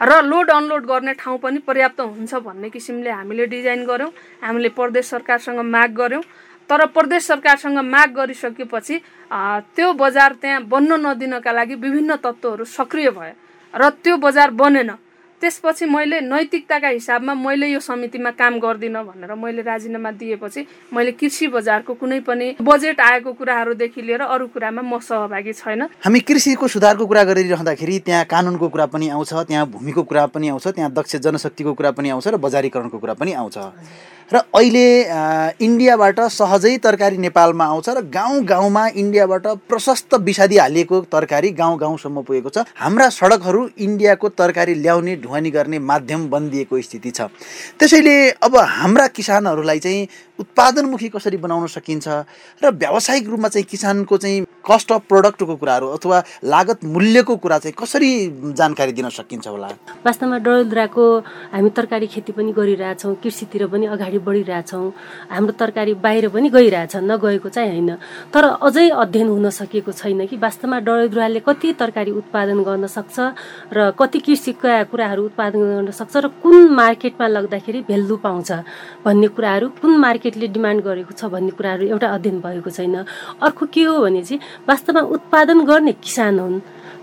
र 0.00 0.20
लोड 0.22 0.50
अनलोड 0.50 0.86
गर्ने 0.86 1.12
ठाउँ 1.14 1.38
पनि 1.38 1.58
पर्याप्त 1.62 2.00
हुन्छ 2.00 2.34
भन्ने 2.34 2.68
किसिमले 2.70 3.10
हामीले 3.10 3.46
डिजाइन 3.46 3.84
गऱ्यौँ 3.86 4.10
हामीले 4.42 4.68
प्रदेश 4.74 5.06
सरकारसँग 5.06 5.60
माग 5.62 5.90
गऱ्यौँ। 5.94 6.22
तर 6.70 6.84
प्रदेश 6.90 7.22
सरकारसँग 7.26 7.78
माग 7.78 8.08
गरिसकेपछि 8.16 8.98
त्यो 9.76 9.92
बजार 9.94 10.32
त्यहाँ 10.42 10.62
बन्न 10.66 10.92
नदिनका 11.06 11.52
लागि 11.52 11.74
विभिन्न 11.74 12.16
तत्त्वहरू 12.18 12.64
सक्रिय 12.64 13.10
भयो 13.10 13.34
र 13.74 13.88
त्यो 14.02 14.16
बजार 14.16 14.50
बनेन। 14.50 14.90
त्यसपछि 15.42 15.86
मैले 15.86 16.20
नैतिकताका 16.22 16.88
हिसाबमा 16.88 17.34
मैले 17.34 17.66
यो 17.66 17.80
समितिमा 17.82 18.30
काम 18.38 18.58
गर्दिनँ 18.62 19.02
भनेर 19.04 19.34
मैले 19.34 19.62
राजीनामा 19.62 20.10
दिएपछि 20.14 20.66
मैले 20.94 21.12
कृषि 21.18 21.46
बजारको 21.50 21.94
कुनै 21.98 22.20
पनि 22.22 22.54
बजेट 22.62 23.00
आएको 23.00 23.32
कुराहरूदेखि 23.32 24.02
लिएर 24.02 24.22
अरू 24.22 24.46
कुरामा 24.54 24.82
म 24.82 24.98
सहभागी 25.02 25.52
छैन। 25.52 25.82
हामी 25.98 26.20
कृषिको 26.22 26.68
सुधारको 26.68 27.06
कुरा 27.06 27.24
गरिरहँदाखेरि 27.26 27.98
त्यहाँ 28.06 28.24
कानुनको 28.30 28.68
कुरा 28.70 28.86
पनि 28.94 29.08
आउँछ 29.10 29.32
त्यहाँ 29.50 29.66
भूमिको 29.66 30.02
कुरा 30.06 30.26
पनि 30.30 30.48
आउँछ 30.48 30.66
त्यहाँ 30.68 30.90
दक्ष 30.94 31.16
जनशक्तिको 31.18 31.74
कुरा 31.74 31.90
पनि 31.90 32.08
आउँछ 32.14 32.28
र 32.28 32.36
बजारीकरणको 32.38 32.98
कुरा 32.98 33.14
पनि 33.18 33.32
आउँछ। 33.34 33.58
र 34.32 34.40
अहिले 34.56 34.86
इन्डियाबाट 35.60 36.20
सहजै 36.32 36.76
तरकारी 36.78 37.16
नेपालमा 37.18 37.64
आउँछ 37.64 37.88
र 37.88 38.00
गाउँ 38.08 38.42
गाउँमा 38.44 38.86
इन्डियाबाट 38.96 39.46
प्रशस्त 39.68 40.14
विषादी 40.24 40.56
हालिएको 40.56 41.00
तरकारी 41.12 41.50
गाउँ 41.52 41.78
गाउँसम्म 41.78 42.22
पुगेको 42.22 42.48
छ। 42.48 42.64
हाम्रा 42.76 43.08
सडकहरू 43.12 43.68
इन्डियाको 43.78 44.28
तरकारी 44.32 44.74
ल्याउने 44.74 45.16
ढुवानी 45.20 45.50
गर्ने 45.50 45.78
माध्यम 45.78 46.28
बनिदिएको 46.30 46.80
स्थिति 46.80 47.10
छ। 47.10 47.28
त्यसैले 47.76 48.16
अब 48.40 48.56
हाम्रा 48.56 49.06
किसानहरूलाई 49.12 49.78
चाहिँ 49.78 50.08
उत्पादनमुखी 50.40 51.08
कसरी 51.08 51.36
बनाउन 51.36 51.66
सकिन्छ 51.68 52.08
र 52.62 52.70
व्यावसायिक 52.72 53.28
रूपमा 53.28 53.48
चाहिँ 53.48 53.66
किसानको 53.68 54.16
चाहिँ 54.16 54.40
कस्ट 54.62 54.92
अफ 54.92 55.02
प्रडक्टको 55.08 55.54
कुराहरू 55.56 55.86
अथवा 55.96 56.22
लागत 56.44 56.84
मूल्यको 56.84 57.36
कुरा 57.36 57.58
चाहिँ 57.58 57.74
कसरी 57.78 58.10
जानकारी 58.54 58.92
दिन 58.92 59.08
सकिन्छ 59.10 59.46
होला? 59.48 59.68
वास्तवमा 60.06 60.38
डडेलधुराको 60.38 61.04
हामी 61.52 61.70
तरकारी 61.76 62.06
खेती 62.06 62.32
पनि 62.32 62.52
गरिरहेछौँ 62.52 63.14
कृषितिर 63.22 63.66
पनि 63.66 63.86
अगाडि 63.86 64.18
बढिरहेछौँ 64.18 64.86
हाम्रो 65.30 65.52
तरकारी 65.58 65.94
बाहिर 66.04 66.28
पनि 66.28 66.48
गइरहेछ 66.50 66.96
नगएको 67.02 67.48
चाहिँ 67.48 67.70
होइन। 67.70 67.90
तर 68.34 68.44
अझै 68.62 68.88
अध्ययन 68.88 69.28
हुन 69.28 69.50
सकेको 69.50 69.92
छैन 69.92 70.26
कि 70.26 70.36
वास्तवमा 70.36 70.78
डडेलधुराले 70.78 71.40
कति 71.40 71.72
तरकारी 71.80 72.10
उत्पादन 72.22 72.62
गर्न 72.62 72.86
सक्छ 72.86 73.18
र 73.72 73.90
कति 73.98 74.18
कृषिका 74.20 74.82
कुराहरू 74.92 75.24
उत्पादन 75.26 75.60
गर्न 75.60 75.90
सक्छ 75.90 76.16
र 76.16 76.28
कुन 76.42 76.70
मार्केटमा 76.70 77.26
लग्दाखेरि 77.26 77.80
भेल्यु 77.90 78.16
पाउँछ 78.22 78.50
भन्ने 79.04 79.28
कुराहरू 79.34 79.68
कुन 79.82 79.96
मार्केटले 79.98 80.46
डिमान्ड 80.48 80.82
गरेको 80.84 81.12
छ 81.18 81.24
भन्ने 81.34 81.50
कुराहरू 81.58 81.86
एउटा 81.88 82.08
अध्ययन 82.14 82.40
भएको 82.40 82.70
छैन। 82.70 82.94
अर्को 83.42 83.66
के 83.66 83.82
हो 83.82 83.98
भने 84.00 84.22
चाहिँ 84.22 84.40
वास्तवमा 84.68 85.00
उत्पादन 85.16 85.58
गर्ने 85.64 85.92
किसान 85.92 86.38
हुन्। 86.38 86.60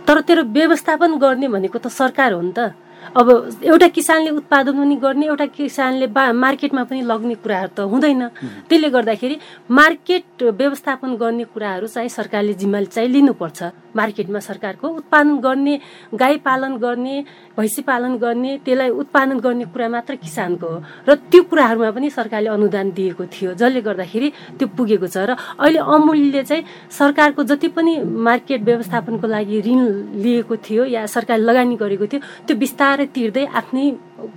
तर 0.08 0.22
तेरो 0.28 0.44
व्यवस्थापन 0.44 1.18
गर्ने 1.18 1.48
भनेको 1.48 1.78
त 1.80 1.88
सरकार 1.88 2.34
हो 2.34 2.42
नि 2.42 2.54
त। 2.58 2.74
अब 3.10 3.28
एउटा 3.64 3.88
किसानले 3.96 4.30
उत्पादन 4.30 4.74
पनि 4.78 4.96
गर्ने 5.02 5.26
एउटा 5.26 5.46
किसानले 5.56 6.08
बा 6.14 6.24
मार्केटमा 6.34 6.84
पनि 6.84 7.02
लग्ने 7.02 7.36
कुराहरू 7.42 7.72
त 7.74 7.80
हुँदैन। 7.90 8.22
त्यसले 8.70 8.90
गर्दाखेरि 8.90 9.36
मार्केट 9.72 10.44
व्यवस्थापन 10.44 11.16
गर्ने 11.16 11.44
कुराहरू 11.54 11.88
चाहिँ 11.88 12.10
सरकारले 12.10 12.54
जिम्मा 12.54 12.82
चाहिँ 12.86 13.10
लिनुपर्छ। 13.10 13.60
मार्केटमा 13.96 14.40
सरकारको 14.40 14.88
उत्पादन 14.88 15.38
गर्ने 15.40 15.80
गाई 16.14 16.38
पालन 16.46 16.78
गर्ने 16.78 17.16
भैँसी 17.58 17.82
पालन 17.82 18.18
गर्ने 18.18 18.58
त्यसलाई 18.66 18.90
उत्पादन 18.90 19.40
गर्ने 19.40 19.66
कुरा 19.74 19.88
मात्र 19.90 20.16
किसानको 20.16 20.68
हो। 20.68 20.84
र 21.08 21.16
त्यो 21.32 21.44
कुराहरूमा 21.50 21.92
पनि 21.92 22.10
सरकारले 22.10 22.50
अनुदान 22.50 22.92
दिएको 22.92 23.26
थियो। 23.26 23.54
जसले 23.54 23.82
गर्दाखेरि 23.82 24.30
त्यो 24.60 24.68
पुगेको 24.78 25.08
छ। 25.08 25.18
र 25.30 25.36
अहिले 25.60 25.80
अमूल्यले 25.80 26.44
चाहिँ 26.44 26.64
सरकारको 26.92 27.44
जति 27.44 27.68
पनि 27.76 27.94
मार्केट 28.04 28.62
व्यवस्थापनको 28.62 29.28
लागि 29.28 29.62
ऋण 29.62 29.80
लिएको 30.22 30.56
थियो 30.58 30.84
या 30.86 31.06
सरकारले 31.06 31.46
लगानी 31.46 31.76
गरेको 31.76 32.06
थियो 32.08 32.22
त्यो 32.48 32.56
बिस्तारै 32.58 33.06
तिर्दै 33.16 33.46
आफ्नै 33.46 33.86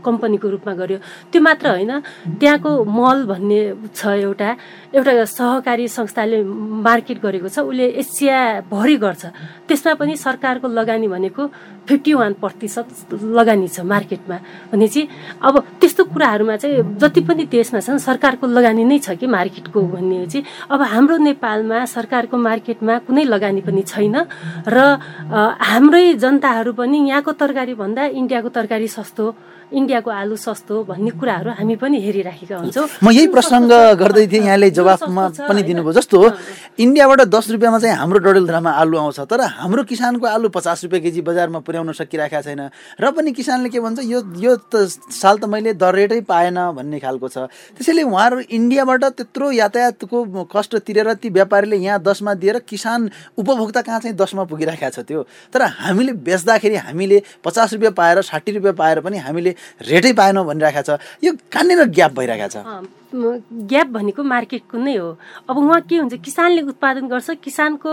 कम्पनीको 0.04 0.48
रूपमा 0.48 0.72
गर्यो। 0.74 0.98
त्यो 1.32 1.40
मात्र 1.42 1.66
होइन 1.68 1.92
त्यहाँको 2.40 2.70
मल 2.84 3.18
भन्ने 3.30 3.60
छ 3.94 4.00
एउटा 4.26 4.50
एउटा 4.94 5.12
सहकारी 5.24 5.88
संस्थाले 5.88 6.42
मार्केट 6.86 7.18
गरेको 7.22 7.48
छ 7.48 7.58
उसले 7.66 7.86
एसियाभरि 8.02 8.96
गर्छ। 9.04 9.22
त्यसमा 9.68 9.92
पनि 10.00 10.16
सरकारको 10.16 10.66
लगानी 10.68 11.08
भनेको 11.08 11.42
फिफ्टी 11.88 12.12
वान 12.14 12.32
प्रतिशत 12.42 12.86
लगानी 13.38 13.68
छ 13.68 13.80
मार्केटमा 13.82 14.36
भनेपछि 14.72 15.02
अब 15.42 15.54
त्यस्तो 15.80 16.02
कुराहरूमा 16.14 16.56
चाहिँ 16.56 16.98
जति 16.98 17.20
पनि 17.26 17.44
देशमा 17.50 17.80
छन् 17.80 17.98
सरकारको 17.98 18.46
लगानी 18.46 18.84
नै 18.84 18.98
छ 18.98 19.18
कि 19.18 19.26
मार्केटको 19.26 19.80
भन्ने 19.80 20.26
चाहिँ 20.26 20.44
अब 20.70 20.80
हाम्रो 20.92 21.16
नेपालमा 21.26 21.84
सरकारको 21.86 22.36
मार्केटमा 22.38 22.98
कुनै 23.06 23.24
लगानी 23.24 23.60
पनि 23.66 23.82
छैन 23.82 24.16
र 24.68 24.78
हाम्रै 25.70 26.14
जनताहरू 26.22 26.72
पनि 26.72 26.98
यहाँको 27.08 27.32
तरकारी 27.42 27.74
भन्दा 27.74 28.02
इन्डियाको 28.14 28.48
तरकारी 28.48 28.88
सस्तो 28.88 29.24
इन्डियाको 29.72 30.10
आलु 30.10 30.36
सस्तो 30.36 30.84
भन्ने 30.84 31.10
कुराहरू 31.16 31.50
हामी 31.58 31.76
पनि 31.76 31.96
हेरिराखेका 32.00 32.56
हुन्छौँ। 32.56 32.86
म 33.02 33.10
यही 33.10 33.26
प्रसङ्ग 33.32 33.72
गर्दै 33.96 34.26
थिएँ 34.28 34.44
यहाँले 34.44 34.70
जवाफमा 34.70 35.24
पनि 35.48 35.62
दिनुभयो। 35.62 35.92
जस्तो 35.92 36.18
इन्डियाबाट 36.78 37.20
दस 37.32 37.50
रुपियाँमा 37.56 37.78
चाहिँ 37.78 37.96
हाम्रो 37.96 38.18
डडेलधुरामा 38.20 38.70
आलु 38.70 38.96
आउँछ 38.98 39.20
तर 39.30 39.40
हाम्रो 39.40 39.82
किसानको 39.88 40.26
आलु 40.26 40.48
पचास 40.52 40.84
रुपियाँ 40.84 41.02
केजी 41.02 41.20
बजारमा 41.22 41.58
पुर्याउन 41.64 41.92
सकिरहेको 41.92 42.40
छैन। 42.42 42.62
र 43.00 43.04
पनि 43.16 43.32
किसानले 43.32 43.68
के 43.68 43.80
भन्छ 43.80 44.04
यो 44.04 44.18
यो 44.36 44.56
त 44.68 44.86
साल 44.88 45.38
त 45.40 45.44
मैले 45.48 45.74
दर 45.74 45.94
रेटै 45.94 46.20
पाएन 46.28 46.58
भन्ने 46.76 46.98
खालको 47.00 47.28
छ। 47.28 47.48
त्यसैले 47.76 48.02
उहाँहरू 48.02 48.38
इन्डियाबाट 48.52 49.04
त्यत्रो 49.16 49.50
यातायातको 49.52 50.16
कष्ट 50.52 50.76
तिरेर 50.86 51.12
ती 51.16 51.28
व्यापारीले 51.32 51.76
यहाँ 51.76 51.98
दसमा 52.02 52.34
दिएर 52.34 52.58
किसान 52.68 53.10
उपभोक्ता 53.38 53.80
कहाँ 53.82 54.00
चाहिँ 54.00 54.16
दसमा 54.16 54.44
पुगिरहेको 54.44 54.90
छ 54.90 55.00
त्यो? 55.08 55.24
तर 55.52 55.62
हामीले 55.62 56.12
बेच्दाखेरि 56.20 56.76
हामीले 56.76 57.22
पचास 57.44 57.72
रुपियाँ 57.72 57.92
पाएर 57.92 58.20
साठी 58.22 58.52
रुपियाँ 58.52 58.74
पाएर 58.74 59.00
पनि 59.00 59.18
हामीले 59.18 59.54
रेटै 59.80 60.12
पाएनौँ 60.12 60.44
भनिरहेको 60.46 60.82
छ। 60.82 60.90
यो 61.24 61.32
कहाँनिर 61.52 61.84
ग्याप 61.90 62.12
भइरहेको 62.18 62.48
छ। 62.48 62.56
ग्याप 63.12 63.88
भनेको 63.92 64.22
मार्केटको 64.24 64.78
नै 64.78 64.96
हो। 64.96 65.08
अब 65.44 65.56
उहाँ 65.58 65.80
के 65.84 65.96
हुन्छ 66.00 66.14
किसानले 66.24 66.62
उत्पादन 66.64 67.08
गर्छ 67.12 67.30
किसानको 67.44 67.90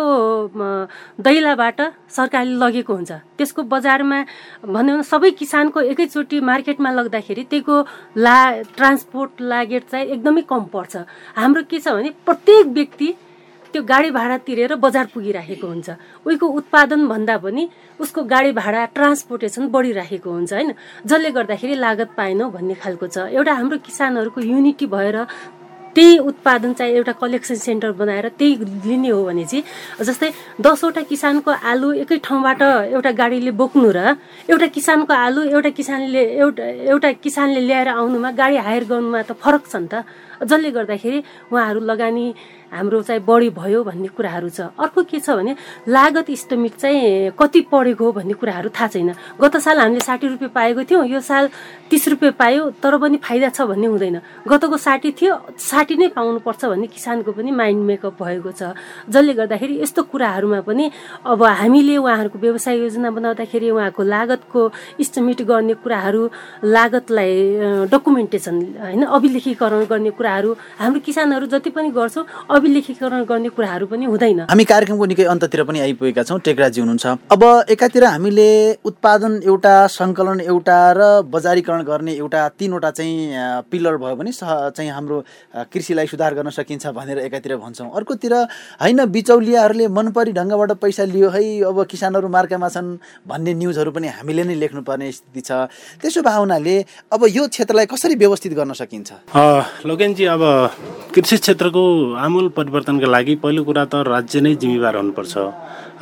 दैलाबाट 1.20 1.80
सरकारले 2.08 2.56
लगेको 2.56 2.94
हुन्छ। 2.94 3.12
त्यसको 3.36 3.64
बजारमा 3.68 4.20
भन्यो 4.64 4.96
भने 4.96 5.04
सबै 5.04 5.32
किसानको 5.36 5.80
एकैचोटि 5.92 6.40
मार्केटमा 6.40 6.90
लग्दाखेरि 6.92 7.44
त्यहीको 7.52 7.76
ला 8.16 8.38
ट्रान्सपोर्ट 8.76 9.32
लागेट 9.44 9.84
चाहिँ 9.92 10.08
एकदमै 10.08 10.42
कम 10.48 10.64
पर्छ। 10.72 11.04
हाम्रो 11.36 11.64
के 11.68 11.80
छ 11.80 11.88
भने 12.00 12.10
प्रत्येक 12.24 12.66
व्यक्ति 12.80 13.08
त्यो 13.74 13.82
गाडी 13.84 14.10
भाडा 14.12 14.38
तिरेर 14.48 14.76
बजार 14.76 15.06
पुगिराखेको 15.14 15.68
हुन्छ। 15.68 15.90
उहीको 16.26 16.48
उत्पादन 16.60 17.08
भन्दा 17.08 17.38
पनि 17.38 17.64
उसको 18.00 18.24
गाडी 18.24 18.52
भाडा 18.52 18.86
ट्रान्सपोर्टेसन 18.98 19.68
बढिराखेको 19.70 20.30
हुन्छ 20.30 20.54
होइन। 20.54 20.74
जसले 21.06 21.30
गर्दाखेरि 21.38 21.76
लागत 21.76 22.10
पाएनौँ 22.18 22.52
भन्ने 22.52 22.76
खालको 22.82 23.08
छ। 23.08 23.18
एउटा 23.30 23.54
हाम्रो 23.54 23.78
किसानहरूको 23.86 24.42
युनिटी 24.42 24.86
भएर 24.86 25.18
त्यही 25.90 26.18
उत्पादन 26.22 26.74
चाहिँ 26.74 26.94
एउटा 26.96 27.12
कलेक्सन 27.18 27.56
सेन्टर 27.66 27.92
बनाएर 27.98 28.28
त्यही 28.38 28.54
लिने 28.86 29.10
हो 29.10 29.24
भने 29.26 29.46
चाहिँ 29.46 29.64
जस्तै 30.06 30.30
दसवटा 30.62 31.02
किसानको 31.10 31.52
आलु 31.52 31.92
एकै 32.06 32.18
ठाउँबाट 32.24 32.62
एउटा 32.94 33.12
गाडीले 33.18 33.52
बोक्नु 33.58 33.90
र 33.98 34.14
एउटा 34.54 34.68
किसानको 34.70 35.14
आलु 35.14 35.42
एउटा 35.50 35.70
किसानले 35.74 36.24
एउटा 36.46 36.66
एउटा 36.94 37.12
किसानले 37.26 37.62
ल्याएर 37.66 37.88
आउनुमा 37.90 38.32
गाडी 38.38 38.58
हायर 38.70 38.84
गर्नुमा 38.86 39.22
त 39.26 39.34
फरक 39.42 39.66
छ 39.66 39.76
नि 39.82 39.88
त। 39.90 40.06
जसले 40.42 40.72
गर्दाखेरि 40.72 41.24
उहाँहरू 41.52 41.80
लगानी 41.82 42.34
हाम्रो 42.70 43.02
चाहिँ 43.02 43.22
बढी 43.26 43.50
भयो 43.50 43.84
भन्ने 43.84 44.08
कुराहरू 44.14 44.50
छ। 44.50 44.70
अर्को 44.78 45.04
के 45.10 45.20
छ 45.20 45.34
भने 45.34 45.56
लागत 45.90 46.30
इस्टमिट 46.30 46.76
चाहिँ 46.78 47.32
कति 47.34 47.62
पढेको 47.66 48.06
हो 48.06 48.12
भन्ने 48.14 48.34
कुराहरू 48.38 48.70
थाहा 48.70 48.88
छैन। 48.88 49.14
गत 49.42 49.58
साल 49.58 49.80
हामीले 49.80 50.00
साठी 50.06 50.28
रुपियाँ 50.28 50.52
पाएको 50.54 50.84
थियौँ 50.86 51.06
यो 51.10 51.20
साल 51.20 51.50
तिस 51.90 52.08
रुपियाँ 52.08 52.34
पायो 52.38 52.70
तर 52.78 52.98
पनि 53.02 53.18
फाइदा 53.18 53.50
छ 53.50 53.66
भन्ने 53.66 53.88
हुँदैन। 53.90 54.22
गतको 54.46 54.78
साठी 54.78 55.12
थियो 55.18 55.34
साठी 55.58 55.96
नै 55.98 56.08
पाउनुपर्छ 56.14 56.66
भन्ने 56.66 56.88
किसानको 56.94 57.32
पनि 57.34 57.52
माइन्ड 57.52 57.82
मेकअप 57.90 58.22
भएको 58.22 58.52
छ। 58.54 58.78
जसले 59.10 59.34
गर्दाखेरि 59.34 59.82
यस्तो 59.82 60.04
कुराहरूमा 60.06 60.62
पनि 60.62 60.92
अब 61.26 61.44
हामीले 61.44 61.98
उहाँहरूको 61.98 62.38
व्यवसाय 62.38 62.78
योजना 62.78 63.10
बनाउँदाखेरि 63.10 63.70
उहाँको 63.70 64.04
लागतको 64.04 64.62
इस्टिमेट 65.02 65.42
गर्ने 65.42 65.74
कुराहरू 65.82 66.22
लागतलाई 66.70 67.34
डकुमेन्टेसन 67.90 68.56
होइन 68.78 69.04
अभिलेखीकरण 69.10 69.86
गर्ने 69.90 70.12
कुराहरू 70.30 70.54
हाम्रो 70.78 71.00
किसानहरू 71.02 71.46
जति 71.50 71.70
पनि 71.74 71.90
गर्छौँ 71.90 72.24
अभिलेखीकरण 72.54 73.24
गर्ने 73.26 73.50
कुराहरू 73.50 73.86
पनि 73.90 74.06
हुँदैन। 74.06 74.40
हामी 74.46 74.64
कार्यक्रमको 74.64 75.06
निकै 75.10 75.26
अन्ततिर 75.26 75.64
पनि 75.66 75.80
आइपुगेका 75.90 76.24
छौँ। 76.24 76.40
टेक्राजी 76.46 76.82
हुनुहुन्छ। 76.82 77.34
अब 77.34 77.44
एकातिर 77.74 78.04
हामीले 78.06 78.50
उत्पादन 78.86 79.42
एउटा 79.42 79.76
सङ्कलन 79.90 80.40
एउटा 80.46 80.78
र 80.94 81.02
बजारीकरण 81.26 81.82
गर्ने 81.82 82.14
एउटा 82.14 82.42
तिनवटा 82.60 82.90
चाहिँ 82.94 83.66
पिलर 83.72 83.98
भयो 83.98 84.16
भने 84.16 84.32
चाहिँ 84.32 84.90
हाम्रो 84.94 85.18
कृषिलाई 85.74 86.08
सुधार 86.14 86.34
गर्न 86.38 86.50
सकिन्छ 86.54 86.94
भनेर 86.94 87.18
एकातिर 87.26 87.58
भन्छौँ। 87.58 87.90
अर्कोतिर 87.90 88.34
होइन 88.86 89.06
बिचौलियाहरूले 89.10 89.88
मनपरी 89.90 90.32
ढङ्गबाट 90.38 90.72
पैसा 90.78 91.04
लियो 91.10 91.30
है 91.34 91.42
अब 91.66 91.78
किसानहरू 91.90 92.28
मार्कामा 92.30 92.70
छन् 92.70 92.90
भन्ने 93.26 93.54
न्युजहरू 93.58 93.92
पनि 93.98 94.08
हामीले 94.14 94.44
नै 94.46 94.56
लेख्नुपर्ने 94.62 95.12
स्थिति 95.12 95.42
छ। 95.42 95.52
त्यसो 96.02 96.22
भए 96.22 96.38
हुनाले 96.38 96.76
अब 97.14 97.22
यो 97.34 97.48
क्षेत्रलाई 97.50 97.86
कसरी 97.90 98.16
व्यवस्थित 98.16 98.54
गर्न 98.54 98.74
सकिन्छ? 98.78 99.10
लोकेनजी 99.90 100.19
अब 100.26 100.44
कृषि 101.16 101.38
क्षेत्रको 101.38 101.84
आमूल 102.16 102.48
परिवर्तनका 102.58 103.08
लागि 103.08 103.36
पहिलो 103.44 103.64
कुरा 103.64 103.86
त 103.86 104.04
राज्य 104.08 104.42
नै 104.42 104.54
जिम्मेवार 104.56 104.96
हुनुपर्छ। 104.96 105.34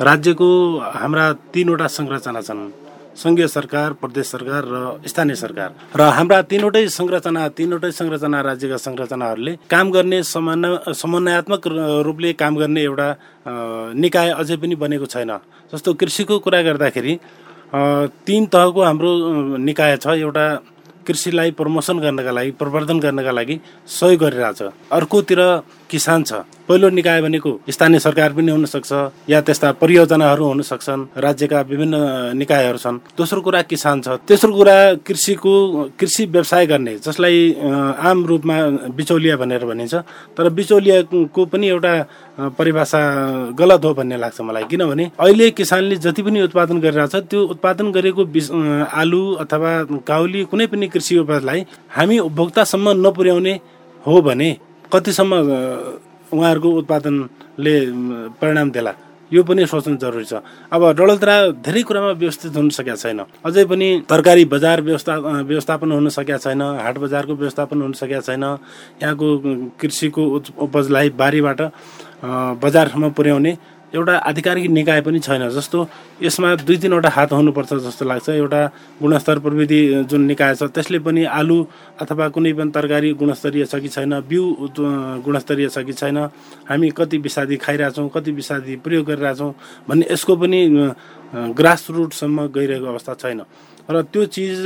राज्यको 0.00 0.48
हाम्रा 0.94 1.32
तिनवटा 1.54 1.86
संरचना 1.86 2.40
छन् 2.40 2.70
सङ्घीय 3.18 3.46
सरकार 3.48 3.92
प्रदेश 3.98 4.26
सरकार 4.26 4.62
र 4.64 5.08
स्थानीय 5.08 5.34
सरकार। 5.34 5.70
र 5.96 6.00
हाम्रा 6.16 6.38
तिनवटै 6.50 6.86
संरचना 6.86 7.48
तिनवटै 7.58 7.90
संरचना 7.90 8.40
राज्यका 8.40 8.76
संरचनाहरूले 8.78 9.52
काम 9.70 9.90
गर्ने 9.90 10.22
समन्वय 10.22 10.94
समन्वयात्मक 10.94 11.62
रूपले 12.06 12.32
काम 12.38 12.56
गर्ने 12.56 12.82
एउटा 12.82 13.08
निकाय 13.98 14.30
अझै 14.30 14.56
पनि 14.56 14.74
बनेको 14.78 15.06
छैन। 15.06 15.32
जस्तो 15.72 15.94
कृषिको 16.00 16.38
कुरा 16.38 16.62
गर्दाखेरि 16.62 17.18
तिन 18.26 18.46
तहको 18.46 18.80
हाम्रो 18.82 19.10
निकाय 19.58 19.96
छ 19.96 20.06
एउटा 20.16 20.46
कृषिलाई 21.08 21.50
प्रमोसन 21.50 21.98
गर्नका 21.98 22.32
लागि 22.32 22.50
प्रवर्धन 22.60 22.98
गर्नका 23.00 23.32
लागि 23.32 23.56
सहयोग 23.88 24.20
गरिरहेछ। 24.20 24.62
अर्कोतिर 24.92 25.40
किसान 25.90 26.22
छ। 26.22 26.32
पहिलो 26.68 26.88
निकाय 26.90 27.20
भनेको 27.22 27.50
स्थानीय 27.70 27.98
सरकार 27.98 28.32
पनि 28.32 28.50
हुन 28.52 28.64
सक्छ 28.68 28.92
या 29.30 29.40
त्यस्ता 29.40 29.72
परियोजनाहरू 29.80 30.44
हुन 30.44 30.60
सक्छन् 30.62 31.06
राज्यका 31.16 31.60
विभिन्न 31.64 31.96
निकायहरू 32.36 32.78
छन्। 32.78 32.96
दोस्रो 33.16 33.40
कुरा 33.40 33.62
किसान 33.64 34.00
छ। 34.02 34.08
तेस्रो 34.28 34.52
कुरा 34.52 34.76
कृषिको 35.00 35.54
कृषि 35.98 36.24
व्यवसाय 36.28 36.66
गर्ने 36.66 36.96
जसलाई 37.00 37.38
आम 38.04 38.24
रूपमा 38.26 38.56
बिचौलिया 38.92 39.36
भनेर 39.36 39.64
भनिन्छ। 39.64 39.94
तर 40.36 40.48
बिचौलियाको 40.52 41.44
पनि 41.48 41.66
एउटा 41.68 41.94
परिभाषा 42.58 43.00
गलत 43.56 43.84
हो 43.84 43.94
भन्ने 43.94 44.16
लाग्छ 44.16 44.40
मलाई। 44.40 44.64
किनभने 44.70 45.10
अहिले 45.18 45.50
किसानले 45.56 45.96
जति 45.96 46.22
पनि 46.22 46.42
उत्पादन 46.42 46.80
गरिरहेछ 46.80 47.16
त्यो 47.32 47.40
उत्पादन 47.56 47.92
गरेको 47.92 48.22
आलु 48.92 49.22
अथवा 49.42 49.72
काउली 50.04 50.44
कुनै 50.44 50.66
पनि 50.68 50.86
कृषि 50.88 51.18
उपजलाई 51.18 51.66
हामी 51.96 52.18
उपभोक्तासम्म 52.18 52.88
नपुर्याउने 53.00 53.60
हो 54.04 54.20
भने 54.22 54.50
कतिसम्म 54.92 55.32
उहाँहरूको 56.32 56.68
उत्पादनले 56.80 57.74
परिणाम 58.40 58.70
देला? 58.70 58.92
यो 59.32 59.42
पनि 59.44 59.66
सोच्नु 59.68 59.96
जरुरी 60.00 60.24
छ। 60.24 60.40
अब 60.72 60.82
डडलतरा 60.96 61.60
धेरै 61.60 61.82
कुरामा 61.84 62.10
व्यवस्थित 62.16 62.56
हुन 62.56 62.68
सकेका 62.72 62.96
छैन। 62.96 63.20
अझै 63.44 63.64
पनि 63.68 63.88
तरकारी 64.08 64.44
बजार 64.48 64.80
व्यवस्था 64.80 65.14
व्यवस्थापन 65.44 65.92
हुन 65.92 66.08
सकेका 66.08 66.38
छैन 66.40 66.62
हाट 66.80 66.96
बजारको 67.04 67.32
व्यवस्थापन 67.36 67.76
हुन 67.82 67.92
सकेका 67.92 68.20
छैन 68.24 68.44
यहाँको 69.04 69.26
कृषिको 69.76 70.22
उपजलाई 70.64 71.08
बारीबाट 71.20 71.60
बजारसम्म 72.64 73.10
पुर्याउने 73.12 73.52
एउटा 73.94 74.14
आधिकारिक 74.28 74.66
निकाय 74.70 75.00
पनि 75.00 75.18
छैन। 75.20 75.48
जस्तो 75.48 75.78
यसमा 76.22 76.54
दुई 76.60 76.76
तिनवटा 76.76 77.08
हात 77.08 77.32
हुनुपर्छ 77.32 77.72
जस्तो 77.88 78.04
लाग्छ। 78.04 78.28
एउटा 78.28 78.60
गुणस्तर 79.02 79.38
प्रविधि 79.38 79.80
जुन 80.10 80.22
निकाय 80.28 80.54
छ 80.54 80.62
त्यसले 80.76 80.98
पनि 81.00 81.24
आलु 81.24 81.58
अथवा 82.00 82.28
कुनै 82.28 82.52
पनि 82.52 82.70
तरकारी 82.70 83.12
गुणस्तरीय 83.16 83.64
छ 83.64 83.80
कि 83.80 83.88
छैन 83.88 84.12
बिउ 84.28 84.44
गुणस्तरीय 85.24 85.68
छ 85.68 85.78
कि 85.88 85.92
छैन 85.92 86.18
हामी 86.68 86.90
कति 86.92 87.18
विषादी 87.24 87.56
खाइरहेछौँ 87.56 88.08
कति 88.14 88.30
विषादी 88.32 88.76
प्रयोग 88.84 89.06
गरिरहेछौँ 89.06 89.52
भन्ने 89.88 90.06
यसको 90.12 90.36
पनि 90.36 90.60
ग्रास 91.56 91.86
रुटसम्म 91.90 92.46
गइरहेको 92.52 92.86
अवस्था 92.86 93.14
छैन। 93.14 93.40
र 93.88 94.02
त्यो 94.04 94.24
चिज 94.28 94.58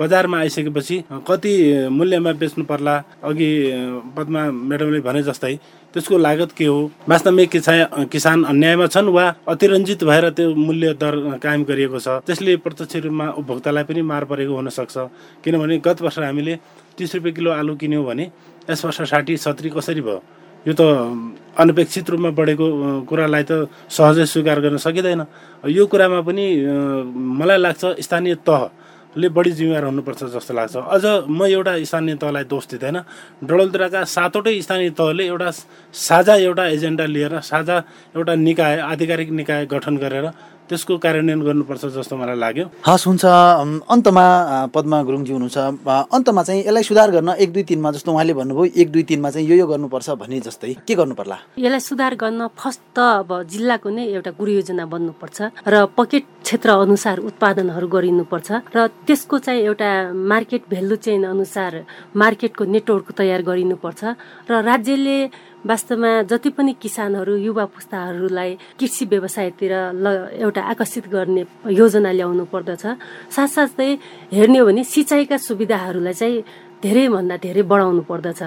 बजारमा 0.00 0.38
आइसकेपछि 0.38 0.96
कति 1.28 1.52
मूल्यमा 1.92 2.32
बेच्नु 2.32 2.64
पर्ला 2.64 2.96
अघि 3.20 3.50
पद्मा 4.16 4.42
म्याडमले 4.50 5.00
भने 5.04 5.22
जस्तै 5.22 5.54
त्यसको 5.94 6.18
लागत 6.18 6.50
के 6.58 6.66
हो? 6.66 6.90
वास्तवमै 7.08 7.46
किसान 8.10 8.38
अन्यायमा 8.50 8.86
छन् 8.90 9.08
वा 9.14 9.24
अतिरञ्जित 9.46 10.02
भएर 10.04 10.24
त्यो 10.34 10.54
मूल्य 10.58 10.92
दर 10.98 11.38
कायम 11.38 11.62
गरिएको 11.70 11.98
छ? 12.02 12.08
त्यसले 12.26 12.56
प्रत्यक्ष 12.66 12.96
रूपमा 13.06 13.26
उपभोक्तालाई 13.38 13.84
पनि 13.86 14.02
मार 14.02 14.24
परेको 14.26 14.54
हुनसक्छ 14.58 14.96
किनभने 15.44 15.78
गत 15.86 16.02
वर्ष 16.02 16.18
हामीले 16.18 16.54
तिस 16.98 17.14
रुपियाँ 17.14 17.34
किलो 17.38 17.50
आलु 17.54 17.74
किन्यौँ 17.78 18.04
भने 18.04 18.24
यस 18.70 18.84
वर्ष 18.84 19.00
साठी 19.06 19.36
सत्री 19.38 19.70
कसरी 19.70 20.02
भयो? 20.02 20.18
यो 20.66 20.72
त 20.74 20.82
अनपेक्षित 21.62 22.10
रूपमा 22.10 22.30
बढेको 22.34 22.66
कुरालाई 23.06 23.44
त 23.46 23.70
सहजै 23.86 24.24
स्वीकार 24.26 24.58
गर्न 24.64 24.76
सकिँदैन। 24.82 25.22
यो 25.70 25.86
कुरामा 25.86 26.20
पनि 26.26 26.44
मलाई 27.38 27.58
लाग्छ 27.62 28.02
स्थानीय 28.02 28.34
तह 28.42 28.62
ले 29.16 29.28
बढी 29.28 29.50
जिम्मेवार 29.52 29.84
हुनुपर्छ 29.84 30.22
जस्तो 30.34 30.54
लाग्छ। 30.54 30.76
अझ 30.76 31.04
म 31.28 31.46
एउटा 31.46 31.72
स्थानीय 31.84 32.14
तहलाई 32.18 32.44
दोष 32.44 32.64
दिँदैन। 32.70 32.96
डडलतिरका 33.44 34.00
सातवटै 34.04 34.60
स्थानीय 34.60 34.90
तहले 34.98 35.24
एउटा 35.26 35.50
साझा 35.94 36.34
एउटा 36.34 36.64
एजेन्डा 36.66 37.04
लिएर 37.06 37.38
साझा 37.40 37.76
एउटा 38.16 38.34
निकाय 38.34 38.74
आधिकारिक 38.82 39.30
निकाय 39.30 39.66
गठन 39.66 39.96
गरेर 39.96 40.26
त्यसको 40.68 40.96
कार्यान्वयन 41.04 41.40
गर्नुपर्छ 41.44 41.84
जस्तो 41.96 42.14
मलाई 42.16 42.38
लाग्यो। 42.44 42.64
हस् 42.88 43.06
हुन्छ। 43.08 43.24
अन्तमा 43.94 44.24
पद्मा 44.74 44.96
गुरुङजी 45.02 45.32
हुनुहुन्छ। 45.32 45.58
अन्तमा 46.16 46.42
चाहिँ 46.42 46.60
यसलाई 46.64 46.82
सुधार 46.82 47.10
गर्न 47.16 47.30
एक 47.36 47.50
दुई 47.52 47.62
तिनमा 47.68 47.90
जस्तो 47.92 48.12
उहाँले 48.12 48.34
भन्नुभयो 48.40 48.72
एक 48.80 48.88
दुई 48.92 49.02
तिनमा 49.10 49.30
चाहिँ 49.30 49.48
यो 49.48 49.56
यो 49.60 49.66
गर्नुपर्छ 49.66 50.08
भन्ने 50.20 50.40
जस्तै। 50.40 50.72
के 50.86 50.94
गर्नु 50.94 51.14
पर्ला 51.14 51.36
यसलाई 51.58 51.80
सुधार 51.80 52.14
गर्न 52.16 52.40
फर्स्ट 52.56 52.80
त 52.96 52.98
अब 53.20 53.30
जिल्लाको 53.52 53.88
नै 53.90 54.04
एउटा 54.16 54.32
योजना 54.44 54.84
बन्नुपर्छ 54.86 55.38
र 55.66 55.74
पकेट 55.96 56.24
क्षेत्र 56.44 56.70
अनुसार 56.86 57.18
उत्पादनहरू 57.28 57.86
गरिनुपर्छ 57.88 58.48
र 58.76 58.78
त्यसको 59.06 59.36
चाहिँ 59.44 59.60
एउटा 59.68 59.90
मार्केट 60.12 60.62
भेल्यु 60.70 60.96
चेन 60.96 61.24
अनुसार 61.24 61.72
मार्केटको 62.16 62.64
नेटवर्क 62.64 63.08
तयार 63.18 63.40
गरिनुपर्छ 63.42 64.02
र 64.50 64.52
राज्यले 64.70 65.18
वास्तवमा 65.66 66.10
जति 66.28 66.50
पनि 66.56 66.72
किसानहरू 66.82 67.34
युवा 67.36 67.64
पुस्ताहरूलाई 67.72 68.50
कृषि 68.78 69.04
व्यवसायतिर 69.12 69.72
ल 70.04 70.06
एउटा 70.44 70.62
आकर्षित 70.72 71.08
गर्ने 71.08 71.42
योजना 71.72 72.10
ल्याउनु 72.12 72.44
पर्दछ। 72.52 72.84
साथसाथै 73.32 73.90
हेर्ने 74.32 74.58
हो 74.58 74.66
भने 74.66 74.84
सिँचाइका 74.84 75.36
सुविधाहरूलाई 75.40 76.12
चाहिँ 76.12 76.44
धेरैभन्दा 76.84 77.36
धेरै 77.40 77.62
बढाउनु 77.64 78.02
पर्दछ। 78.04 78.40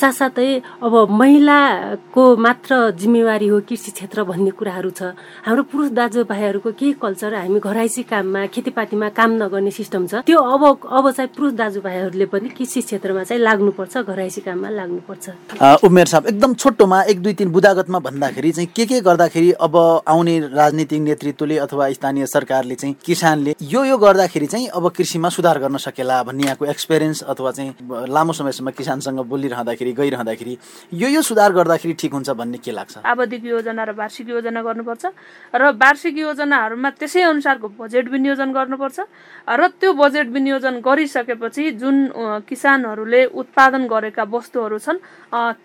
साथसाथै 0.00 0.48
अब 0.80 0.94
महिलाको 1.20 2.24
मात्र 2.36 2.72
जिम्मेवारी 2.96 3.46
हो 3.52 3.60
कृषि 3.68 3.90
क्षेत्र 3.92 4.24
भन्ने 4.24 4.50
कुराहरू 4.56 4.90
छ। 4.90 5.12
हाम्रो 5.44 5.62
पुरुष 5.68 5.88
दाजुभाइहरूको 5.92 6.70
केही 6.72 6.92
कल्चर 7.02 7.34
हामी 7.34 7.60
घराइसी 7.60 8.02
काममा 8.08 8.46
खेतीपातीमा 8.48 9.08
काम 9.12 9.30
नगर्ने 9.42 9.70
सिस्टम 9.70 10.06
छ। 10.06 10.24
त्यो 10.24 10.38
अब 10.38 10.62
अब 10.88 11.10
चाहिँ 11.10 11.30
पुरुष 11.36 11.52
दाजुभाइहरूले 11.52 12.26
पनि 12.32 12.48
कृषि 12.56 12.80
क्षेत्रमा 12.80 13.22
चाहिँ 13.28 13.42
लाग्नुपर्छ 13.42 13.96
घराइसी 14.08 14.40
काममा 14.40 14.68
लाग्नुपर्छ। 14.72 15.84
उमेर 15.84 16.06
साहब 16.06 16.26
एकदम 16.26 16.54
छोटोमा 16.54 17.02
एक 17.12 17.22
दुई 17.22 17.34
तिन 17.34 17.48
बुदागतमा 17.52 17.98
भन्दाखेरि 17.98 18.52
चाहिँ 18.52 18.68
के 18.76 18.86
के 18.86 19.00
गर्दाखेरि 19.02 19.50
अब 19.60 19.76
आउने 20.08 20.38
राजनीतिक 20.48 21.00
नेतृत्वले 21.02 21.56
अथवा 21.58 21.90
स्थानीय 21.92 22.26
सरकारले 22.26 22.74
चाहिँ 22.74 22.94
किसानले 23.04 23.54
यो 23.62 23.84
यो 23.84 23.96
गर्दाखेरि 23.98 24.46
चाहिँ 24.46 24.68
अब 24.70 24.88
कृषिमा 24.96 25.28
सुधार 25.28 25.58
गर्न 25.58 25.76
सकेला 25.76 26.22
भन्ने 26.22 26.44
यहाँको 26.44 26.64
एक्सपिरियन्स 26.66 27.22
अथवा 27.22 27.50
चाहिँ 27.52 27.70
लामो 27.90 28.32
समयसम्म 28.32 28.70
किसानसँग 28.78 29.18
बोलिरहँदाखेरि 29.26 29.92
गइरहँदाखेरि 29.92 30.56
यो 31.02 31.08
यो 31.08 31.22
सुधार 31.22 31.52
गर्दाखेरि 31.52 31.94
ठिक 32.00 32.12
हुन्छ 32.12 32.30
भन्ने 32.30 32.58
के 32.58 32.72
लाग्छ? 32.72 32.98
आवधिक 33.04 33.44
योजना 33.44 33.82
र 33.84 33.92
वार्षिक 33.92 34.28
योजना 34.28 34.62
गर्नुपर्छ 34.62 35.04
र 35.54 35.70
वार्षिक 35.74 36.18
योजनाहरूमा 36.18 36.90
त्यसै 37.00 37.22
अनुसारको 37.22 37.68
बजेट 37.80 38.08
विनियोजन 38.08 38.52
गर्नुपर्छ 38.52 38.98
र 39.48 39.66
त्यो 39.80 39.92
बजेट 39.92 40.28
विनियोजन 40.30 40.80
गरिसकेपछि 40.80 41.70
जुन 41.82 41.96
किसानहरूले 42.48 43.24
उत्पादन 43.34 43.86
गरेका 43.86 44.22
वस्तुहरू 44.30 44.78
छन् 44.78 44.98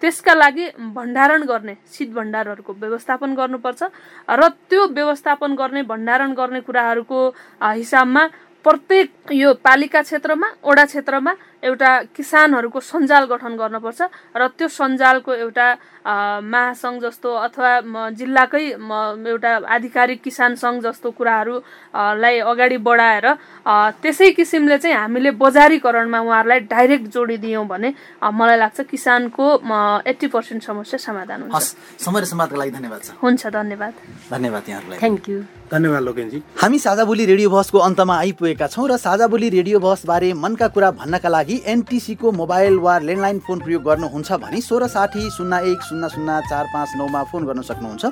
त्यसका 0.01 0.33
लागि 0.33 0.65
भण्डारण 0.97 1.43
गर्ने 1.45 1.75
शीत 1.93 2.09
भण्डारहरूको 2.17 2.73
व्यवस्थापन 2.73 3.33
गर्नुपर्छ 3.35 3.81
र 4.29 4.47
त्यो 4.69 4.87
व्यवस्थापन 4.97 5.55
गर्ने 5.55 5.81
भण्डारण 5.83 6.33
गर्ने 6.33 6.61
कुराहरूको 6.67 7.19
हिसाबमा 7.61 8.23
प्रत्येक 8.67 9.31
यो 9.31 9.53
पालिका 9.63 10.01
क्षेत्रमा 10.01 10.47
ओडा 10.69 10.85
क्षेत्रमा 10.85 11.33
एउटा 11.63 11.91
किसानहरूको 12.15 12.79
सञ्जाल 12.79 13.23
गठन 13.31 13.53
गर्नुपर्छ 13.57 14.01
र 14.37 14.47
त्यो 14.57 14.67
सञ्जालको 14.67 15.33
एउटा 15.33 15.67
महासङ्घ 16.53 16.99
जस्तो 17.03 17.29
अथवा 17.47 17.71
जिल्लाकै 18.19 18.63
एउटा 19.31 19.51
आधिकारिक 19.75 20.21
किसान 20.23 20.55
सङ्घ 20.63 20.77
जस्तो 20.85 21.11
कुराहरूलाई 21.17 22.39
अगाडि 22.51 22.77
बढाएर 22.87 23.25
त्यसै 24.03 24.29
किसिमले 24.37 24.77
चाहिँ 24.77 24.97
हामीले 24.97 25.31
बजारीकरणमा 25.43 26.19
उहाँहरूलाई 26.27 26.59
डाइरेक्ट 26.69 27.07
जोडिदियौँ 27.17 27.65
भने 27.67 27.93
मलाई 28.21 28.57
लाग्छ 28.63 28.79
किसानको 28.93 29.45
एट्टी 30.11 30.27
पर्सेन्ट 30.35 30.61
समस्या 30.63 30.99
समाधान 31.07 31.41
हुन्छ। 31.41 31.65
समय 32.05 32.19
र 32.21 32.25
समाजको 32.33 32.55
लागि 32.61 32.71
धन्यवाद 32.77 33.01
छ 33.03 33.09
हुन्छ 33.23 33.47
धन्यवाद। 33.59 33.93
धन्यवाद 34.31 34.63
यहाँहरूलाई। 34.69 34.99
थ्याङ्क 34.99 35.29
यू 35.29 35.39
धन्यवाद 35.71 36.03
लोकेनजी। 36.03 36.41
हामी 36.61 36.77
साझा 36.79 37.03
बोली 37.05 37.25
रेडियो 37.25 37.49
बहसको 37.49 37.77
अन्तमा 37.77 38.15
आइपुगेका 38.17 38.67
छौँ 38.67 38.87
र 38.87 38.97
साझा 38.97 39.27
बोली 39.27 39.49
रेडियो 39.49 39.79
बहसबारे 39.79 40.31
मनका 40.33 40.67
कुरा 40.71 40.91
भन्नका 40.95 41.29
लागि 41.29 41.61
एनटिसीको 41.67 42.31
मोबाइल 42.31 42.77
वा 42.79 42.97
ल्यान्डलाइन 42.99 43.39
फोन 43.43 43.59
प्रयोग 43.59 43.83
गर्नुहुन्छ 43.83 44.31
भने 44.39 44.61
सोह्र 44.63 44.87
साठी 44.87 45.29
शून्य 45.29 45.59
एक 45.67 45.81
शून्य 45.83 46.09
शून्य 46.09 46.39
चार 46.49 46.65
पाँच 46.73 46.89
नौमा 46.97 47.23
फोन 47.31 47.45
गर्न 47.45 47.61
सक्नुहुन्छ। 47.61 48.05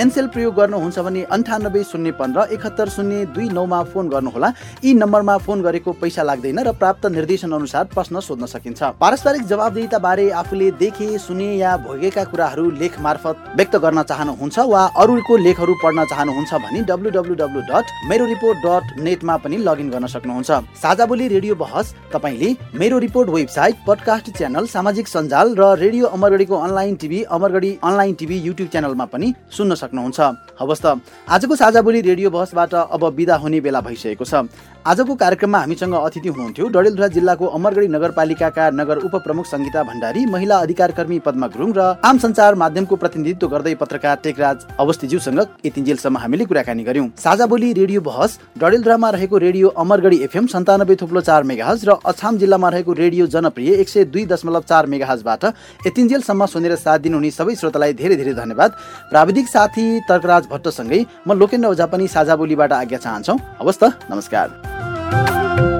एनसेल 0.00 0.26
प्रयोग 0.32 0.54
गर्नुहुन्छ 0.56 0.98
भने 0.98 1.22
अन्ठानब्बे 1.28 1.82
शून्य 1.84 2.10
पन्ध्र 2.16 2.46
एकहत्तर 2.56 2.88
शून्य 2.88 3.24
दुई 3.36 3.48
नौमा 3.52 3.82
फोन 3.92 4.08
गर्नुहोला। 4.08 4.48
यी 4.84 4.94
नम्बरमा 4.94 5.36
फोन 5.44 5.62
गरेको 5.62 5.92
पैसा 6.00 6.22
लाग्दैन 6.24 6.58
र 6.58 6.72
प्राप्त 6.72 7.06
निर्देशन 7.12 7.52
अनुसार 7.52 7.84
प्रश्न 7.92 8.20
सोध्न 8.22 8.46
सकिन्छ। 8.48 8.82
पारस्परिक 8.96 9.44
जवाबदेहिता 9.44 9.98
बारे 9.98 10.30
आफूले 10.32 10.70
देखे 10.80 11.18
सुने 11.20 11.52
या 11.56 11.76
भोगेका 11.84 12.24
कुराहरू 12.32 12.70
लेख 12.80 12.98
मार्फत 13.00 13.52
व्यक्त 13.56 13.76
गर्न 13.76 14.02
चाहनुहुन्छ 14.04 14.58
वा 14.64 14.82
अरूको 14.96 15.36
लेखहरू 15.44 15.74
पढ्न 15.84 16.04
चाहनुहुन्छ 16.08 16.54
भने 16.64 16.82
W 16.94 17.10
W 17.10 17.34
W 17.34 17.60
dot 17.66 17.86
Mero 18.08 18.24
report 18.26 18.58
dot 18.62 18.98
नेटमा 19.02 19.36
पनि 19.42 19.56
लगइन 19.58 19.88
गर्न 19.90 20.06
सक्नुहुन्छ। 20.06 20.50
साझा 20.78 21.04
रेडियो 21.04 21.54
बहस 21.54 21.94
तपाईँले 22.12 22.50
मेरो 22.78 22.98
रिपोर्ट 22.98 23.28
वेबसाइट 23.30 23.74
पडकास्ट 23.86 24.30
च्यानल 24.36 24.66
सामाजिक 24.66 25.08
सञ्जाल 25.08 25.54
र 25.58 25.74
रेडियो 25.74 26.06
अमरगढीको 26.06 26.56
online 26.56 26.94
TV 26.94 27.22
Amargadhi 27.26 27.70
online 27.82 28.14
TV 28.14 28.38
YouTube 28.46 28.68
च्यानलमा 28.70 29.04
पनि 29.10 29.34
सुन्न 29.50 29.74
सक्नुहुन्छ। 29.74 30.20
हवस् 30.60 30.82
त 30.84 30.86
आजको 31.26 31.56
साझा 31.56 31.82
बोली 31.82 32.00
रेडियो 32.00 32.30
बहसबाट 32.30 32.74
अब 32.94 33.04
विदा 33.18 33.36
हुने 33.42 33.60
बेला 33.60 33.80
भइसकेको 33.80 34.24
छ। 34.24 34.46
आजको 34.86 35.14
कार्यक्रममा 35.16 35.58
हामीसँग 35.58 35.94
अतिथि 35.96 36.28
हुनुहुन्थ्यो 36.28 36.68
डडेलधुरा 36.68 37.08
जिल्लाको 37.08 37.46
अमरगढी 37.48 37.88
नगरपालिकाका 37.88 38.64
नगर 38.70 38.96
उपप्रमुख 39.08 39.46
सङ्गीता 39.46 39.82
भण्डारी 39.82 40.24
महिला 40.28 40.56
अधिकार 40.60 40.92
कर्मी 40.92 41.18
पद्मा 41.26 41.46
गुरुङ 41.48 41.72
र 41.72 41.80
आम 42.04 42.18
सञ्चार 42.20 42.54
माध्यमको 42.54 42.96
प्रतिनिधित्व 42.96 43.48
गर्दै 43.48 43.74
पत्रकार 43.80 44.16
टेकराज 44.24 44.66
अवस्थीज्यूसँग 44.78 45.40
यतिन्जेलसम्म 45.64 46.18
हामीले 46.18 46.44
कुराकानी 46.44 46.83
गर्यौँ 46.84 47.08
साझा 47.18 47.46
बोली 47.46 47.72
रेडियो 47.72 48.00
बहस 48.02 48.38
डडेलधुरामा 48.58 49.10
रहेको 49.10 49.38
रेडियो 49.38 49.68
अमरगढी 49.76 50.18
एफएम 50.24 50.46
सन्तानब्बे 50.46 50.96
थुप्लो 51.02 51.20
चार 51.20 51.42
मेगाहज 51.44 51.84
र 51.88 51.96
अछाम 52.06 52.38
जिल्लामा 52.38 52.68
रहेको 52.68 52.92
रेडियो 52.94 53.26
जनप्रिय 53.34 53.70
एक 53.74 53.88
सय 53.88 54.04
दुई 54.06 54.24
दशमलव 54.26 54.62
चार 54.68 54.86
मेगाहजबाट 54.86 55.44
यतिन्जेलसम्म 55.86 56.46
सुनेर 56.46 56.74
साथ 56.76 56.98
दिनुहुने 57.06 57.30
सबै 57.30 57.54
श्रोतालाई 57.56 57.92
धेरै 57.94 58.16
धेरै 58.16 58.34
धन्यवाद। 58.34 58.70
प्राविधिक 59.10 59.48
साथी 59.48 59.86
तर्कराज 60.08 60.46
भट्टसँगै 60.52 61.04
म 61.26 61.38
लोकेन्द्र 61.38 61.68
ओझा 61.68 61.86
पनि 61.86 62.08
साझा 62.08 62.36
बोलीबाट 62.36 62.72
आज्ञा 62.72 62.98
चाहन्छौ। 62.98 63.34
हवस् 63.60 63.80
त 63.82 63.84
नमस्कार. 64.10 65.73